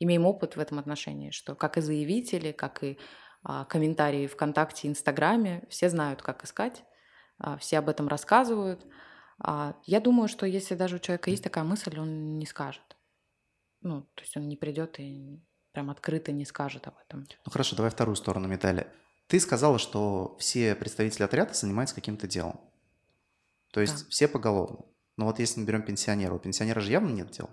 имеем 0.00 0.26
опыт 0.26 0.56
в 0.56 0.60
этом 0.60 0.78
отношении, 0.78 1.30
что 1.30 1.54
как 1.54 1.76
и 1.76 1.80
заявители, 1.80 2.50
как 2.50 2.82
и 2.82 2.98
комментарии 3.42 4.26
ВКонтакте, 4.26 4.88
Инстаграме, 4.88 5.64
все 5.68 5.88
знают, 5.88 6.22
как 6.22 6.44
искать, 6.44 6.84
а, 7.38 7.56
все 7.56 7.78
об 7.78 7.88
этом 7.88 8.08
рассказывают– 8.08 8.86
а, 9.42 9.74
я 9.86 10.00
думаю, 10.00 10.28
что 10.28 10.46
если 10.46 10.74
даже 10.74 10.96
у 10.96 10.98
человека 10.98 11.30
есть 11.30 11.42
такая 11.42 11.64
мысль, 11.64 11.98
он 11.98 12.38
не 12.38 12.46
скажет. 12.46 12.96
Ну, 13.80 14.02
то 14.14 14.22
есть 14.22 14.36
он 14.36 14.48
не 14.48 14.56
придет 14.56 15.00
и 15.00 15.40
прям 15.72 15.90
открыто 15.90 16.30
не 16.32 16.44
скажет 16.44 16.86
об 16.86 16.94
этом. 16.98 17.26
Ну 17.46 17.52
хорошо, 17.52 17.76
давай 17.76 17.90
вторую 17.90 18.16
сторону 18.16 18.48
медали. 18.48 18.86
Ты 19.28 19.40
сказала, 19.40 19.78
что 19.78 20.36
все 20.38 20.74
представители 20.74 21.22
отряда 21.22 21.54
занимаются 21.54 21.94
каким-то 21.94 22.26
делом. 22.26 22.60
То 23.72 23.80
есть 23.80 24.04
да. 24.04 24.10
все 24.10 24.28
поголовно. 24.28 24.84
Но 25.16 25.26
вот 25.26 25.38
если 25.38 25.60
мы 25.60 25.66
берем 25.66 25.82
пенсионера, 25.82 26.34
у 26.34 26.38
пенсионера 26.38 26.80
же 26.80 26.90
явно 26.90 27.10
нет 27.10 27.30
дел. 27.30 27.48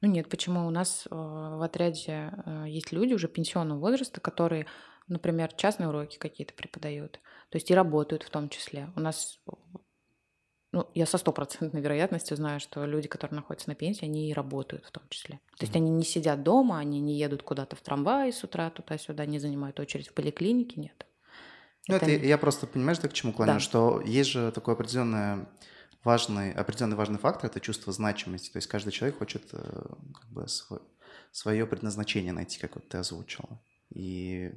Ну 0.00 0.08
нет, 0.08 0.28
почему? 0.28 0.66
У 0.66 0.70
нас 0.70 1.06
э, 1.06 1.14
в 1.14 1.62
отряде 1.62 2.32
э, 2.46 2.64
есть 2.68 2.92
люди 2.92 3.14
уже 3.14 3.28
пенсионного 3.28 3.78
возраста, 3.78 4.20
которые, 4.20 4.66
например, 5.06 5.52
частные 5.54 5.88
уроки 5.88 6.18
какие-то 6.18 6.54
преподают, 6.54 7.20
то 7.50 7.56
есть 7.56 7.70
и 7.70 7.74
работают 7.74 8.22
в 8.22 8.30
том 8.30 8.48
числе. 8.48 8.90
У 8.96 9.00
нас 9.00 9.38
ну, 10.72 10.90
я 10.94 11.06
со 11.06 11.16
стопроцентной 11.16 11.80
вероятностью 11.80 12.36
знаю, 12.36 12.60
что 12.60 12.84
люди, 12.84 13.08
которые 13.08 13.36
находятся 13.36 13.70
на 13.70 13.74
пенсии, 13.74 14.04
они 14.04 14.28
и 14.28 14.34
работают 14.34 14.84
в 14.84 14.90
том 14.90 15.04
числе. 15.08 15.40
То 15.58 15.64
есть 15.64 15.74
они 15.74 15.90
не 15.90 16.04
сидят 16.04 16.42
дома, 16.42 16.78
они 16.78 17.00
не 17.00 17.18
едут 17.18 17.42
куда-то 17.42 17.76
в 17.76 17.80
трамвае 17.80 18.32
с 18.32 18.44
утра 18.44 18.68
туда-сюда, 18.70 19.24
не 19.24 19.38
занимают 19.38 19.80
очередь 19.80 20.08
в 20.08 20.12
поликлинике, 20.12 20.80
нет. 20.80 21.06
Ну, 21.88 21.94
это, 21.94 22.06
это 22.10 22.26
я 22.26 22.36
просто, 22.36 22.66
понимаешь, 22.66 22.98
так 22.98 23.12
к 23.12 23.14
чему 23.14 23.32
клоню, 23.32 23.54
да. 23.54 23.60
что 23.60 24.02
есть 24.04 24.28
же 24.30 24.50
такой 24.52 24.74
определенный 24.74 25.46
важный, 26.06 26.52
определенный 26.52 26.96
важный 26.96 27.18
фактор, 27.18 27.50
это 27.50 27.60
чувство 27.60 27.92
значимости. 27.92 28.50
То 28.50 28.58
есть 28.58 28.68
каждый 28.68 28.92
человек 28.92 29.18
хочет 29.18 29.42
э, 29.52 29.94
как 30.14 30.30
бы 30.30 30.46
свое 31.32 31.66
предназначение 31.66 32.32
найти, 32.32 32.58
как 32.60 32.76
вот 32.76 32.88
ты 32.88 32.98
озвучила. 32.98 33.60
И, 33.90 34.52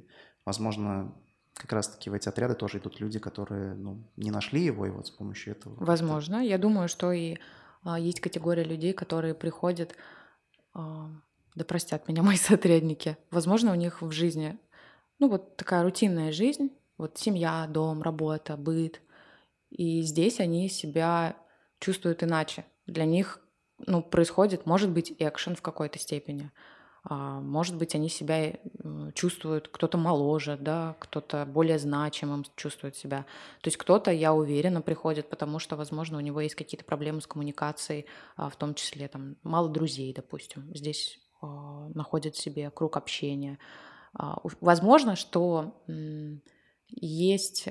возможно, 0.46 1.12
как 1.54 1.72
раз-таки 1.72 2.08
в 2.08 2.14
эти 2.14 2.28
отряды 2.28 2.54
тоже 2.54 2.78
идут 2.78 3.00
люди, 3.00 3.18
которые 3.18 3.74
ну, 3.74 4.08
не 4.16 4.30
нашли 4.30 4.64
его, 4.64 4.86
и 4.86 4.90
вот 4.90 5.08
с 5.08 5.10
помощью 5.10 5.52
этого... 5.52 5.74
Возможно. 5.84 6.36
Я 6.36 6.56
думаю, 6.56 6.88
что 6.88 7.12
и 7.12 7.36
а, 7.82 7.98
есть 7.98 8.20
категория 8.20 8.64
людей, 8.64 8.92
которые 8.92 9.34
приходят... 9.34 9.94
А, 10.72 11.10
да 11.56 11.64
простят 11.64 12.08
меня 12.08 12.22
мои 12.22 12.36
сотрудники. 12.50 13.16
Возможно, 13.30 13.72
у 13.72 13.74
них 13.74 14.02
в 14.02 14.12
жизни, 14.12 14.56
ну 15.18 15.28
вот 15.28 15.56
такая 15.56 15.82
рутинная 15.82 16.30
жизнь, 16.30 16.70
вот 16.96 17.18
семья, 17.18 17.66
дом, 17.68 18.02
работа, 18.02 18.56
быт. 18.56 19.00
И 19.70 20.02
здесь 20.02 20.40
они 20.40 20.68
себя 20.68 21.36
чувствуют 21.78 22.22
иначе. 22.22 22.64
Для 22.86 23.04
них 23.04 23.40
ну, 23.86 24.02
происходит, 24.02 24.66
может 24.66 24.90
быть, 24.90 25.14
экшен 25.18 25.54
в 25.54 25.62
какой-то 25.62 25.98
степени. 25.98 26.50
А, 27.02 27.40
может 27.40 27.76
быть, 27.76 27.94
они 27.94 28.08
себя 28.08 28.58
чувствуют, 29.14 29.68
кто-то 29.68 29.96
моложе, 29.96 30.58
да, 30.60 30.96
кто-то 30.98 31.46
более 31.46 31.78
значимым 31.78 32.44
чувствует 32.56 32.96
себя. 32.96 33.24
То 33.62 33.68
есть 33.68 33.78
кто-то, 33.78 34.10
я 34.10 34.34
уверена, 34.34 34.82
приходит, 34.82 35.30
потому 35.30 35.58
что, 35.58 35.76
возможно, 35.76 36.18
у 36.18 36.20
него 36.20 36.40
есть 36.40 36.54
какие-то 36.54 36.84
проблемы 36.84 37.20
с 37.20 37.26
коммуникацией, 37.26 38.06
а, 38.36 38.50
в 38.50 38.56
том 38.56 38.74
числе 38.74 39.08
там 39.08 39.36
мало 39.42 39.68
друзей, 39.70 40.12
допустим. 40.12 40.70
Здесь 40.74 41.18
а, 41.40 41.88
находит 41.94 42.36
себе 42.36 42.70
круг 42.70 42.96
общения. 42.96 43.58
Возможно, 44.60 45.14
что 45.14 45.84
есть 46.88 47.68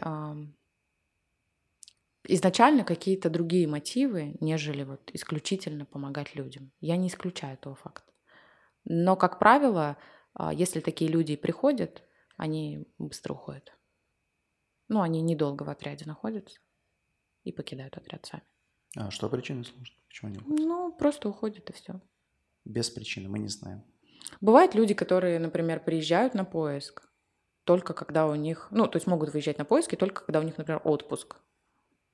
изначально 2.23 2.83
какие-то 2.83 3.29
другие 3.29 3.67
мотивы, 3.67 4.35
нежели 4.39 4.83
вот 4.83 5.09
исключительно 5.13 5.85
помогать 5.85 6.35
людям. 6.35 6.71
Я 6.79 6.97
не 6.97 7.07
исключаю 7.07 7.55
этого 7.55 7.75
факта. 7.75 8.11
Но, 8.85 9.15
как 9.15 9.39
правило, 9.39 9.97
а, 10.33 10.53
если 10.53 10.79
такие 10.79 11.09
люди 11.09 11.35
приходят, 11.35 12.03
они 12.37 12.87
быстро 12.97 13.33
уходят. 13.33 13.73
Ну, 14.87 15.01
они 15.01 15.21
недолго 15.21 15.63
в 15.63 15.69
отряде 15.69 16.05
находятся 16.05 16.59
и 17.43 17.51
покидают 17.51 17.97
отряд 17.97 18.25
сами. 18.25 18.43
А 18.95 19.11
что 19.11 19.29
причина 19.29 19.63
служит? 19.63 19.95
Почему 20.07 20.29
они 20.29 20.39
уходят? 20.39 20.59
Ну, 20.59 20.91
просто 20.93 21.29
уходят 21.29 21.69
и 21.69 21.73
все. 21.73 22.01
Без 22.65 22.89
причины, 22.89 23.29
мы 23.29 23.39
не 23.39 23.49
знаем. 23.49 23.83
Бывают 24.41 24.75
люди, 24.75 24.93
которые, 24.93 25.39
например, 25.39 25.83
приезжают 25.83 26.33
на 26.33 26.45
поиск 26.45 27.09
только 27.69 27.93
когда 27.93 28.25
у 28.25 28.33
них, 28.33 28.67
ну, 28.71 28.87
то 28.87 28.97
есть 28.97 29.05
могут 29.05 29.31
выезжать 29.31 29.59
на 29.59 29.65
поиски 29.65 29.95
только 29.95 30.25
когда 30.25 30.39
у 30.39 30.43
них, 30.43 30.57
например, 30.57 30.81
отпуск. 30.83 31.35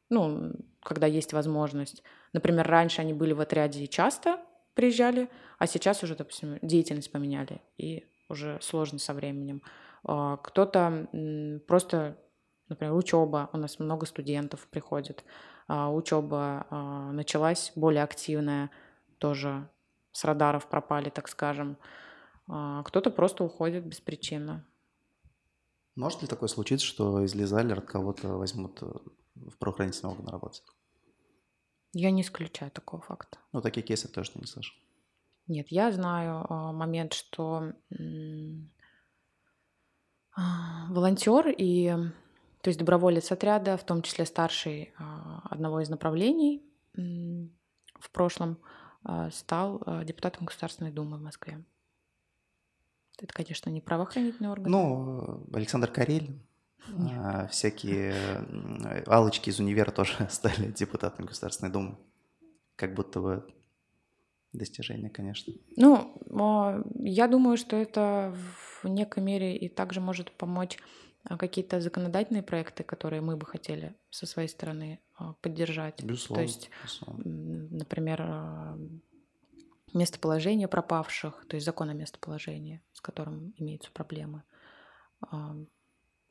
Ну, 0.10 0.52
когда 0.82 1.08
есть 1.08 1.34
возможность. 1.34 2.04
Например, 2.34 2.68
раньше 2.68 3.02
они 3.02 3.14
были 3.14 3.34
в 3.34 3.42
отряде 3.42 3.88
часто, 3.88 4.40
приезжали, 4.76 5.30
а 5.58 5.68
сейчас 5.68 6.04
уже, 6.04 6.16
допустим, 6.16 6.60
деятельность 6.62 7.12
поменяли, 7.12 7.62
и 7.78 8.06
уже 8.30 8.60
сложно 8.62 9.00
со 9.00 9.14
временем. 9.14 9.62
А, 10.04 10.38
кто-то 10.38 11.08
просто, 11.68 12.18
например, 12.70 12.94
учеба, 12.94 13.50
у 13.54 13.58
нас 13.58 13.80
много 13.80 14.06
студентов 14.06 14.68
приходит, 14.68 15.24
а, 15.68 15.92
учеба 15.92 16.68
а, 16.70 17.12
началась 17.12 17.72
более 17.76 18.04
активная, 18.04 18.70
тоже 19.18 19.68
с 20.12 20.24
радаров 20.24 20.68
пропали, 20.68 21.10
так 21.10 21.28
скажем. 21.28 21.78
Кто-то 22.48 23.10
просто 23.10 23.44
уходит 23.44 23.86
беспричинно. 23.86 24.64
Может 25.96 26.22
ли 26.22 26.28
такое 26.28 26.48
случиться, 26.48 26.86
что 26.86 27.24
из 27.24 27.34
Лизалер 27.34 27.82
кого-то 27.82 28.38
возьмут 28.38 28.84
э, 28.84 28.92
в 29.36 29.58
правоохранительные 29.58 30.14
органы 30.14 30.32
работать? 30.32 30.64
Я 31.94 32.12
не 32.12 32.22
исключаю 32.22 32.72
такого 32.72 33.02
факта. 33.02 33.38
Ну, 33.54 33.62
такие 33.62 33.82
кейсы 33.82 34.08
тоже 34.08 34.32
не 34.36 34.46
слышал. 34.46 34.76
Нет, 35.48 35.68
я 35.70 35.92
знаю 35.92 36.46
а, 36.50 36.72
момент, 36.72 37.14
что 37.14 37.74
а, 40.36 40.88
волонтер 40.90 41.48
и, 41.50 41.94
то 42.62 42.70
есть 42.70 42.80
доброволец 42.80 43.32
отряда, 43.32 43.78
в 43.78 43.84
том 43.84 44.02
числе 44.02 44.26
старший 44.26 44.94
а, 44.98 45.42
одного 45.50 45.82
из 45.82 45.90
направлений 45.90 46.64
в 46.94 48.10
прошлом, 48.12 48.58
стал 49.32 49.84
депутатом 50.04 50.46
Государственной 50.46 50.92
Думы 50.92 51.18
в 51.18 51.22
Москве. 51.22 51.64
Это, 53.20 53.34
конечно, 53.34 53.70
не 53.70 53.82
правоохранительный 53.82 54.50
орган. 54.50 54.72
Ну, 54.72 55.46
Александр 55.54 55.92
Карелин, 55.92 56.42
а, 57.18 57.48
всякие 57.48 58.14
алочки 59.08 59.50
из 59.50 59.60
универа 59.60 59.92
тоже 59.92 60.14
стали 60.30 60.72
депутатами 60.72 61.28
Государственной 61.28 61.72
Думы. 61.72 61.98
Как 62.76 62.94
будто 62.94 63.22
бы 63.22 63.48
достижение, 64.54 65.10
конечно. 65.10 65.54
Ну, 65.76 66.14
я 67.00 67.28
думаю, 67.28 67.58
что 67.58 67.76
это 67.76 68.36
в 68.82 68.88
некой 68.88 69.24
мере 69.24 69.58
и 69.58 69.70
также 69.70 70.02
может 70.02 70.32
помочь 70.32 70.78
а, 71.24 71.38
какие-то 71.38 71.82
законодательные 71.82 72.44
проекты, 72.44 72.84
которые 72.84 73.22
мы 73.22 73.36
бы 73.36 73.46
хотели 73.46 73.96
со 74.10 74.26
своей 74.26 74.48
стороны 74.48 75.00
а, 75.16 75.34
поддержать. 75.34 76.04
Безусловно. 76.04 76.44
То 76.46 76.48
есть, 76.48 76.70
безусловно. 76.84 77.24
например, 77.26 78.22
а, 78.22 78.78
местоположение 79.94 80.68
пропавших, 80.68 81.46
то 81.48 81.56
есть 81.56 81.66
закон 81.66 81.90
о 81.90 81.94
местоположении, 81.94 82.82
с 82.94 83.02
которым 83.02 83.54
имеются 83.58 83.92
проблемы. 83.92 84.44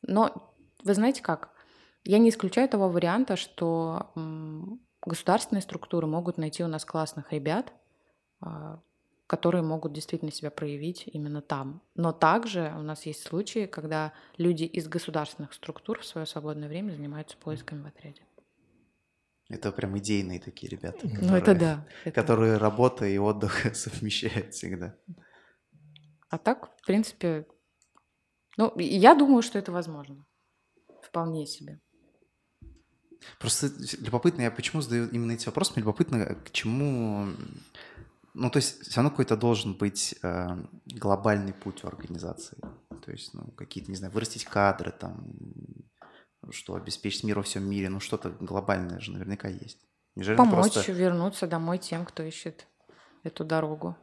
Но 0.07 0.55
вы 0.82 0.94
знаете 0.94 1.22
как? 1.22 1.50
Я 2.05 2.18
не 2.18 2.28
исключаю 2.28 2.68
того 2.68 2.88
варианта, 2.88 3.36
что 3.36 4.12
государственные 5.02 5.62
структуры 5.62 6.07
могут 6.07 6.38
найти 6.38 6.62
у 6.62 6.68
нас 6.68 6.84
классных 6.84 7.32
ребят, 7.32 7.72
которые 9.26 9.62
могут 9.62 9.92
действительно 9.92 10.30
себя 10.30 10.50
проявить 10.50 11.05
именно 11.07 11.40
там. 11.40 11.82
Но 11.94 12.12
также 12.12 12.74
у 12.76 12.82
нас 12.82 13.07
есть 13.07 13.22
случаи, 13.22 13.66
когда 13.66 14.12
люди 14.36 14.64
из 14.64 14.86
государственных 14.86 15.55
структур 15.55 16.00
в 16.00 16.05
свое 16.05 16.26
свободное 16.26 16.68
время 16.68 16.92
занимаются 16.92 17.36
поисками 17.38 17.82
в 17.82 17.86
отряде. 17.86 18.22
Это 19.48 19.72
прям 19.72 19.96
идейные 19.98 20.40
такие 20.40 20.70
ребята. 20.70 21.00
Ну, 21.02 21.14
которые, 21.14 21.42
это 21.42 21.55
да. 21.55 21.86
Это... 22.05 22.20
Которые 22.20 22.57
работа 22.57 23.07
и 23.07 23.18
отдых 23.18 23.74
совмещают 23.76 24.55
всегда. 24.55 24.96
А 26.28 26.38
так, 26.38 26.70
в 26.76 26.86
принципе, 26.86 27.46
ну, 28.57 28.72
я 28.78 29.14
думаю, 29.14 29.42
что 29.42 29.59
это 29.59 29.72
возможно. 29.72 30.26
Вполне 31.02 31.46
себе. 31.46 31.80
Просто 33.38 33.70
любопытно, 34.00 34.42
я 34.42 34.50
почему 34.50 34.82
задаю 34.82 35.09
именно 35.09 35.32
эти 35.32 35.46
вопросы, 35.46 35.72
мне 35.74 35.82
любопытно, 35.82 36.34
к 36.34 36.50
чему 36.50 37.28
ну, 38.34 38.50
то 38.50 38.57
есть 38.57 38.82
все 38.82 38.96
равно 38.96 39.11
какой-то 39.11 39.36
должен 39.36 39.74
быть 39.74 40.16
э, 40.22 40.48
глобальный 40.86 41.52
путь 41.52 41.84
у 41.84 41.86
организации. 41.86 42.59
То 43.05 43.12
есть, 43.12 43.32
ну, 43.32 43.52
какие-то, 43.52 43.90
не 43.92 43.96
знаю, 43.96 44.12
вырастить 44.12 44.44
кадры, 44.44 44.90
там, 44.90 45.24
что 46.50 46.74
обеспечить 46.74 47.22
мир 47.22 47.36
во 47.36 47.44
всем 47.44 47.64
мире, 47.64 47.88
ну, 47.88 48.00
что-то 48.00 48.30
глобальное 48.30 48.98
же 48.98 49.12
наверняка 49.12 49.48
есть. 49.48 49.78
Неужели 50.16 50.36
Помочь 50.36 50.72
просто... 50.72 50.92
вернуться 50.92 51.46
домой 51.46 51.78
тем, 51.78 52.05
кто 52.05 52.24
ищет 52.24 52.66
эту 53.22 53.44
дорогу. 53.44 53.96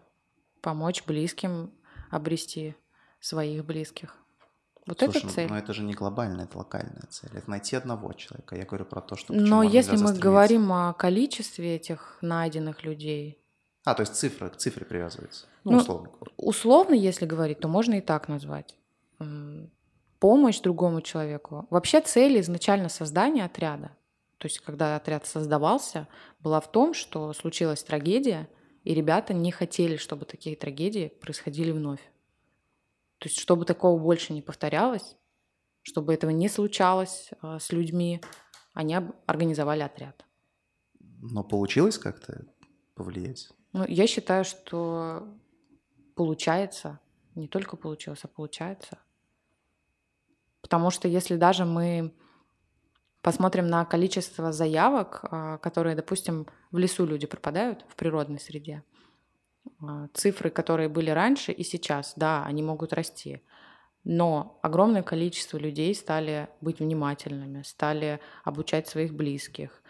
Помочь 0.62 1.04
близким 1.06 1.74
обрести 2.10 2.76
своих 3.20 3.66
близких. 3.66 4.16
Вот 4.88 5.00
Слушай, 5.00 5.20
это 5.20 5.30
цель. 5.30 5.50
Но 5.50 5.58
это 5.58 5.74
же 5.74 5.84
не 5.84 5.94
глобальная, 5.94 6.46
это 6.46 6.58
локальная 6.58 7.06
цель. 7.10 7.30
Это 7.34 7.50
найти 7.50 7.76
одного 7.76 8.14
человека. 8.14 8.56
Я 8.56 8.66
говорю 8.66 8.86
про 8.86 9.02
то, 9.02 9.16
что... 9.16 9.34
Но 9.34 9.64
если 9.64 9.96
мы 9.96 10.14
говорим 10.14 10.72
о 10.74 10.94
количестве 10.94 11.76
этих 11.76 12.18
найденных 12.22 12.84
людей, 12.84 13.42
а, 13.84 13.96
то 13.96 14.02
есть 14.02 14.16
цифра, 14.16 14.50
к 14.50 14.58
цифре 14.58 14.86
привязывается. 14.86 15.48
Ну, 15.64 15.72
ну 15.72 15.78
условно. 15.80 16.10
Условно, 16.38 16.94
если 16.94 17.26
говорить, 17.26 17.60
то 17.60 17.68
можно 17.68 17.96
и 17.96 18.02
так 18.02 18.28
назвать. 18.28 18.76
Помощь 20.20 20.60
другому 20.60 21.02
человеку. 21.02 21.66
Вообще 21.72 22.02
цель 22.02 22.40
изначально 22.42 22.90
создания 22.90 23.44
отряда, 23.44 23.92
то 24.38 24.46
есть 24.46 24.60
когда 24.60 24.96
отряд 24.96 25.26
создавался, 25.26 26.08
была 26.40 26.60
в 26.62 26.72
том, 26.72 26.94
что 26.94 27.34
случилась 27.34 27.84
трагедия, 27.84 28.48
и 28.84 28.94
ребята 28.94 29.34
не 29.34 29.52
хотели, 29.52 29.98
чтобы 29.98 30.26
такие 30.26 30.56
трагедии 30.56 31.12
происходили 31.22 31.72
вновь. 31.72 32.02
То 33.22 33.30
есть 33.30 33.40
чтобы 33.40 33.66
такого 33.66 34.02
больше 34.02 34.34
не 34.34 34.42
повторялось, 34.42 35.16
чтобы 35.84 36.12
этого 36.12 36.32
не 36.32 36.50
случалось 36.50 37.30
э, 37.44 37.60
с 37.60 37.72
людьми, 37.72 38.20
они 38.74 38.98
организовали 39.28 39.82
отряд. 39.82 40.26
Но 41.00 41.44
получилось 41.44 42.00
как-то 42.00 42.48
повлиять? 42.96 43.50
Ну, 43.74 43.86
я 43.88 44.08
считаю, 44.08 44.44
что 44.44 45.28
получается, 46.16 47.00
не 47.36 47.48
только 47.48 47.78
получилось, 47.78 48.22
а 48.24 48.28
получается. 48.28 48.98
Потому 50.62 50.90
что 50.90 51.08
если 51.08 51.36
даже 51.36 51.64
мы 51.64 52.16
посмотрим 53.22 53.68
на 53.68 53.86
количество 53.86 54.52
заявок, 54.52 55.20
а, 55.24 55.60
которые, 55.60 55.96
допустим, 55.96 56.48
в 56.72 56.80
лесу 56.80 57.06
люди 57.06 57.28
пропадают 57.28 57.86
в 57.88 57.96
природной 57.96 58.40
среде, 58.40 58.84
а, 58.84 58.91
цифры, 60.14 60.50
которые 60.50 60.90
были 60.90 61.10
раньше 61.10 61.52
и 61.52 61.64
сейчас, 61.64 62.14
да, 62.16 62.44
они 62.46 62.64
могут 62.64 62.94
расти. 62.94 63.42
Но 64.04 64.60
огромное 64.64 65.04
количество 65.04 65.58
людей 65.58 65.94
стали 65.94 66.48
быть 66.60 66.80
внимательными, 66.80 67.62
стали 67.64 68.20
обучать 68.44 68.88
своих 68.88 69.14
близких, 69.14 69.82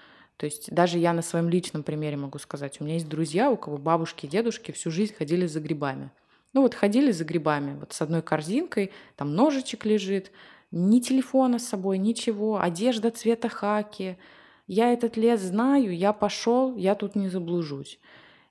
то 0.41 0.45
есть 0.45 0.73
даже 0.73 0.97
я 0.97 1.13
на 1.13 1.21
своем 1.21 1.49
личном 1.49 1.83
примере 1.83 2.17
могу 2.17 2.39
сказать, 2.39 2.81
у 2.81 2.83
меня 2.83 2.95
есть 2.95 3.07
друзья, 3.07 3.51
у 3.51 3.57
кого 3.57 3.77
бабушки 3.77 4.25
и 4.25 4.27
дедушки 4.27 4.71
всю 4.71 4.89
жизнь 4.89 5.13
ходили 5.13 5.45
за 5.45 5.59
грибами. 5.59 6.09
Ну 6.53 6.63
вот 6.63 6.73
ходили 6.73 7.11
за 7.11 7.25
грибами, 7.25 7.77
вот 7.77 7.93
с 7.93 8.01
одной 8.01 8.23
корзинкой, 8.23 8.91
там 9.15 9.35
ножичек 9.35 9.85
лежит, 9.85 10.31
ни 10.71 10.99
телефона 10.99 11.59
с 11.59 11.67
собой, 11.67 11.99
ничего, 11.99 12.59
одежда 12.59 13.11
цвета 13.11 13.49
хаки. 13.49 14.17
Я 14.65 14.91
этот 14.91 15.15
лес 15.15 15.41
знаю, 15.41 15.95
я 15.95 16.11
пошел, 16.11 16.75
я 16.75 16.95
тут 16.95 17.15
не 17.15 17.29
заблужусь. 17.29 17.99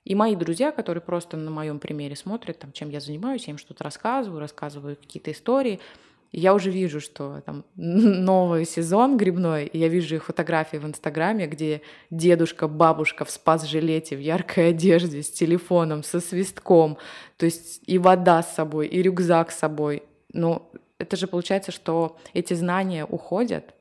И 0.03 0.15
мои 0.15 0.35
друзья, 0.35 0.71
которые 0.71 1.01
просто 1.01 1.37
на 1.37 1.51
моем 1.51 1.79
примере 1.79 2.15
смотрят, 2.15 2.59
там, 2.59 2.71
чем 2.71 2.89
я 2.89 2.99
занимаюсь, 2.99 3.45
я 3.45 3.51
им 3.51 3.57
что-то 3.57 3.83
рассказываю, 3.83 4.39
рассказываю 4.39 4.95
какие-то 4.95 5.31
истории– 5.31 5.79
я 6.31 6.53
уже 6.53 6.71
вижу, 6.71 7.01
что 7.01 7.41
там 7.45 7.65
новый 7.75 8.65
сезон 8.65 9.17
грибной, 9.17 9.65
и 9.65 9.77
я 9.77 9.89
вижу 9.89 10.15
их 10.15 10.25
фотографии 10.25 10.77
в 10.77 10.85
Инстаграме, 10.85 11.47
где 11.47 11.81
дедушка, 12.09 12.67
бабушка 12.67 13.25
в 13.25 13.31
спас-жилете, 13.31 14.15
в 14.15 14.19
яркой 14.19 14.69
одежде, 14.69 15.23
с 15.23 15.31
телефоном, 15.31 16.03
со 16.03 16.19
свистком, 16.19 16.97
то 17.37 17.45
есть 17.45 17.81
и 17.85 17.97
вода 17.97 18.41
с 18.43 18.55
собой, 18.55 18.87
и 18.87 19.01
рюкзак 19.01 19.51
с 19.51 19.59
собой. 19.59 20.03
Ну, 20.31 20.71
это 20.99 21.17
же 21.17 21.27
получается, 21.27 21.71
что 21.71 22.17
эти 22.33 22.53
знания 22.53 23.05
уходят, 23.05 23.75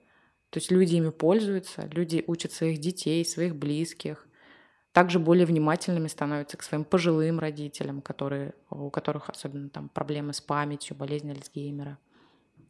то 0.51 0.59
есть 0.59 0.73
люди 0.73 0.97
ими 0.97 1.11
пользуются, 1.11 1.89
люди 1.93 2.25
учат 2.27 2.51
своих 2.53 2.79
детей, 2.79 3.25
своих 3.25 3.55
близких, 3.55 4.27
также 4.93 5.19
более 5.19 5.47
внимательными 5.47 6.09
становятся 6.09 6.57
к 6.57 6.63
своим 6.63 6.85
пожилым 6.85 7.39
родителям, 7.39 8.03
которые, 8.03 8.55
у 8.71 8.91
которых 8.91 9.29
особенно 9.31 9.69
там 9.69 9.89
проблемы 9.89 10.33
с 10.33 10.41
памятью, 10.41 10.97
болезнь 10.97 11.31
Альцгеймера. 11.31 11.99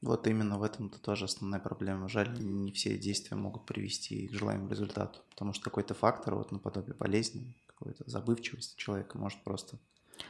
Вот 0.03 0.27
именно 0.27 0.59
в 0.59 0.63
этом-то 0.63 0.99
тоже 1.01 1.27
основная 1.27 1.61
проблема. 1.61 2.09
Жаль, 2.09 2.31
не 2.43 2.73
все 2.73 2.97
действия 2.97 3.37
могут 3.37 3.67
привести 3.67 4.29
к 4.29 4.33
желаемому 4.33 4.71
результату, 4.71 5.21
потому 5.31 5.53
что 5.53 5.65
какой-то 5.65 5.95
фактор, 5.95 6.35
вот 6.37 6.53
наподобие 6.53 6.95
болезни, 6.95 7.55
какой-то 7.67 8.05
забывчивости 8.07 8.77
человека 8.77 9.19
может 9.19 9.43
просто... 9.43 9.79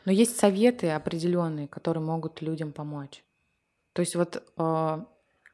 Но 0.04 0.12
есть 0.12 0.36
советы 0.38 0.90
определенные, 0.90 1.66
которые 1.66 2.02
могут 2.02 2.42
людям 2.42 2.72
помочь. 2.72 3.24
То 3.92 4.00
есть 4.00 4.14
вот 4.14 4.42
э, 4.56 5.04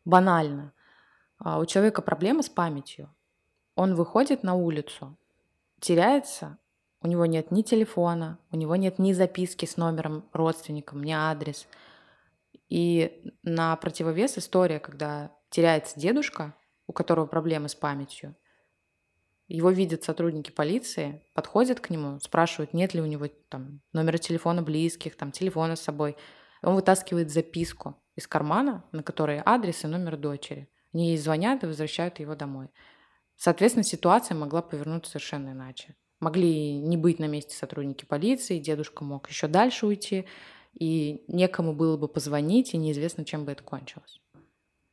банально, 0.04 0.72
э, 1.42 1.58
у 1.58 1.64
человека 1.64 2.02
проблема 2.02 2.42
с 2.42 2.50
памятью, 2.50 3.14
он 3.74 3.94
выходит 3.94 4.42
на 4.42 4.54
улицу, 4.54 5.16
теряется, 5.80 6.58
у 7.02 7.08
него 7.08 7.26
нет 7.26 7.50
ни 7.50 7.62
телефона, 7.62 8.38
у 8.50 8.56
него 8.56 8.76
нет 8.76 8.98
ни 8.98 9.12
записки 9.12 9.66
с 9.66 9.76
номером 9.76 10.28
родственником, 10.32 11.02
ни 11.02 11.12
адрес– 11.12 11.66
и 12.68 13.22
на 13.42 13.76
противовес 13.76 14.38
история, 14.38 14.80
когда 14.80 15.32
теряется 15.50 15.98
дедушка, 15.98 16.54
у 16.86 16.92
которого 16.92 17.26
проблемы 17.26 17.68
с 17.68 17.74
памятью, 17.74 18.36
его 19.48 19.70
видят 19.70 20.02
сотрудники 20.02 20.50
полиции, 20.50 21.22
подходят 21.32 21.78
к 21.78 21.90
нему, 21.90 22.18
спрашивают, 22.18 22.74
нет 22.74 22.94
ли 22.94 23.00
у 23.00 23.06
него 23.06 23.28
там 23.48 23.80
номера 23.92 24.18
телефона 24.18 24.62
близких, 24.62 25.16
там 25.16 25.30
телефона 25.30 25.76
с 25.76 25.82
собой. 25.82 26.16
Он 26.62 26.74
вытаскивает 26.74 27.30
записку 27.30 27.96
из 28.16 28.26
кармана, 28.26 28.84
на 28.90 29.04
которой 29.04 29.40
адрес 29.44 29.84
и 29.84 29.86
номер 29.86 30.16
дочери. 30.16 30.68
Они 30.92 31.10
ей 31.10 31.18
звонят 31.18 31.62
и 31.62 31.66
возвращают 31.66 32.18
его 32.18 32.34
домой. 32.34 32.70
Соответственно, 33.36 33.84
ситуация 33.84 34.34
могла 34.34 34.62
повернуться 34.62 35.12
совершенно 35.12 35.50
иначе. 35.50 35.94
Могли 36.20 36.78
не 36.78 36.96
быть 36.96 37.18
на 37.18 37.26
месте 37.26 37.54
сотрудники 37.54 38.04
полиции, 38.04 38.58
дедушка 38.58 39.04
мог 39.04 39.28
еще 39.28 39.48
дальше 39.48 39.86
уйти, 39.86 40.26
и 40.72 41.24
некому 41.28 41.74
было 41.74 41.96
бы 41.96 42.08
позвонить, 42.08 42.72
и 42.74 42.78
неизвестно, 42.78 43.24
чем 43.24 43.44
бы 43.44 43.52
это 43.52 43.62
кончилось. 43.62 44.20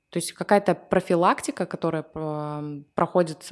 То 0.10 0.18
есть 0.18 0.34
какая-то 0.34 0.76
профилактика, 0.76 1.66
которая 1.66 2.04
проходит 2.94 3.50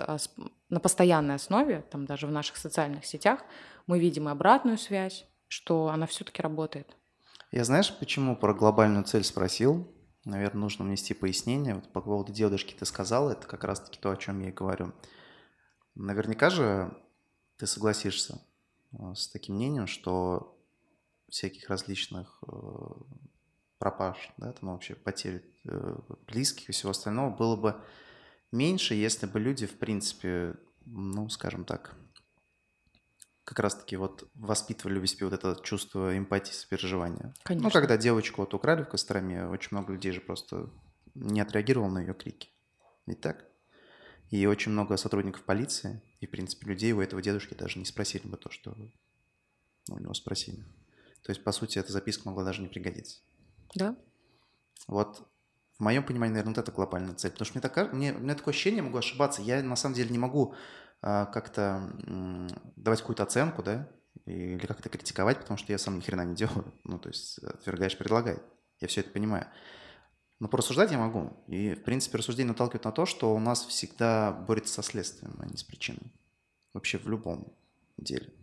на 0.70 0.80
постоянной 0.80 1.36
основе, 1.36 1.84
там 1.90 2.06
даже 2.06 2.28
в 2.28 2.32
наших 2.32 2.58
социальных 2.58 3.06
сетях, 3.06 3.44
мы 3.88 4.00
видим 4.00 4.30
и 4.30 4.32
обратную 4.32 4.78
связь, 4.78 5.26
что 5.48 5.88
она 5.88 6.06
все-таки 6.06 6.42
работает. 6.42 6.96
Я 7.52 7.64
знаешь, 7.64 7.92
почему 7.98 8.36
про 8.36 8.54
глобальную 8.54 9.06
цель 9.06 9.24
спросил? 9.24 9.88
Наверное, 10.24 10.62
нужно 10.62 10.86
внести 10.86 11.14
пояснение. 11.14 11.76
Вот 11.76 11.92
по 11.92 12.02
поводу 12.02 12.32
девушки 12.32 12.76
ты 12.78 12.86
сказал, 12.86 13.32
это 13.32 13.48
как 13.48 13.64
раз-таки 13.64 14.00
то, 14.00 14.12
о 14.12 14.18
чем 14.18 14.40
я 14.40 14.50
и 14.50 14.54
говорю. 14.54 14.94
Наверняка 15.96 16.50
же 16.50 16.96
ты 17.58 17.66
согласишься 17.66 18.42
э, 18.94 19.14
с 19.16 19.28
таким 19.28 19.56
мнением, 19.56 19.88
что 19.88 20.58
всяких 21.28 21.70
различных 21.70 22.42
э, 22.48 22.52
пропаж, 23.80 24.32
да, 24.38 24.54
там 24.54 24.70
вообще 24.70 24.96
потери 24.96 25.44
э, 25.66 25.96
близких 26.28 26.70
и 26.70 26.72
всего 26.72 26.92
остального 26.92 27.36
было 27.36 27.56
бы 27.56 27.82
меньше, 28.52 28.94
если 28.94 29.26
бы 29.26 29.40
люди, 29.40 29.66
в 29.66 29.80
принципе, 29.80 30.56
ну, 30.86 31.30
скажем 31.30 31.66
так, 31.66 31.96
как 33.44 33.60
раз-таки 33.60 33.96
вот 33.96 34.30
воспитывали 34.36 35.00
в 35.00 35.08
себе 35.08 35.26
вот 35.26 35.34
это 35.34 35.60
чувство 35.64 36.18
эмпатии, 36.18 36.54
сопереживания. 36.54 37.34
Конечно. 37.44 37.68
Ну, 37.68 37.72
когда 37.72 37.98
девочку 37.98 38.42
вот 38.42 38.54
украли 38.54 38.84
в 38.84 38.90
Костроме, 38.90 39.48
очень 39.48 39.70
много 39.72 39.94
людей 39.94 40.12
же 40.12 40.22
просто 40.22 40.70
не 41.16 41.42
отреагировало 41.42 41.90
на 41.90 42.00
ее 42.00 42.14
крики. 42.14 42.50
Ведь 43.06 43.22
так? 43.22 43.46
И 44.30 44.46
очень 44.46 44.72
много 44.72 44.96
сотрудников 44.96 45.44
полиции 45.44 46.02
и, 46.22 46.28
в 46.28 46.30
принципе, 46.30 46.68
людей 46.68 46.94
у 46.94 47.02
этого 47.02 47.22
дедушки 47.22 47.54
даже 47.54 47.80
не 47.80 47.86
спросили 47.86 48.28
бы 48.28 48.38
то, 48.38 48.50
что 48.50 48.76
у 49.90 50.00
него 50.00 50.14
спросили. 50.14 50.64
То 51.24 51.32
есть, 51.32 51.44
по 51.44 51.52
сути, 51.52 51.80
эта 51.80 51.92
записка 51.92 52.30
могла 52.30 52.44
даже 52.44 52.62
не 52.62 52.68
пригодиться. 52.68 53.20
Да. 53.76 53.96
Вот 54.88 55.28
в 55.78 55.84
моем 55.84 56.04
понимании, 56.04 56.34
наверное, 56.34 56.54
вот 56.54 56.62
это 56.62 56.72
глобальная 56.72 57.16
цель. 57.16 57.32
Потому 57.32 57.46
что 57.46 57.58
мне, 57.58 57.62
так, 57.62 57.94
мне, 57.94 58.14
у 58.14 58.20
меня 58.20 58.36
такое 58.36 58.54
ощущение, 58.54 58.84
могу 58.84 58.98
ошибаться, 58.98 59.42
я 59.42 59.62
на 59.64 59.76
самом 59.76 59.96
деле 59.96 60.12
не 60.12 60.20
могу 60.20 60.56
как-то 61.02 61.92
м, 62.08 62.48
давать 62.76 63.02
какую-то 63.02 63.24
оценку, 63.24 63.64
да, 63.64 63.90
или 64.26 64.66
как-то 64.66 64.90
критиковать, 64.90 65.40
потому 65.40 65.58
что 65.58 65.72
я 65.72 65.78
сам 65.78 65.98
ни 65.98 66.02
хрена 66.02 66.26
не 66.26 66.36
делаю. 66.36 66.74
Ну, 66.84 67.00
то 67.00 67.10
есть 67.10 67.40
отвергаешь, 67.40 67.98
предлагай. 67.98 68.40
Я 68.80 68.88
все 68.88 69.02
это 69.02 69.12
понимаю. 69.12 69.48
Но 70.40 70.48
порассуждать 70.48 70.92
я 70.92 70.98
могу. 70.98 71.44
И, 71.48 71.76
в 71.76 71.84
принципе, 71.84 72.18
рассуждение 72.18 72.52
наталкивает 72.52 72.86
на 72.86 72.92
то, 72.92 73.06
что 73.06 73.34
у 73.34 73.40
нас 73.40 73.66
всегда 73.66 74.32
борется 74.32 74.74
со 74.74 74.84
следствием, 74.84 75.36
а 75.40 75.46
не 75.46 75.58
с 75.58 75.64
причиной. 75.64 76.14
Вообще 76.74 76.98
в 76.98 77.08
любом 77.08 77.56
деле. 77.98 78.34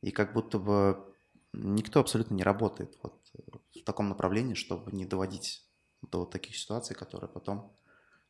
И 0.00 0.10
как 0.12 0.32
будто 0.32 0.58
бы 0.58 1.14
никто 1.52 2.00
абсолютно 2.00 2.34
не 2.34 2.44
работает 2.44 2.96
вот 3.02 3.20
в 3.74 3.82
таком 3.84 4.08
направлении, 4.08 4.54
чтобы 4.54 4.92
не 4.92 5.06
доводить 5.06 5.64
до 6.02 6.24
таких 6.24 6.56
ситуаций, 6.56 6.94
которые 6.94 7.28
потом 7.28 7.76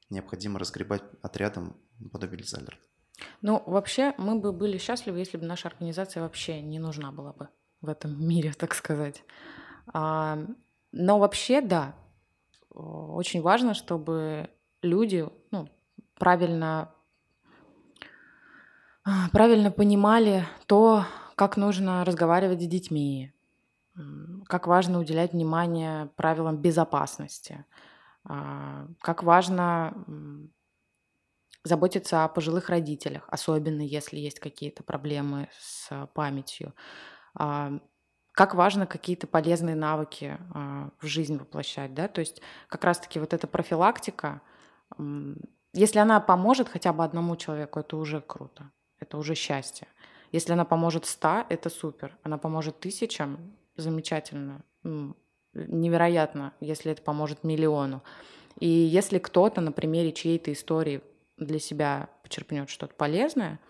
необходимо 0.09 0.59
разгребать 0.59 1.03
отрядом 1.20 1.76
наподобие 1.99 2.38
Лизалерт. 2.38 2.80
Ну, 3.42 3.62
вообще, 3.66 4.14
мы 4.18 4.38
бы 4.38 4.52
были 4.52 4.78
счастливы, 4.78 5.18
если 5.18 5.36
бы 5.36 5.46
наша 5.46 5.68
организация 5.68 6.22
вообще 6.22 6.60
не 6.60 6.78
нужна 6.78 7.12
была 7.12 7.32
бы 7.32 7.48
в 7.80 7.88
этом 7.88 8.20
мире, 8.28 8.52
так 8.52 8.74
сказать. 8.74 9.22
А, 9.92 10.38
но 10.92 11.18
вообще, 11.18 11.60
да, 11.60 11.94
очень 12.70 13.42
важно, 13.42 13.74
чтобы 13.74 14.50
люди 14.82 15.26
ну, 15.50 15.68
правильно, 16.14 16.92
правильно 19.32 19.70
понимали 19.70 20.46
то, 20.66 21.04
как 21.34 21.56
нужно 21.56 22.04
разговаривать 22.04 22.62
с 22.62 22.66
детьми, 22.66 23.32
как 24.46 24.66
важно 24.66 25.00
уделять 25.00 25.32
внимание 25.32 26.06
правилам 26.16 26.56
безопасности, 26.56 27.64
а, 28.24 28.86
как 29.00 29.22
важно 29.22 29.94
заботиться 31.64 32.24
о 32.24 32.28
пожилых 32.28 32.68
родителях, 32.68 33.24
особенно 33.28 33.82
если 33.82 34.18
есть 34.18 34.40
какие-то 34.40 34.82
проблемы 34.82 35.48
с 35.59 36.09
памятью. 36.14 36.74
А, 37.34 37.78
как 38.32 38.54
важно 38.54 38.86
какие-то 38.86 39.26
полезные 39.26 39.74
навыки 39.74 40.38
а, 40.54 40.90
в 41.00 41.06
жизнь 41.06 41.36
воплощать, 41.36 41.94
да, 41.94 42.09
то 42.09 42.20
есть 42.20 42.40
как 42.68 42.84
раз-таки 42.84 43.18
вот 43.18 43.34
эта 43.34 43.46
профилактика, 43.46 44.40
если 45.74 45.98
она 45.98 46.20
поможет 46.20 46.68
хотя 46.68 46.92
бы 46.92 47.04
одному 47.04 47.36
человеку, 47.36 47.80
это 47.80 47.96
уже 47.96 48.20
круто, 48.20 48.70
это 49.00 49.18
уже 49.18 49.34
счастье. 49.34 49.86
Если 50.32 50.52
она 50.52 50.64
поможет 50.64 51.06
ста, 51.06 51.46
это 51.48 51.70
супер. 51.70 52.16
Она 52.22 52.38
поможет 52.38 52.80
тысячам, 52.80 53.54
замечательно. 53.76 54.62
Невероятно, 55.54 56.52
если 56.61 56.92
это 56.92 57.02
поможет 57.02 57.44
миллиону. 57.44 58.02
И 58.61 58.68
если 58.68 59.18
кто-то 59.18 59.61
на 59.61 59.72
примере 59.72 60.12
чьей-то 60.12 60.52
истории 60.52 61.00
для 61.39 61.59
себя 61.59 62.09
почерпнет 62.22 62.68
что-то 62.68 62.95
полезное 62.95 63.61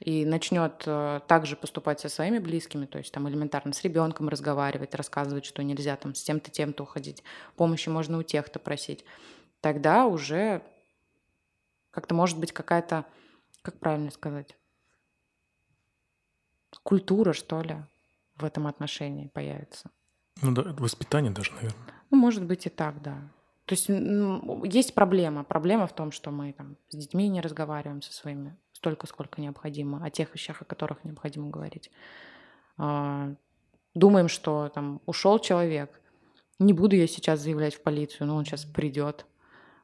и 0.00 0.24
начнет 0.24 0.82
э, 0.86 1.20
также 1.28 1.56
поступать 1.56 2.00
со 2.00 2.08
своими 2.08 2.38
близкими, 2.38 2.86
то 2.86 2.98
есть 2.98 3.12
там 3.12 3.28
элементарно 3.28 3.72
с 3.72 3.82
ребенком 3.82 4.28
разговаривать, 4.28 4.94
рассказывать, 4.94 5.44
что 5.44 5.62
нельзя 5.62 5.96
там 5.96 6.14
с 6.14 6.22
тем-то, 6.22 6.50
тем-то 6.50 6.82
уходить, 6.82 7.22
помощи 7.56 7.88
можно 7.88 8.18
у 8.18 8.22
тех-то 8.22 8.58
просить, 8.58 9.04
тогда 9.60 10.06
уже 10.06 10.62
как-то 11.90 12.14
может 12.14 12.38
быть 12.38 12.52
какая-то, 12.52 13.04
как 13.62 13.78
правильно 13.78 14.10
сказать, 14.10 14.56
культура, 16.82 17.32
что 17.32 17.60
ли, 17.62 17.76
в 18.36 18.44
этом 18.44 18.66
отношении 18.66 19.28
появится. 19.28 19.90
Ну 20.40 20.52
да, 20.52 20.74
воспитание 20.78 21.30
даже, 21.30 21.52
наверное. 21.52 21.78
Ну, 22.10 22.16
может 22.16 22.44
быть 22.44 22.66
и 22.66 22.70
так, 22.70 23.00
да. 23.02 23.18
То 23.72 23.74
есть 23.74 23.88
есть 24.74 24.94
проблема. 24.94 25.44
Проблема 25.44 25.86
в 25.86 25.94
том, 25.94 26.12
что 26.12 26.30
мы 26.30 26.52
там 26.52 26.76
с 26.90 26.94
детьми 26.96 27.26
не 27.28 27.40
разговариваем 27.40 28.02
со 28.02 28.12
своими 28.12 28.54
столько, 28.74 29.06
сколько 29.06 29.40
необходимо, 29.40 30.04
о 30.04 30.10
тех 30.10 30.34
вещах, 30.34 30.60
о 30.60 30.66
которых 30.66 31.04
необходимо 31.04 31.48
говорить. 31.48 31.90
А, 32.76 33.34
думаем, 33.94 34.28
что 34.28 34.68
там 34.68 35.00
ушел 35.06 35.38
человек, 35.38 36.02
не 36.58 36.74
буду 36.74 36.96
я 36.96 37.06
сейчас 37.06 37.40
заявлять 37.40 37.74
в 37.74 37.82
полицию, 37.82 38.26
но 38.26 38.36
он 38.36 38.44
сейчас 38.44 38.66
придет. 38.66 39.24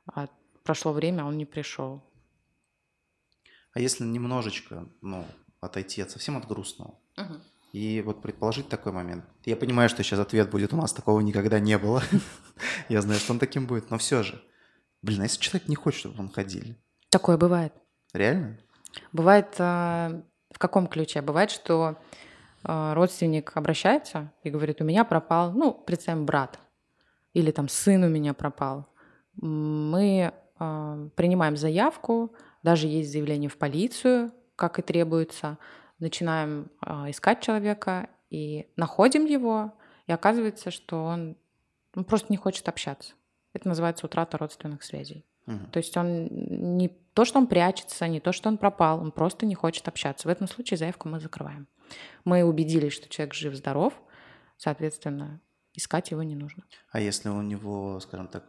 А 0.05 0.29
прошло 0.65 0.93
время, 0.93 1.25
он 1.25 1.39
не 1.39 1.47
пришел. 1.47 2.03
А 3.73 3.81
если 3.81 4.05
немножечко, 4.05 4.87
ну, 5.01 5.25
отойти 5.63 6.03
от 6.03 6.11
совсем 6.11 6.37
от 6.37 6.47
грустного. 6.47 6.99
Угу. 7.17 7.41
И 7.73 8.03
вот 8.05 8.23
предположить 8.23 8.69
такой 8.69 8.93
момент. 8.93 9.25
Я 9.45 9.57
понимаю, 9.57 9.89
что 9.89 10.03
сейчас 10.03 10.19
ответ 10.19 10.51
будет, 10.51 10.73
у 10.73 10.77
нас 10.77 10.93
такого 10.93 11.21
никогда 11.21 11.61
не 11.61 11.77
было. 11.79 12.03
Я 12.89 13.03
знаю, 13.03 13.21
что 13.21 13.33
он 13.33 13.39
таким 13.39 13.67
будет, 13.67 13.91
но 13.91 13.99
все 13.99 14.23
же. 14.23 14.43
Блин, 15.03 15.21
а 15.21 15.25
если 15.25 15.41
человек 15.41 15.69
не 15.69 15.77
хочет, 15.77 16.01
чтобы 16.01 16.19
он 16.19 16.31
ходили? 16.31 16.77
Такое 17.11 17.37
бывает. 17.37 17.73
Реально? 18.13 18.59
Бывает 19.13 19.55
э, 19.59 20.23
в 20.51 20.59
каком 20.59 20.87
ключе? 20.87 21.21
Бывает, 21.21 21.51
что 21.51 21.99
э, 22.65 22.93
родственник 22.95 23.57
обращается 23.57 24.33
и 24.43 24.51
говорит, 24.51 24.81
у 24.81 24.85
меня 24.85 25.05
пропал, 25.05 25.53
ну, 25.53 25.73
представим, 25.73 26.27
брат. 26.27 26.59
Или 27.35 27.51
там 27.51 27.69
сын 27.69 28.03
у 28.03 28.09
меня 28.09 28.35
пропал. 28.35 28.89
Мы 29.37 30.33
э, 30.59 31.09
принимаем 31.15 31.57
заявку, 31.57 32.35
даже 32.63 32.87
есть 32.87 33.13
заявление 33.13 33.51
в 33.51 33.59
полицию, 33.59 34.33
как 34.57 34.79
и 34.79 34.83
требуется. 34.83 35.59
Начинаем 35.99 36.71
э, 36.85 37.11
искать 37.11 37.41
человека 37.41 38.09
и 38.31 38.69
находим 38.77 39.25
его, 39.25 39.73
и 40.07 40.13
оказывается, 40.13 40.71
что 40.71 41.05
он, 41.05 41.37
он 41.95 42.05
просто 42.05 42.29
не 42.31 42.37
хочет 42.37 42.69
общаться. 42.69 43.15
Это 43.53 43.69
называется 43.69 44.07
утрата 44.07 44.39
родственных 44.39 44.83
связей. 44.83 45.25
Угу. 45.47 45.71
То 45.73 45.79
есть 45.79 45.97
он 45.97 46.29
не 46.77 46.89
то, 47.15 47.25
что 47.25 47.39
он 47.39 47.47
прячется, 47.47 48.07
не 48.07 48.21
то, 48.21 48.33
что 48.33 48.49
он 48.49 48.59
пропал, 48.59 49.01
он 49.01 49.13
просто 49.13 49.47
не 49.47 49.55
хочет 49.55 49.89
общаться. 49.89 50.29
В 50.29 50.31
этом 50.31 50.47
случае 50.47 50.77
заявку 50.77 51.09
мы 51.09 51.21
закрываем. 51.21 51.67
Мы 52.25 52.45
убедились, 52.45 52.93
что 52.93 53.09
человек 53.09 53.35
жив-здоров, 53.35 53.95
соответственно, 54.57 55.41
искать 55.73 56.11
его 56.11 56.23
не 56.23 56.35
нужно. 56.35 56.65
А 56.91 57.01
если 57.01 57.31
у 57.31 57.41
него, 57.41 57.99
скажем 58.01 58.29
так, 58.29 58.45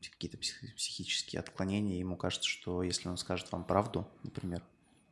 какие-то 0.00 0.38
психические 0.38 1.40
отклонения, 1.40 1.98
ему 1.98 2.16
кажется, 2.16 2.48
что 2.48 2.82
если 2.82 3.08
он 3.08 3.16
скажет 3.16 3.50
вам 3.52 3.64
правду, 3.64 4.06
например, 4.22 4.62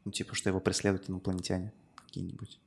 ну, 0.09 0.13
типа, 0.13 0.35
что 0.35 0.49
его 0.49 0.59
преследуют 0.59 1.11
инопланетяне 1.11 1.71
какие-нибудь. 2.07 2.59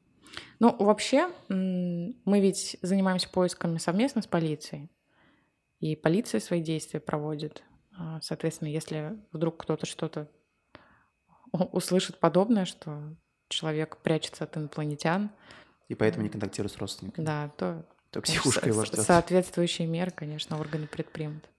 Ну, 0.59 0.75
вообще, 0.77 1.31
мы 1.49 2.39
ведь 2.39 2.77
занимаемся 2.83 3.29
поисками 3.29 3.79
совместно 3.79 4.21
с 4.21 4.27
полицией. 4.27 4.91
И 5.79 5.95
полиция 5.95 6.39
свои 6.39 6.61
действия 6.61 6.99
проводит. 6.99 7.63
А, 7.97 8.21
соответственно, 8.21 8.69
если 8.69 9.17
вдруг 9.31 9.57
кто-то 9.57 9.87
что-то 9.87 10.29
услышит 11.51 12.19
подобное, 12.19 12.65
что 12.65 13.15
человек 13.49 13.97
прячется 13.97 14.43
от 14.43 14.55
инопланетян. 14.55 15.31
И 15.87 15.95
поэтому 15.95 16.23
не 16.23 16.29
контактирует 16.29 16.73
с 16.73 16.77
родственниками. 16.77 17.25
Да, 17.25 17.49
то, 17.57 17.89
то 18.11 18.21
психушка 18.21 18.69
его 18.69 18.85
ждет. 18.85 19.01
Соответствующие 19.01 19.87
меры, 19.87 20.11
конечно, 20.11 20.59
органы 20.59 20.85
предпримут. 20.85 21.49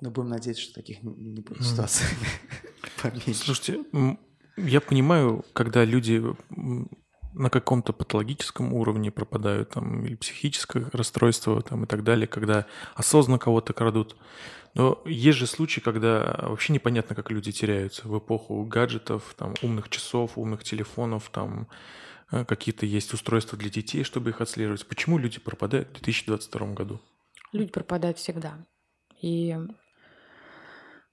Но 0.00 0.10
будем 0.10 0.30
надеяться, 0.30 0.62
что 0.62 0.74
таких 0.74 1.02
не 1.02 1.40
будет 1.40 1.64
ситуаций. 1.64 2.06
Слушайте, 3.34 3.84
я 4.56 4.80
понимаю, 4.80 5.44
когда 5.52 5.84
люди 5.84 6.22
на 7.34 7.50
каком-то 7.50 7.92
патологическом 7.92 8.72
уровне 8.72 9.10
пропадают, 9.10 9.70
там, 9.70 10.04
или 10.06 10.14
психическое 10.14 10.88
расстройство, 10.92 11.60
там, 11.62 11.84
и 11.84 11.86
так 11.86 12.04
далее, 12.04 12.26
когда 12.26 12.66
осознанно 12.94 13.38
кого-то 13.38 13.72
крадут. 13.72 14.16
Но 14.74 15.02
есть 15.04 15.38
же 15.38 15.46
случаи, 15.46 15.80
когда 15.80 16.38
вообще 16.42 16.72
непонятно, 16.72 17.14
как 17.14 17.30
люди 17.30 17.52
теряются 17.52 18.08
в 18.08 18.18
эпоху 18.18 18.64
гаджетов, 18.64 19.34
там, 19.36 19.54
умных 19.62 19.88
часов, 19.88 20.38
умных 20.38 20.64
телефонов, 20.64 21.28
там, 21.30 21.68
э, 22.30 22.44
какие-то 22.44 22.86
есть 22.86 23.12
устройства 23.12 23.58
для 23.58 23.70
детей, 23.70 24.04
чтобы 24.04 24.30
их 24.30 24.40
отслеживать. 24.40 24.86
Почему 24.86 25.18
люди 25.18 25.38
пропадают 25.38 25.88
в 25.88 25.92
2022 25.92 26.74
году? 26.74 27.00
Люди 27.52 27.70
пропадают 27.70 28.18
всегда. 28.18 28.64
И 29.20 29.56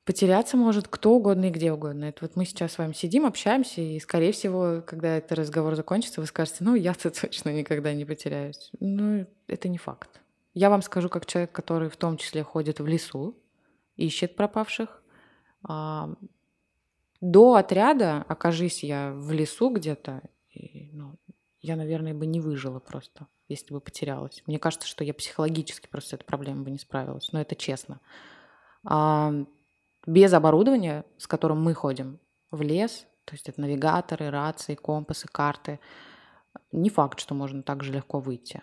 Потеряться 0.04 0.58
может 0.58 0.88
кто 0.88 1.14
угодно 1.14 1.46
и 1.46 1.52
где 1.52 1.72
угодно. 1.72 2.06
Это 2.06 2.26
вот 2.26 2.36
мы 2.36 2.46
сейчас 2.46 2.74
с 2.74 2.78
вами 2.80 2.94
сидим, 2.94 3.26
общаемся, 3.26 3.82
и, 3.82 4.00
скорее 4.00 4.32
всего, 4.32 4.82
когда 4.86 5.18
этот 5.18 5.34
разговор 5.34 5.76
закончится, 5.76 6.22
вы 6.22 6.28
скажете, 6.28 6.58
ну, 6.62 6.74
я-то 6.74 7.12
точно 7.22 7.50
никогда 7.50 7.94
не 7.94 8.06
потеряюсь. 8.06 8.72
Ну, 8.80 9.28
это 9.48 9.70
не 9.70 9.78
факт. 9.78 10.22
Я 10.54 10.70
вам 10.70 10.82
скажу, 10.82 11.08
как 11.08 11.28
человек, 11.28 11.52
который 11.52 11.90
в 11.90 11.98
том 11.98 12.18
числе 12.18 12.44
ходит 12.44 12.80
в 12.80 12.88
лесу, 12.88 13.38
ищет 13.96 14.36
пропавших. 14.36 15.04
А, 15.64 16.10
до 17.22 17.54
отряда, 17.54 18.26
окажись 18.28 18.84
я 18.84 19.12
в 19.14 19.32
лесу 19.32 19.70
где-то, 19.70 20.24
ну, 20.92 21.16
я, 21.62 21.76
наверное, 21.76 22.16
бы 22.16 22.26
не 22.26 22.40
выжила 22.40 22.80
просто, 22.80 23.28
если 23.48 23.72
бы 23.72 23.80
потерялась. 23.80 24.42
Мне 24.48 24.58
кажется, 24.58 24.88
что 24.88 25.04
я 25.04 25.14
психологически 25.14 25.88
просто 25.88 26.10
с 26.10 26.14
этой 26.14 26.26
проблемой 26.26 26.64
бы 26.64 26.72
не 26.72 26.80
справилась. 26.80 27.32
Но 27.32 27.40
это 27.40 27.56
честно. 27.56 28.02
Без 30.06 30.34
оборудования, 30.34 31.06
с 31.18 31.28
которым 31.28 31.62
мы 31.62 31.74
ходим 31.74 32.20
в 32.50 32.62
лес, 32.62 33.06
то 33.26 33.34
есть 33.34 33.48
это 33.48 33.62
навигаторы, 33.62 34.30
рации, 34.30 34.76
компасы, 34.76 35.28
карты, 35.28 35.80
не 36.72 36.90
факт, 36.90 37.20
что 37.20 37.34
можно 37.34 37.64
так 37.64 37.84
же 37.84 37.94
легко 37.94 38.20
выйти. 38.20 38.62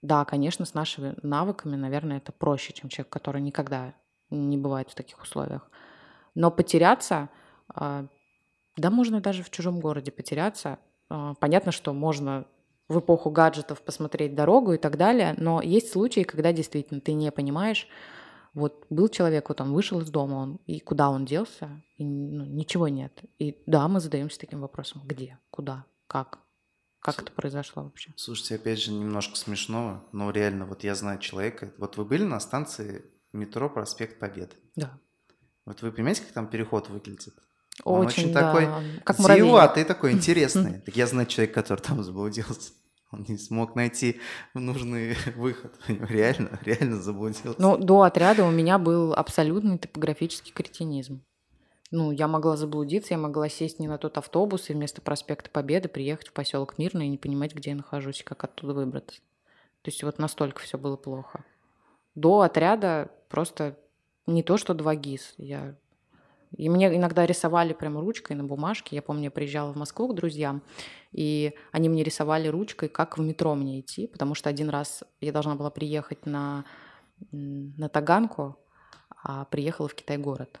Да, 0.00 0.24
конечно, 0.24 0.64
с 0.64 0.74
нашими 0.74 1.14
навыками, 1.22 1.76
наверное, 1.76 2.18
это 2.18 2.32
проще, 2.32 2.72
чем 2.72 2.88
человек, 2.88 3.12
который 3.12 3.40
никогда 3.40 3.94
не 4.30 4.56
бывает 4.56 4.90
в 4.90 4.94
таких 4.94 5.20
условиях. 5.22 5.70
Но 6.34 6.50
потеряться, 6.50 7.30
а, 7.74 8.06
да, 8.76 8.90
можно 8.90 9.20
даже 9.20 9.42
в 9.42 9.50
чужом 9.50 9.80
городе 9.80 10.12
потеряться. 10.12 10.78
А, 11.08 11.34
понятно, 11.34 11.72
что 11.72 11.92
можно 11.92 12.46
в 12.88 13.00
эпоху 13.00 13.30
гаджетов 13.30 13.82
посмотреть 13.82 14.34
дорогу 14.34 14.72
и 14.72 14.78
так 14.78 14.96
далее, 14.96 15.34
но 15.36 15.60
есть 15.60 15.92
случаи, 15.92 16.22
когда 16.22 16.52
действительно 16.52 17.00
ты 17.00 17.12
не 17.12 17.30
понимаешь, 17.30 17.88
вот 18.54 18.86
был 18.90 19.08
человек, 19.08 19.48
вот 19.48 19.60
он 19.60 19.72
вышел 19.72 20.00
из 20.00 20.10
дома, 20.10 20.34
он, 20.34 20.56
и 20.66 20.80
куда 20.80 21.10
он 21.10 21.24
делся, 21.24 21.82
и 21.96 22.04
ну, 22.04 22.44
ничего 22.44 22.88
нет. 22.88 23.12
И 23.38 23.62
да, 23.66 23.86
мы 23.88 24.00
задаемся 24.00 24.38
таким 24.38 24.60
вопросом, 24.60 25.02
где, 25.04 25.38
куда, 25.50 25.84
как, 26.06 26.40
как 27.00 27.16
С... 27.16 27.18
это 27.18 27.32
произошло 27.32 27.84
вообще? 27.84 28.12
Слушайте, 28.16 28.56
опять 28.56 28.80
же, 28.80 28.92
немножко 28.92 29.36
смешного, 29.36 30.04
но 30.12 30.30
реально, 30.30 30.66
вот 30.66 30.84
я 30.84 30.94
знаю 30.94 31.18
человека, 31.18 31.72
вот 31.78 31.96
вы 31.96 32.04
были 32.04 32.24
на 32.24 32.40
станции 32.40 33.04
метро 33.32 33.68
Проспект 33.68 34.18
Победы? 34.18 34.56
Да. 34.76 34.98
Вот 35.64 35.82
вы 35.82 35.92
понимаете, 35.92 36.22
как 36.22 36.32
там 36.32 36.48
переход 36.48 36.88
выглядит? 36.88 37.34
Он 37.84 38.06
очень, 38.06 38.24
очень 38.24 38.32
да. 38.32 38.52
такой 38.52 39.02
как 39.04 39.18
зеленый, 39.18 39.84
такой 39.84 40.12
интересный. 40.14 40.80
Так 40.80 40.96
я 40.96 41.06
знаю 41.06 41.26
человека, 41.26 41.62
который 41.62 41.80
там 41.80 42.02
заблудился. 42.02 42.72
Он 43.10 43.24
не 43.26 43.38
смог 43.38 43.74
найти 43.74 44.20
нужный 44.54 45.16
выход. 45.36 45.78
Реально, 45.88 46.58
реально 46.64 47.00
заблудился. 47.00 47.54
Ну, 47.58 47.78
до 47.78 48.02
отряда 48.02 48.44
у 48.44 48.50
меня 48.50 48.78
был 48.78 49.14
абсолютный 49.14 49.78
топографический 49.78 50.52
кретинизм. 50.52 51.24
Ну, 51.90 52.10
я 52.10 52.28
могла 52.28 52.56
заблудиться, 52.56 53.14
я 53.14 53.18
могла 53.18 53.48
сесть 53.48 53.78
не 53.78 53.88
на 53.88 53.96
тот 53.96 54.18
автобус 54.18 54.68
и 54.68 54.74
вместо 54.74 55.00
проспекта 55.00 55.48
Победы 55.48 55.88
приехать 55.88 56.28
в 56.28 56.32
поселок 56.32 56.76
Мирный 56.76 57.06
и 57.06 57.10
не 57.10 57.16
понимать, 57.16 57.54
где 57.54 57.70
я 57.70 57.76
нахожусь 57.76 58.22
как 58.22 58.44
оттуда 58.44 58.74
выбраться. 58.74 59.20
То 59.82 59.90
есть 59.90 60.02
вот 60.02 60.18
настолько 60.18 60.60
все 60.60 60.76
было 60.76 60.96
плохо. 60.96 61.44
До 62.14 62.40
отряда 62.40 63.10
просто 63.30 63.78
не 64.26 64.42
то, 64.42 64.58
что 64.58 64.74
два 64.74 64.94
ГИС. 64.96 65.34
Я 65.38 65.76
и 66.56 66.68
мне 66.68 66.94
иногда 66.96 67.26
рисовали 67.26 67.72
прямо 67.72 68.00
ручкой 68.00 68.32
на 68.34 68.44
бумажке. 68.44 68.96
Я 68.96 69.02
помню, 69.02 69.24
я 69.24 69.30
приезжала 69.30 69.72
в 69.72 69.76
Москву 69.76 70.08
к 70.08 70.14
друзьям, 70.14 70.62
и 71.12 71.54
они 71.72 71.88
мне 71.88 72.02
рисовали 72.02 72.48
ручкой, 72.48 72.88
как 72.88 73.18
в 73.18 73.20
метро 73.20 73.54
мне 73.54 73.80
идти, 73.80 74.06
потому 74.06 74.34
что 74.34 74.48
один 74.48 74.70
раз 74.70 75.04
я 75.20 75.32
должна 75.32 75.54
была 75.54 75.70
приехать 75.70 76.26
на, 76.26 76.64
на 77.30 77.88
Таганку, 77.88 78.56
а 79.22 79.44
приехала 79.46 79.88
в 79.88 79.94
Китай-город 79.94 80.60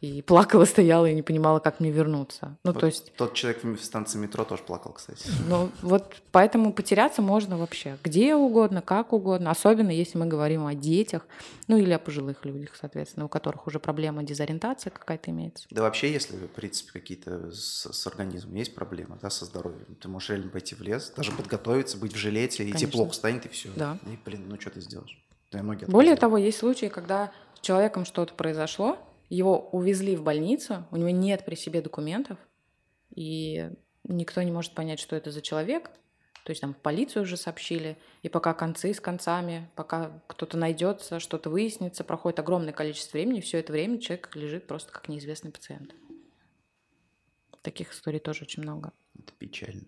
и 0.00 0.22
плакала, 0.22 0.64
стояла 0.64 1.06
и 1.06 1.14
не 1.14 1.22
понимала, 1.22 1.58
как 1.58 1.80
мне 1.80 1.90
вернуться. 1.90 2.56
Ну, 2.64 2.72
вот 2.72 2.80
то 2.80 2.86
есть... 2.86 3.12
Тот 3.16 3.34
человек 3.34 3.62
в 3.62 3.78
станции 3.78 4.18
метро 4.18 4.44
тоже 4.44 4.62
плакал, 4.62 4.92
кстати. 4.92 5.28
Ну, 5.48 5.70
вот 5.82 6.16
поэтому 6.32 6.72
потеряться 6.72 7.22
можно 7.22 7.56
вообще 7.56 7.98
где 8.02 8.34
угодно, 8.34 8.82
как 8.82 9.12
угодно, 9.12 9.50
особенно 9.50 9.90
если 9.90 10.18
мы 10.18 10.26
говорим 10.26 10.66
о 10.66 10.74
детях, 10.74 11.26
ну, 11.68 11.76
или 11.76 11.92
о 11.92 11.98
пожилых 11.98 12.44
людях, 12.44 12.70
соответственно, 12.78 13.26
у 13.26 13.28
которых 13.28 13.66
уже 13.66 13.78
проблема 13.78 14.22
дезориентации 14.22 14.90
какая-то 14.90 15.30
имеется. 15.30 15.66
Да 15.70 15.82
вообще, 15.82 16.12
если, 16.12 16.36
в 16.36 16.48
принципе, 16.48 16.92
какие-то 16.92 17.50
с, 17.52 17.92
с 17.92 18.06
организмом 18.06 18.54
есть 18.56 18.74
проблемы, 18.74 19.18
да, 19.20 19.30
со 19.30 19.44
здоровьем, 19.44 19.96
ты 20.00 20.08
можешь 20.08 20.30
реально 20.30 20.50
пойти 20.50 20.74
в 20.74 20.82
лес, 20.82 21.12
даже 21.16 21.32
подготовиться, 21.32 21.96
быть 21.96 22.12
в 22.12 22.16
жилете, 22.16 22.58
Конечно. 22.58 22.84
и 22.84 22.86
тепло 22.86 23.10
станет, 23.12 23.46
и 23.46 23.48
все. 23.48 23.70
Да. 23.76 23.98
И, 24.06 24.18
блин, 24.24 24.46
ну 24.48 24.60
что 24.60 24.70
ты 24.70 24.80
сделаешь? 24.80 25.22
Да, 25.52 25.62
Более 25.62 26.16
того, 26.16 26.38
есть 26.38 26.58
случаи, 26.58 26.86
когда 26.86 27.30
с 27.54 27.60
человеком 27.60 28.04
что-то 28.04 28.34
произошло, 28.34 28.98
его 29.28 29.68
увезли 29.70 30.16
в 30.16 30.22
больницу, 30.22 30.86
у 30.90 30.96
него 30.96 31.10
нет 31.10 31.44
при 31.44 31.54
себе 31.54 31.82
документов, 31.82 32.38
и 33.14 33.70
никто 34.04 34.42
не 34.42 34.52
может 34.52 34.72
понять, 34.72 35.00
что 35.00 35.16
это 35.16 35.30
за 35.30 35.42
человек. 35.42 35.90
То 36.44 36.50
есть 36.50 36.60
там 36.60 36.74
в 36.74 36.76
полицию 36.76 37.24
уже 37.24 37.36
сообщили, 37.36 37.98
и 38.22 38.28
пока 38.28 38.54
концы 38.54 38.94
с 38.94 39.00
концами, 39.00 39.68
пока 39.74 40.22
кто-то 40.28 40.56
найдется, 40.56 41.18
что-то 41.18 41.50
выяснится, 41.50 42.04
проходит 42.04 42.38
огромное 42.38 42.72
количество 42.72 43.16
времени, 43.16 43.40
все 43.40 43.58
это 43.58 43.72
время 43.72 43.98
человек 43.98 44.30
лежит 44.36 44.68
просто 44.68 44.92
как 44.92 45.08
неизвестный 45.08 45.50
пациент. 45.50 45.92
Таких 47.62 47.92
историй 47.92 48.20
тоже 48.20 48.44
очень 48.44 48.62
много. 48.62 48.92
Это 49.18 49.32
печально. 49.32 49.86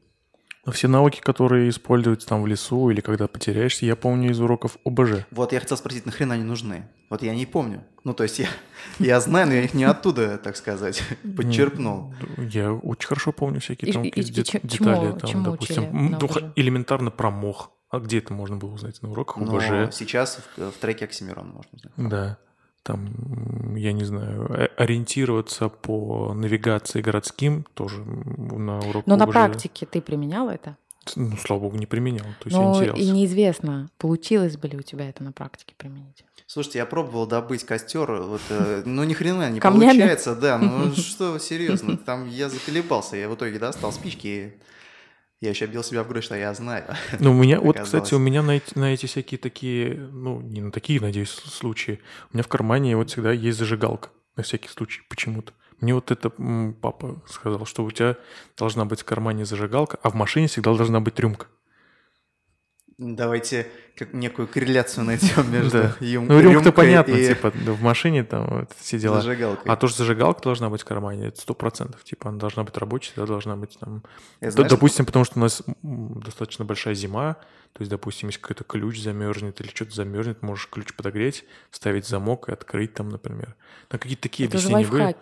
Но 0.69 0.73
все 0.73 0.87
навыки, 0.87 1.21
которые 1.23 1.71
используются 1.71 2.29
там 2.29 2.43
в 2.43 2.47
лесу 2.47 2.91
или 2.91 3.01
когда 3.01 3.27
потеряешься, 3.27 3.87
я 3.87 3.97
помню 3.97 4.33
из 4.33 4.39
уроков 4.39 4.77
ОБЖ. 4.85 5.25
Вот 5.31 5.55
я 5.55 5.61
хотел 5.61 5.79
спросить, 5.79 6.05
нахрена 6.05 6.35
они 6.35 6.45
нужны? 6.45 6.87
Вот 7.09 7.23
я 7.23 7.35
не 7.35 7.47
помню. 7.47 7.85
Ну, 8.05 8.13
то 8.13 8.23
есть 8.23 8.39
я, 8.39 8.49
я 8.99 9.19
знаю, 9.21 9.47
но 9.47 9.55
я 9.55 9.63
их 9.63 9.73
не 9.73 9.85
оттуда, 9.85 10.37
так 10.37 10.59
сказать, 10.59 11.03
подчерпнул. 11.39 12.13
Я 12.37 12.75
очень 12.75 13.09
хорошо 13.09 13.33
помню 13.33 13.61
всякие 13.61 13.95
тонкие 13.95 14.23
детали. 14.23 15.19
Там, 15.19 15.43
допустим, 15.43 16.11
ну, 16.21 16.29
элементарно 16.55 17.11
про 17.11 17.31
мох. 17.31 17.73
А 17.89 17.99
где 18.01 18.19
это 18.19 18.35
можно 18.35 18.57
было 18.57 18.75
узнать? 18.75 19.01
На 19.01 19.11
уроках 19.11 19.39
ОБЖ? 19.39 19.95
сейчас 19.95 20.39
в, 20.59 20.71
в 20.71 20.75
треке 20.75 21.07
Оксимирон 21.07 21.49
можно 21.49 21.71
узнать. 21.73 21.93
Да 21.97 22.39
там, 22.89 23.75
я 23.77 23.93
не 23.93 24.05
знаю, 24.05 24.71
ориентироваться 24.79 25.69
по 25.69 26.33
навигации 26.33 27.03
городским 27.03 27.67
тоже 27.75 28.03
на 28.03 28.79
урок. 28.79 29.07
Но 29.07 29.17
на 29.17 29.27
практике 29.27 29.85
ты 29.85 30.01
применял 30.01 30.49
это? 30.49 30.79
Ну, 31.17 31.37
слава 31.37 31.61
богу, 31.61 31.77
не 31.77 31.85
применял. 31.85 32.25
То 32.41 32.47
есть 32.47 32.57
Но 32.57 32.83
я 32.83 32.93
и 32.93 33.11
неизвестно, 33.11 33.91
получилось 33.99 34.57
бы 34.57 34.69
ли 34.69 34.79
у 34.79 34.83
тебя 34.83 35.09
это 35.09 35.23
на 35.23 35.33
практике 35.33 35.75
применить. 35.77 36.25
Слушайте, 36.47 36.79
я 36.79 36.87
пробовал 36.87 37.27
добыть 37.27 37.65
костер, 37.65 38.11
вот, 38.11 38.41
э, 38.49 38.83
ну 38.87 39.05
ни 39.05 39.13
хрена 39.13 39.51
не 39.51 39.61
Камнями? 39.61 39.99
получается, 39.99 40.35
да, 40.35 40.57
ну 40.57 40.93
что, 40.97 41.39
серьезно, 41.39 41.99
там 41.99 42.27
я 42.27 42.49
заколебался, 42.49 43.17
я 43.17 43.29
в 43.29 43.35
итоге 43.35 43.59
достал 43.59 43.93
спички 43.93 44.55
я 45.41 45.51
еще 45.51 45.67
бил 45.67 45.85
себя 45.85 46.03
в 46.03 46.09
грудь, 46.09 46.25
что 46.25 46.35
я 46.35 46.53
знаю. 46.55 46.85
Ну, 47.21 47.31
у 47.31 47.35
меня, 47.35 47.61
вот, 47.61 47.79
кстати, 47.81 48.15
у 48.15 48.19
меня 48.19 48.43
на 48.43 48.57
эти, 48.57 48.77
на 48.77 48.93
эти 48.93 49.07
всякие 49.07 49.39
такие, 49.39 49.95
ну, 49.95 50.41
не 50.41 50.61
на 50.61 50.73
такие, 50.73 51.01
надеюсь, 51.01 51.31
случаи. 51.31 52.01
У 52.33 52.37
меня 52.37 52.43
в 52.43 52.49
кармане 52.49 52.97
вот 52.97 53.11
всегда 53.11 53.33
есть 53.33 53.59
зажигалка 53.59 54.11
на 54.37 54.43
всякий 54.43 54.69
случай 54.69 55.03
почему-то. 55.09 55.53
Мне 55.81 55.95
вот 55.95 56.11
это 56.11 56.31
папа 56.81 57.23
сказал, 57.29 57.65
что 57.67 57.85
у 57.85 57.91
тебя 57.91 58.17
должна 58.57 58.85
быть 58.85 59.03
в 59.03 59.05
кармане 59.05 59.45
зажигалка, 59.45 59.99
а 60.03 60.11
в 60.11 60.15
машине 60.15 60.49
всегда 60.49 60.75
должна 60.75 61.01
быть 61.01 61.19
рюмка. 61.21 61.47
Давайте 62.99 63.69
как 63.95 64.13
некую 64.13 64.49
корреляцию 64.49 65.05
найдем 65.05 65.51
между 65.53 65.83
да. 65.83 65.97
ем, 66.01 66.27
Ну, 66.27 66.41
рюмка 66.41 66.73
понятно, 66.73 67.13
и... 67.13 67.29
типа, 67.29 67.51
в 67.51 67.81
машине 67.81 68.25
там 68.25 68.47
вот, 68.49 68.73
все 68.77 68.99
дела. 68.99 69.21
Зажигалкой. 69.21 69.71
А 69.71 69.77
то, 69.77 69.87
что 69.87 69.99
зажигалка 69.99 70.43
должна 70.43 70.69
быть 70.69 70.83
в 70.83 70.85
кармане, 70.85 71.29
это 71.29 71.41
сто 71.41 71.55
процентов. 71.55 72.03
Типа, 72.03 72.29
она 72.29 72.39
должна 72.39 72.65
быть 72.65 72.77
рабочей, 72.77 73.13
да, 73.15 73.25
должна 73.25 73.57
быть 73.57 73.79
там... 73.79 74.03
Я, 74.41 74.51
знаешь, 74.51 74.71
допустим, 74.71 75.07
потому 75.07 75.25
что 75.25 75.39
у 75.39 75.43
нас 75.43 75.63
достаточно 75.83 76.65
большая 76.65 76.95
зима, 76.95 77.35
то 77.73 77.83
есть, 77.83 77.91
допустим, 77.91 78.29
если 78.29 78.41
какой-то 78.41 78.65
ключ 78.65 79.01
замерзнет 79.01 79.61
или 79.61 79.69
что-то 79.69 79.95
замерзнет, 79.95 80.43
можешь 80.43 80.69
ключ 80.69 80.93
подогреть, 80.95 81.45
вставить 81.71 82.07
замок 82.07 82.49
и 82.49 82.53
открыть 82.53 82.95
там, 82.95 83.09
например. 83.11 83.55
На 83.93 83.99
какие-то 83.99 84.23
такие 84.23 84.49
это 84.49 84.59
объяснения 84.59 84.87
были. 84.87 85.15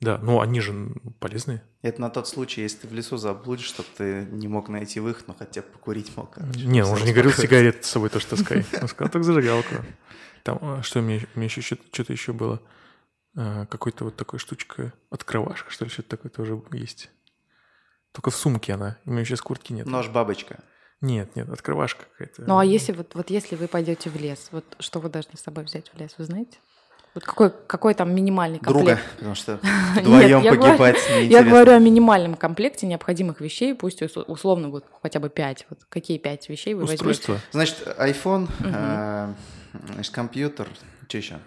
Да, 0.00 0.18
ну 0.18 0.40
они 0.40 0.60
же 0.60 0.92
полезные. 1.18 1.62
Это 1.82 2.00
на 2.00 2.08
тот 2.08 2.28
случай, 2.28 2.62
если 2.62 2.78
ты 2.78 2.88
в 2.88 2.92
лесу 2.92 3.16
заблудишь, 3.16 3.66
чтобы 3.66 3.88
ты 3.96 4.26
не 4.30 4.46
мог 4.46 4.68
найти 4.68 5.00
выход, 5.00 5.26
но 5.26 5.34
хотя 5.34 5.62
бы 5.62 5.68
покурить 5.68 6.16
мог. 6.16 6.34
Короче, 6.34 6.66
не, 6.66 6.84
он 6.84 6.96
же 6.96 7.04
не 7.04 7.12
говорил 7.12 7.32
сигарет 7.32 7.84
с 7.84 7.90
собой 7.90 8.08
то, 8.08 8.20
что 8.20 8.36
таскай. 8.36 8.64
Он 8.80 8.88
сказал, 8.88 9.10
так 9.10 9.24
зажигалку. 9.24 9.74
Там, 10.44 10.58
а, 10.62 10.82
что 10.82 11.00
мне, 11.00 11.26
мне 11.34 11.46
еще 11.46 11.60
что-то 11.60 12.12
еще 12.12 12.32
было. 12.32 12.62
А, 13.36 13.66
какой-то 13.66 14.04
вот 14.04 14.16
такой 14.16 14.38
штучка, 14.38 14.92
открывашка, 15.10 15.70
что 15.70 15.84
ли, 15.84 15.90
что-то 15.90 16.10
такое 16.10 16.30
тоже 16.30 16.62
есть. 16.72 17.10
Только 18.12 18.30
в 18.30 18.36
сумке 18.36 18.74
она. 18.74 18.98
У 19.04 19.10
меня 19.10 19.24
сейчас 19.24 19.40
куртки 19.40 19.72
нет. 19.72 19.86
Нож-бабочка. 19.86 20.62
Нет, 21.00 21.36
нет, 21.36 21.48
открывашка 21.48 22.04
какая-то. 22.12 22.42
Ну 22.42 22.58
а 22.58 22.64
если 22.64 22.92
вот, 22.92 23.14
вот 23.14 23.30
если 23.30 23.54
вы 23.54 23.68
пойдете 23.68 24.10
в 24.10 24.16
лес, 24.16 24.48
вот 24.50 24.64
что 24.80 24.98
вы 24.98 25.08
должны 25.08 25.36
с 25.36 25.42
собой 25.42 25.64
взять 25.64 25.92
в 25.92 25.98
лес, 25.98 26.14
вы 26.18 26.24
знаете? 26.24 26.58
Вот 27.14 27.24
какой, 27.24 27.50
какой 27.66 27.94
там 27.94 28.14
минимальный 28.14 28.58
комплект? 28.58 28.86
Друга, 29.00 29.00
потому 29.16 29.34
что 29.34 29.58
вдвоем 29.96 30.42
я 30.42 30.54
говорю- 30.54 30.70
погибать 30.78 30.96
Я 31.22 31.42
говорю 31.42 31.72
о 31.72 31.78
минимальном 31.78 32.34
комплекте 32.34 32.86
необходимых 32.86 33.40
вещей, 33.40 33.74
пусть 33.74 34.02
ус- 34.02 34.16
условно 34.16 34.68
вот 34.68 34.84
хотя 35.02 35.18
бы 35.18 35.28
пять. 35.28 35.66
Вот 35.70 35.80
какие 35.88 36.18
пять 36.18 36.48
вещей 36.48 36.74
вы 36.74 36.80
возьмете? 36.82 37.02
Устройство. 37.04 37.38
Значит, 37.50 37.82
iPhone, 37.98 38.48
э, 38.60 39.34
значит, 39.94 40.12
компьютер, 40.14 40.68
что 41.08 41.16
еще? 41.16 41.38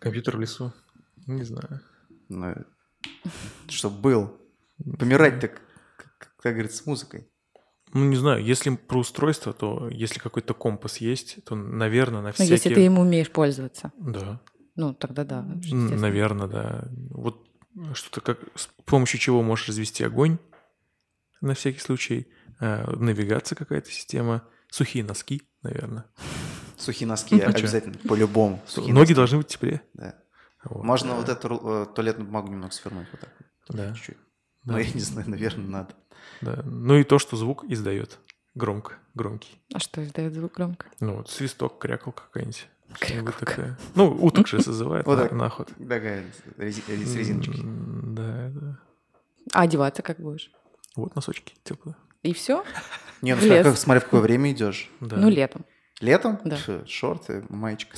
Компьютер 0.00 0.36
в 0.36 0.40
лесу. 0.40 0.72
Не 1.26 1.44
знаю. 1.44 1.80
Ну, 2.28 2.54
чтобы 3.68 4.00
был. 4.00 4.36
Помирать 4.98 5.40
так, 5.40 5.60
как, 5.96 6.32
как 6.40 6.52
говорится, 6.52 6.82
с 6.82 6.86
музыкой. 6.86 7.28
Ну, 7.94 8.04
не 8.04 8.16
знаю, 8.16 8.44
если 8.44 8.74
про 8.76 8.98
устройство, 8.98 9.52
то 9.52 9.88
если 9.88 10.18
какой-то 10.18 10.54
компас 10.54 10.98
есть, 10.98 11.42
то, 11.44 11.54
наверное, 11.54 12.20
на 12.20 12.28
Ну, 12.28 12.32
всякие... 12.32 12.52
если 12.54 12.74
ты 12.74 12.84
им 12.84 12.98
умеешь 12.98 13.30
пользоваться. 13.30 13.92
Да, 13.98 14.40
Ну, 14.76 14.94
тогда 14.94 15.24
да. 15.24 15.42
наверное, 15.72 16.46
да. 16.48 16.88
Вот 17.10 17.46
что-то 17.94 18.20
как... 18.20 18.38
С 18.54 18.68
помощью 18.84 19.20
чего 19.20 19.42
можешь 19.42 19.68
развести 19.68 20.04
огонь, 20.04 20.38
на 21.40 21.54
всякий 21.54 21.78
случай. 21.80 22.28
Э, 22.60 22.90
навигация 22.96 23.54
какая-то 23.56 23.90
система. 23.90 24.42
Сухие 24.70 25.04
носки, 25.04 25.42
наверное. 25.62 26.04
Сухие 26.76 27.06
носки 27.08 27.36
А 27.40 27.52
чё? 27.52 27.58
обязательно, 27.58 27.96
по-любому. 28.08 28.60
Сухие 28.66 28.92
Ноги 28.92 29.00
носки, 29.10 29.14
должны 29.14 29.38
быть 29.38 29.46
в 29.46 29.50
тепле. 29.50 29.82
да. 29.94 30.14
Вот. 30.64 30.82
Можно 30.82 31.14
вот 31.14 31.28
эту 31.28 31.48
э, 31.62 31.86
туалетную 31.94 32.26
бумагу 32.26 32.50
немного 32.50 32.72
свернуть 32.72 33.06
вот 33.12 33.20
так. 33.20 33.30
вот, 33.68 33.76
Да, 33.76 33.94
Чуть-чуть. 33.94 34.16
да, 34.64 34.72
Ну, 34.72 34.78
я 34.78 34.90
не 34.92 35.00
знаю, 35.00 35.30
наверное, 35.30 35.66
надо. 35.68 35.94
Да. 36.40 36.62
Ну 36.64 36.96
и 36.96 37.04
то, 37.04 37.18
что 37.18 37.36
звук 37.36 37.64
издает. 37.68 38.18
Громко, 38.54 38.94
громкий. 39.14 39.58
А 39.72 39.78
что 39.78 40.02
издает 40.04 40.34
звук 40.34 40.54
громко? 40.54 40.86
Ну 41.00 41.16
вот 41.16 41.30
свисток, 41.30 41.78
крякал 41.78 42.12
какая-нибудь. 42.12 42.68
Такое. 43.38 43.78
Ну, 43.94 44.08
уток 44.24 44.48
же 44.48 44.62
созывает 44.62 45.04
Вот 45.06 45.30
на, 45.30 45.36
на 45.36 45.46
охоту. 45.46 45.74
Такая 45.88 46.24
с 46.56 46.88
резиночкой. 46.88 47.60
М, 47.60 48.14
Да, 48.14 48.48
да. 48.52 48.78
А 49.52 49.62
одеваться 49.62 50.02
как 50.02 50.18
будешь? 50.18 50.50
Вот 50.96 51.14
носочки 51.14 51.54
теплые. 51.64 51.96
И 52.22 52.32
все? 52.32 52.64
Не, 53.22 53.34
ну 53.34 53.74
смотри, 53.74 54.00
в 54.00 54.04
какое 54.04 54.20
время 54.22 54.52
идешь. 54.52 54.90
Да. 55.00 55.16
Ну, 55.16 55.28
летом. 55.28 55.64
Летом? 56.00 56.38
Да. 56.44 56.58
Шорты, 56.86 57.44
маечка. 57.48 57.96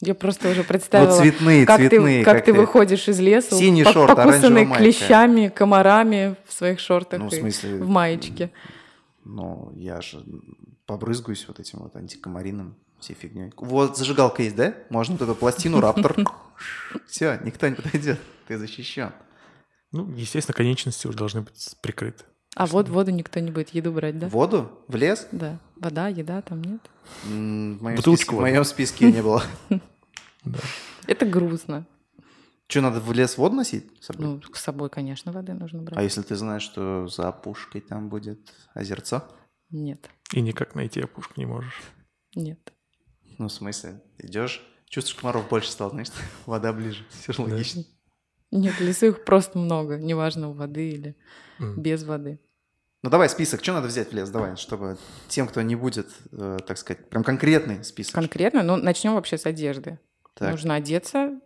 Я 0.00 0.14
просто 0.14 0.50
уже 0.50 0.62
представила, 0.62 1.08
Ну, 1.08 1.16
цветные, 1.22 1.64
как, 1.66 1.78
цветные. 1.80 2.18
ты, 2.18 2.24
как 2.24 2.44
ты 2.44 2.52
выходишь 2.52 3.08
из 3.08 3.18
леса, 3.18 3.56
Синий 3.56 3.82
пок- 3.82 3.92
шорт, 3.92 4.08
покусанный 4.14 4.38
оранжевая 4.38 4.64
майка. 4.66 4.84
клещами, 4.84 5.48
комарами 5.48 6.36
в 6.46 6.52
своих 6.52 6.80
шортах 6.80 7.20
Ну, 7.20 7.28
в 7.30 7.32
и 7.32 7.38
смысле... 7.40 7.76
в 7.82 7.88
маечке. 7.88 8.50
Ну, 9.24 9.72
я 9.74 10.00
же 10.02 10.22
побрызгаюсь 10.84 11.46
вот 11.48 11.60
этим 11.60 11.78
вот 11.80 11.96
антикомарином, 11.96 12.76
всей 13.00 13.14
фигней. 13.14 13.52
Вот 13.56 13.96
зажигалка 13.96 14.42
есть, 14.42 14.54
да? 14.56 14.74
Можно 14.90 15.14
вот 15.16 15.22
эту 15.22 15.34
пластину, 15.34 15.80
раптор. 15.80 16.14
Все, 17.08 17.40
никто 17.42 17.66
не 17.68 17.74
подойдет. 17.74 18.20
Ты 18.48 18.58
защищен. 18.58 19.12
Ну, 19.92 20.10
естественно, 20.14 20.54
конечности 20.54 21.06
уже 21.06 21.16
должны 21.16 21.40
быть 21.40 21.74
прикрыты. 21.80 22.24
А 22.56 22.64
вот 22.66 22.88
воду 22.88 23.10
никто 23.10 23.38
не 23.40 23.50
будет 23.50 23.68
еду 23.70 23.92
брать, 23.92 24.18
да? 24.18 24.28
Воду? 24.28 24.70
В 24.88 24.96
лес? 24.96 25.28
Да. 25.30 25.60
Вода, 25.76 26.08
еда 26.08 26.40
там 26.40 26.62
нет. 26.64 26.80
М, 27.26 27.76
В 27.78 27.82
моем, 27.82 27.96
Бутылочку 27.96 28.22
списке, 28.24 28.34
в 28.34 28.38
воды. 28.38 28.50
моем 28.50 28.64
списке 28.64 29.12
не 29.12 29.22
было. 29.22 29.42
Да. 30.44 30.58
Это 31.08 31.26
грустно. 31.26 31.86
Что, 32.68 32.80
надо 32.80 33.00
в 33.00 33.12
лес 33.12 33.36
воду 33.36 33.56
носить 33.56 33.84
с 34.00 34.06
собой? 34.06 34.26
Ну, 34.26 34.42
с 34.54 34.60
собой, 34.60 34.88
конечно, 34.90 35.32
воды 35.32 35.54
нужно 35.54 35.82
брать. 35.82 35.98
А 35.98 36.02
если 36.02 36.22
ты 36.22 36.36
знаешь, 36.36 36.62
что 36.62 37.08
за 37.08 37.28
опушкой 37.28 37.80
там 37.80 38.08
будет 38.08 38.52
озерцо? 38.72 39.24
Нет, 39.70 40.08
И 40.32 40.40
никак 40.40 40.74
найти 40.76 41.00
опушку 41.00 41.34
не 41.36 41.46
можешь. 41.46 41.80
нет. 42.36 42.72
Ну, 43.38 43.48
в 43.48 43.52
смысле, 43.52 44.00
идешь, 44.18 44.62
чувствуешь, 44.88 45.16
комаров 45.20 45.48
больше 45.48 45.70
стало, 45.70 45.90
значит, 45.90 46.14
вода 46.46 46.72
ближе. 46.72 47.04
Все 47.10 47.32
же 47.32 47.38
Да. 47.44 47.50
логично. 47.52 47.82
Нет, 48.52 48.74
в 48.74 48.80
лесу 48.80 49.06
их 49.06 49.24
просто 49.24 49.58
много. 49.58 49.98
Неважно, 49.98 50.48
у 50.50 50.52
воды 50.52 50.90
или 50.90 51.16
М. 51.58 51.82
без 51.82 52.04
воды. 52.04 52.38
Ну, 53.02 53.10
давай 53.10 53.28
список, 53.28 53.62
что 53.62 53.72
надо 53.72 53.88
взять 53.88 54.10
в 54.10 54.14
лес, 54.14 54.30
давай, 54.30 54.56
чтобы 54.56 54.96
тем, 55.28 55.46
кто 55.46 55.62
не 55.62 55.76
будет, 55.76 56.08
э, 56.32 56.58
так 56.66 56.78
сказать, 56.78 57.08
прям 57.08 57.22
конкретный 57.22 57.84
список. 57.84 58.14
Конкретно, 58.14 58.62
ну, 58.62 58.76
начнем 58.76 59.14
вообще 59.14 59.38
с 59.38 59.46
одежды. 59.46 59.98
Так. 60.34 60.50
Нужно 60.50 60.74
одеться, 60.74 61.40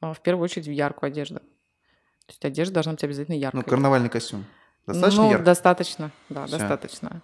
а, 0.00 0.12
в 0.12 0.20
первую 0.20 0.44
очередь, 0.44 0.66
в 0.66 0.70
яркую 0.70 1.08
одежду. 1.08 1.36
То 1.36 2.32
есть 2.32 2.44
одежда 2.44 2.74
должна 2.74 2.92
быть 2.92 3.04
обязательно 3.04 3.36
яркой. 3.36 3.60
Ну, 3.60 3.64
карнавальный 3.64 4.08
костюм. 4.08 4.44
Достаточно 4.86 5.22
ну, 5.22 5.30
ярко? 5.30 5.44
достаточно, 5.44 6.12
да, 6.28 6.46
Всё. 6.46 6.58
достаточно. 6.58 7.22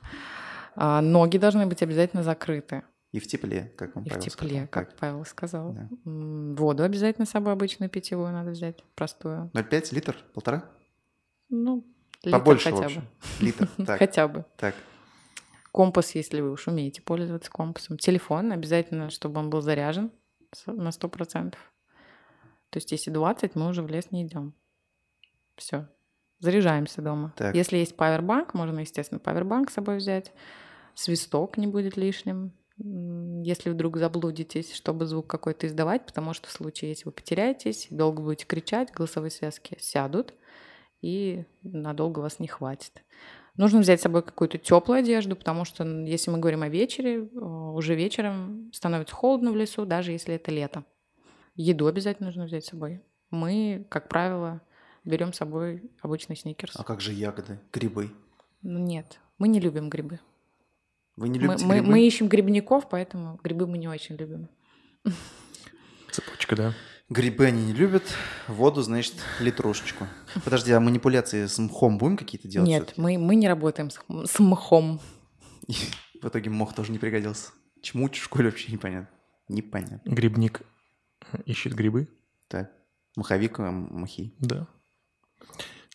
А, 0.74 1.00
ноги 1.00 1.38
должны 1.38 1.66
быть 1.66 1.82
обязательно 1.82 2.22
закрыты. 2.22 2.82
И 3.12 3.20
в 3.20 3.26
тепле, 3.26 3.72
как 3.76 3.94
вам 3.94 4.04
И 4.04 4.08
в 4.08 4.12
Павел 4.12 4.24
тепле, 4.24 4.48
сказал. 4.48 4.68
как 4.68 4.96
Павел 4.96 5.24
сказал. 5.26 5.72
Да. 5.74 5.88
Воду 6.04 6.82
обязательно 6.82 7.26
с 7.26 7.30
собой 7.30 7.52
обычную 7.52 7.90
питьевую 7.90 8.32
надо 8.32 8.52
взять, 8.52 8.82
простую. 8.94 9.50
0,5 9.52 9.94
литр? 9.94 10.16
Полтора? 10.32 10.64
Ну, 11.50 11.84
литр 12.24 12.38
Побольше, 12.38 12.70
хотя 12.70 12.86
общем. 12.86 13.08
Литр. 13.40 13.68
бы. 13.76 13.84
Так, 13.86 13.98
Хотя 13.98 14.28
бы. 14.28 14.44
так. 14.56 14.74
Компас, 15.72 16.14
если 16.14 16.40
вы 16.40 16.52
уж 16.52 16.68
умеете 16.68 17.00
пользоваться 17.00 17.50
компасом. 17.50 17.96
Телефон 17.96 18.52
обязательно, 18.52 19.10
чтобы 19.10 19.40
он 19.40 19.48
был 19.48 19.62
заряжен 19.62 20.10
на 20.66 20.90
100%. 20.90 21.50
То 21.52 22.76
есть, 22.76 22.92
если 22.92 23.10
20, 23.10 23.54
мы 23.54 23.68
уже 23.68 23.82
в 23.82 23.88
лес 23.88 24.10
не 24.10 24.26
идем. 24.26 24.54
Все. 25.56 25.88
Заряжаемся 26.40 27.02
дома. 27.02 27.32
Так. 27.36 27.54
Если 27.54 27.78
есть 27.78 27.96
павербанк, 27.96 28.52
можно, 28.54 28.80
естественно, 28.80 29.18
павербанк 29.18 29.70
с 29.70 29.74
собой 29.74 29.96
взять. 29.98 30.32
Свисток 30.94 31.56
не 31.56 31.66
будет 31.66 31.96
лишним. 31.96 32.52
Если 32.78 33.70
вдруг 33.70 33.96
заблудитесь, 33.96 34.74
чтобы 34.74 35.06
звук 35.06 35.26
какой-то 35.26 35.66
издавать, 35.66 36.04
потому 36.04 36.34
что 36.34 36.48
в 36.48 36.52
случае, 36.52 36.90
если 36.90 37.04
вы 37.04 37.12
потеряетесь, 37.12 37.86
долго 37.90 38.22
будете 38.22 38.44
кричать, 38.46 38.90
голосовые 38.92 39.30
связки 39.30 39.76
сядут, 39.78 40.34
и 41.02 41.44
надолго 41.62 42.20
вас 42.20 42.38
не 42.38 42.48
хватит. 42.48 43.02
Нужно 43.56 43.80
взять 43.80 44.00
с 44.00 44.04
собой 44.04 44.22
какую-то 44.22 44.56
теплую 44.56 45.00
одежду, 45.00 45.36
потому 45.36 45.66
что 45.66 45.84
если 45.84 46.30
мы 46.30 46.38
говорим 46.38 46.62
о 46.62 46.68
вечере, 46.68 47.20
уже 47.20 47.94
вечером 47.94 48.70
становится 48.72 49.14
холодно 49.14 49.52
в 49.52 49.56
лесу, 49.56 49.84
даже 49.84 50.12
если 50.12 50.34
это 50.36 50.50
лето. 50.50 50.84
Еду 51.54 51.86
обязательно 51.86 52.28
нужно 52.28 52.46
взять 52.46 52.64
с 52.64 52.68
собой. 52.70 53.02
Мы, 53.30 53.84
как 53.90 54.08
правило, 54.08 54.62
берем 55.04 55.34
с 55.34 55.36
собой 55.36 55.82
обычный 56.00 56.34
сникерс. 56.36 56.76
А 56.76 56.82
как 56.84 57.02
же 57.02 57.12
ягоды, 57.12 57.58
грибы? 57.72 58.10
Ну, 58.62 58.78
нет, 58.78 59.20
мы 59.36 59.48
не 59.48 59.60
любим 59.60 59.90
грибы. 59.90 60.18
Вы 61.16 61.28
не 61.28 61.38
Мы, 61.38 61.44
любите 61.46 61.66
мы- 61.66 61.74
грибы? 61.74 61.90
мы 61.90 62.06
ищем 62.06 62.28
грибников, 62.28 62.88
поэтому 62.88 63.38
грибы 63.44 63.66
мы 63.66 63.76
не 63.76 63.88
очень 63.88 64.16
любим. 64.16 64.48
Цепочка, 66.10 66.56
да. 66.56 66.74
Грибы 67.08 67.46
они 67.46 67.66
не 67.66 67.72
любят, 67.72 68.04
воду, 68.48 68.82
значит, 68.82 69.14
литрушечку. 69.38 70.06
Подожди, 70.44 70.72
а 70.72 70.80
манипуляции 70.80 71.46
с 71.46 71.58
мхом 71.58 71.98
будем 71.98 72.16
какие-то 72.16 72.48
делать? 72.48 72.68
Нет, 72.68 72.94
мы, 72.96 73.18
мы 73.18 73.34
не 73.34 73.48
работаем 73.48 73.90
с, 73.90 74.00
с 74.26 74.38
мхом. 74.38 75.00
И 75.66 75.74
в 76.22 76.28
итоге 76.28 76.48
мох 76.50 76.74
тоже 76.74 76.90
не 76.92 76.98
пригодился. 76.98 77.50
Чмуть 77.82 78.16
в 78.16 78.22
школе 78.22 78.46
вообще 78.46 78.72
непонятно. 78.72 79.08
Непонятно. 79.48 80.10
Грибник 80.10 80.62
ищет 81.44 81.74
грибы. 81.74 82.08
Так, 82.48 82.70
маховик, 83.16 83.60
а, 83.60 83.70
махи. 83.70 84.34
Да. 84.38 84.66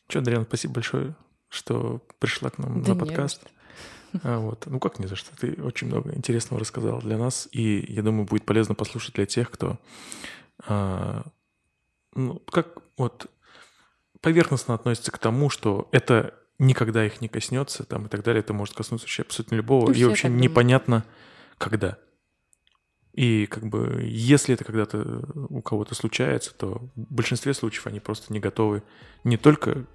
Че, 0.07 0.19
Адриан, 0.19 0.43
спасибо 0.45 0.75
большое, 0.75 1.15
что 1.49 2.05
пришла 2.19 2.49
к 2.49 2.57
нам 2.59 2.83
Да 2.83 2.93
на 2.93 2.99
подкаст. 2.99 3.41
что. 3.41 3.49
А, 4.23 4.39
вот. 4.39 4.65
Ну 4.67 4.79
как 4.79 4.99
не 4.99 5.07
за 5.07 5.15
что? 5.15 5.35
Ты 5.35 5.61
очень 5.61 5.87
много 5.87 6.13
интересного 6.15 6.59
рассказал 6.59 6.99
для 6.99 7.17
нас, 7.17 7.47
и 7.51 7.85
я 7.91 8.03
думаю, 8.03 8.25
будет 8.25 8.45
полезно 8.45 8.75
послушать 8.75 9.15
для 9.15 9.25
тех, 9.25 9.49
кто, 9.51 9.79
ну, 10.67 12.39
как 12.51 12.79
вот 12.97 13.29
поверхностно 14.21 14.73
относится 14.73 15.11
к 15.11 15.17
тому, 15.19 15.49
что 15.49 15.87
это 15.91 16.33
никогда 16.59 17.05
их 17.05 17.21
не 17.21 17.27
коснется, 17.27 17.83
там 17.83 18.07
и 18.07 18.09
так 18.09 18.23
далее. 18.23 18.39
Это 18.39 18.53
может 18.53 18.75
коснуться 18.75 19.05
вообще 19.05 19.21
абсолютно 19.21 19.55
любого, 19.55 19.91
и 19.91 19.93
все 19.93 20.07
вообще 20.07 20.23
так 20.23 20.31
думают. 20.31 20.51
непонятно, 20.51 21.05
когда. 21.57 21.97
И 23.13 23.47
как 23.47 23.65
бы, 23.65 24.01
если 24.03 24.53
это 24.53 24.63
когда-то 24.63 25.23
у 25.49 25.61
кого-то 25.61 25.95
случается, 25.95 26.53
то 26.53 26.87
в 26.95 27.13
большинстве 27.13 27.55
случаев 27.55 27.87
они 27.87 27.99
просто 27.99 28.31
не 28.31 28.39
готовы 28.39 28.83
не 29.23 29.37
только 29.37 29.85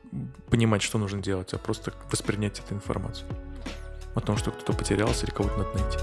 понимать, 0.50 0.82
что 0.82 0.98
нужно 0.98 1.22
делать, 1.22 1.54
а 1.54 1.58
просто 1.58 1.92
воспринять 2.10 2.58
эту 2.58 2.74
информацию 2.74 3.28
о 4.14 4.20
том, 4.20 4.36
что 4.36 4.50
кто-то 4.50 4.72
потерялся 4.72 5.24
или 5.24 5.32
кого-то 5.32 5.56
надо 5.56 5.70
найти. 5.78 5.98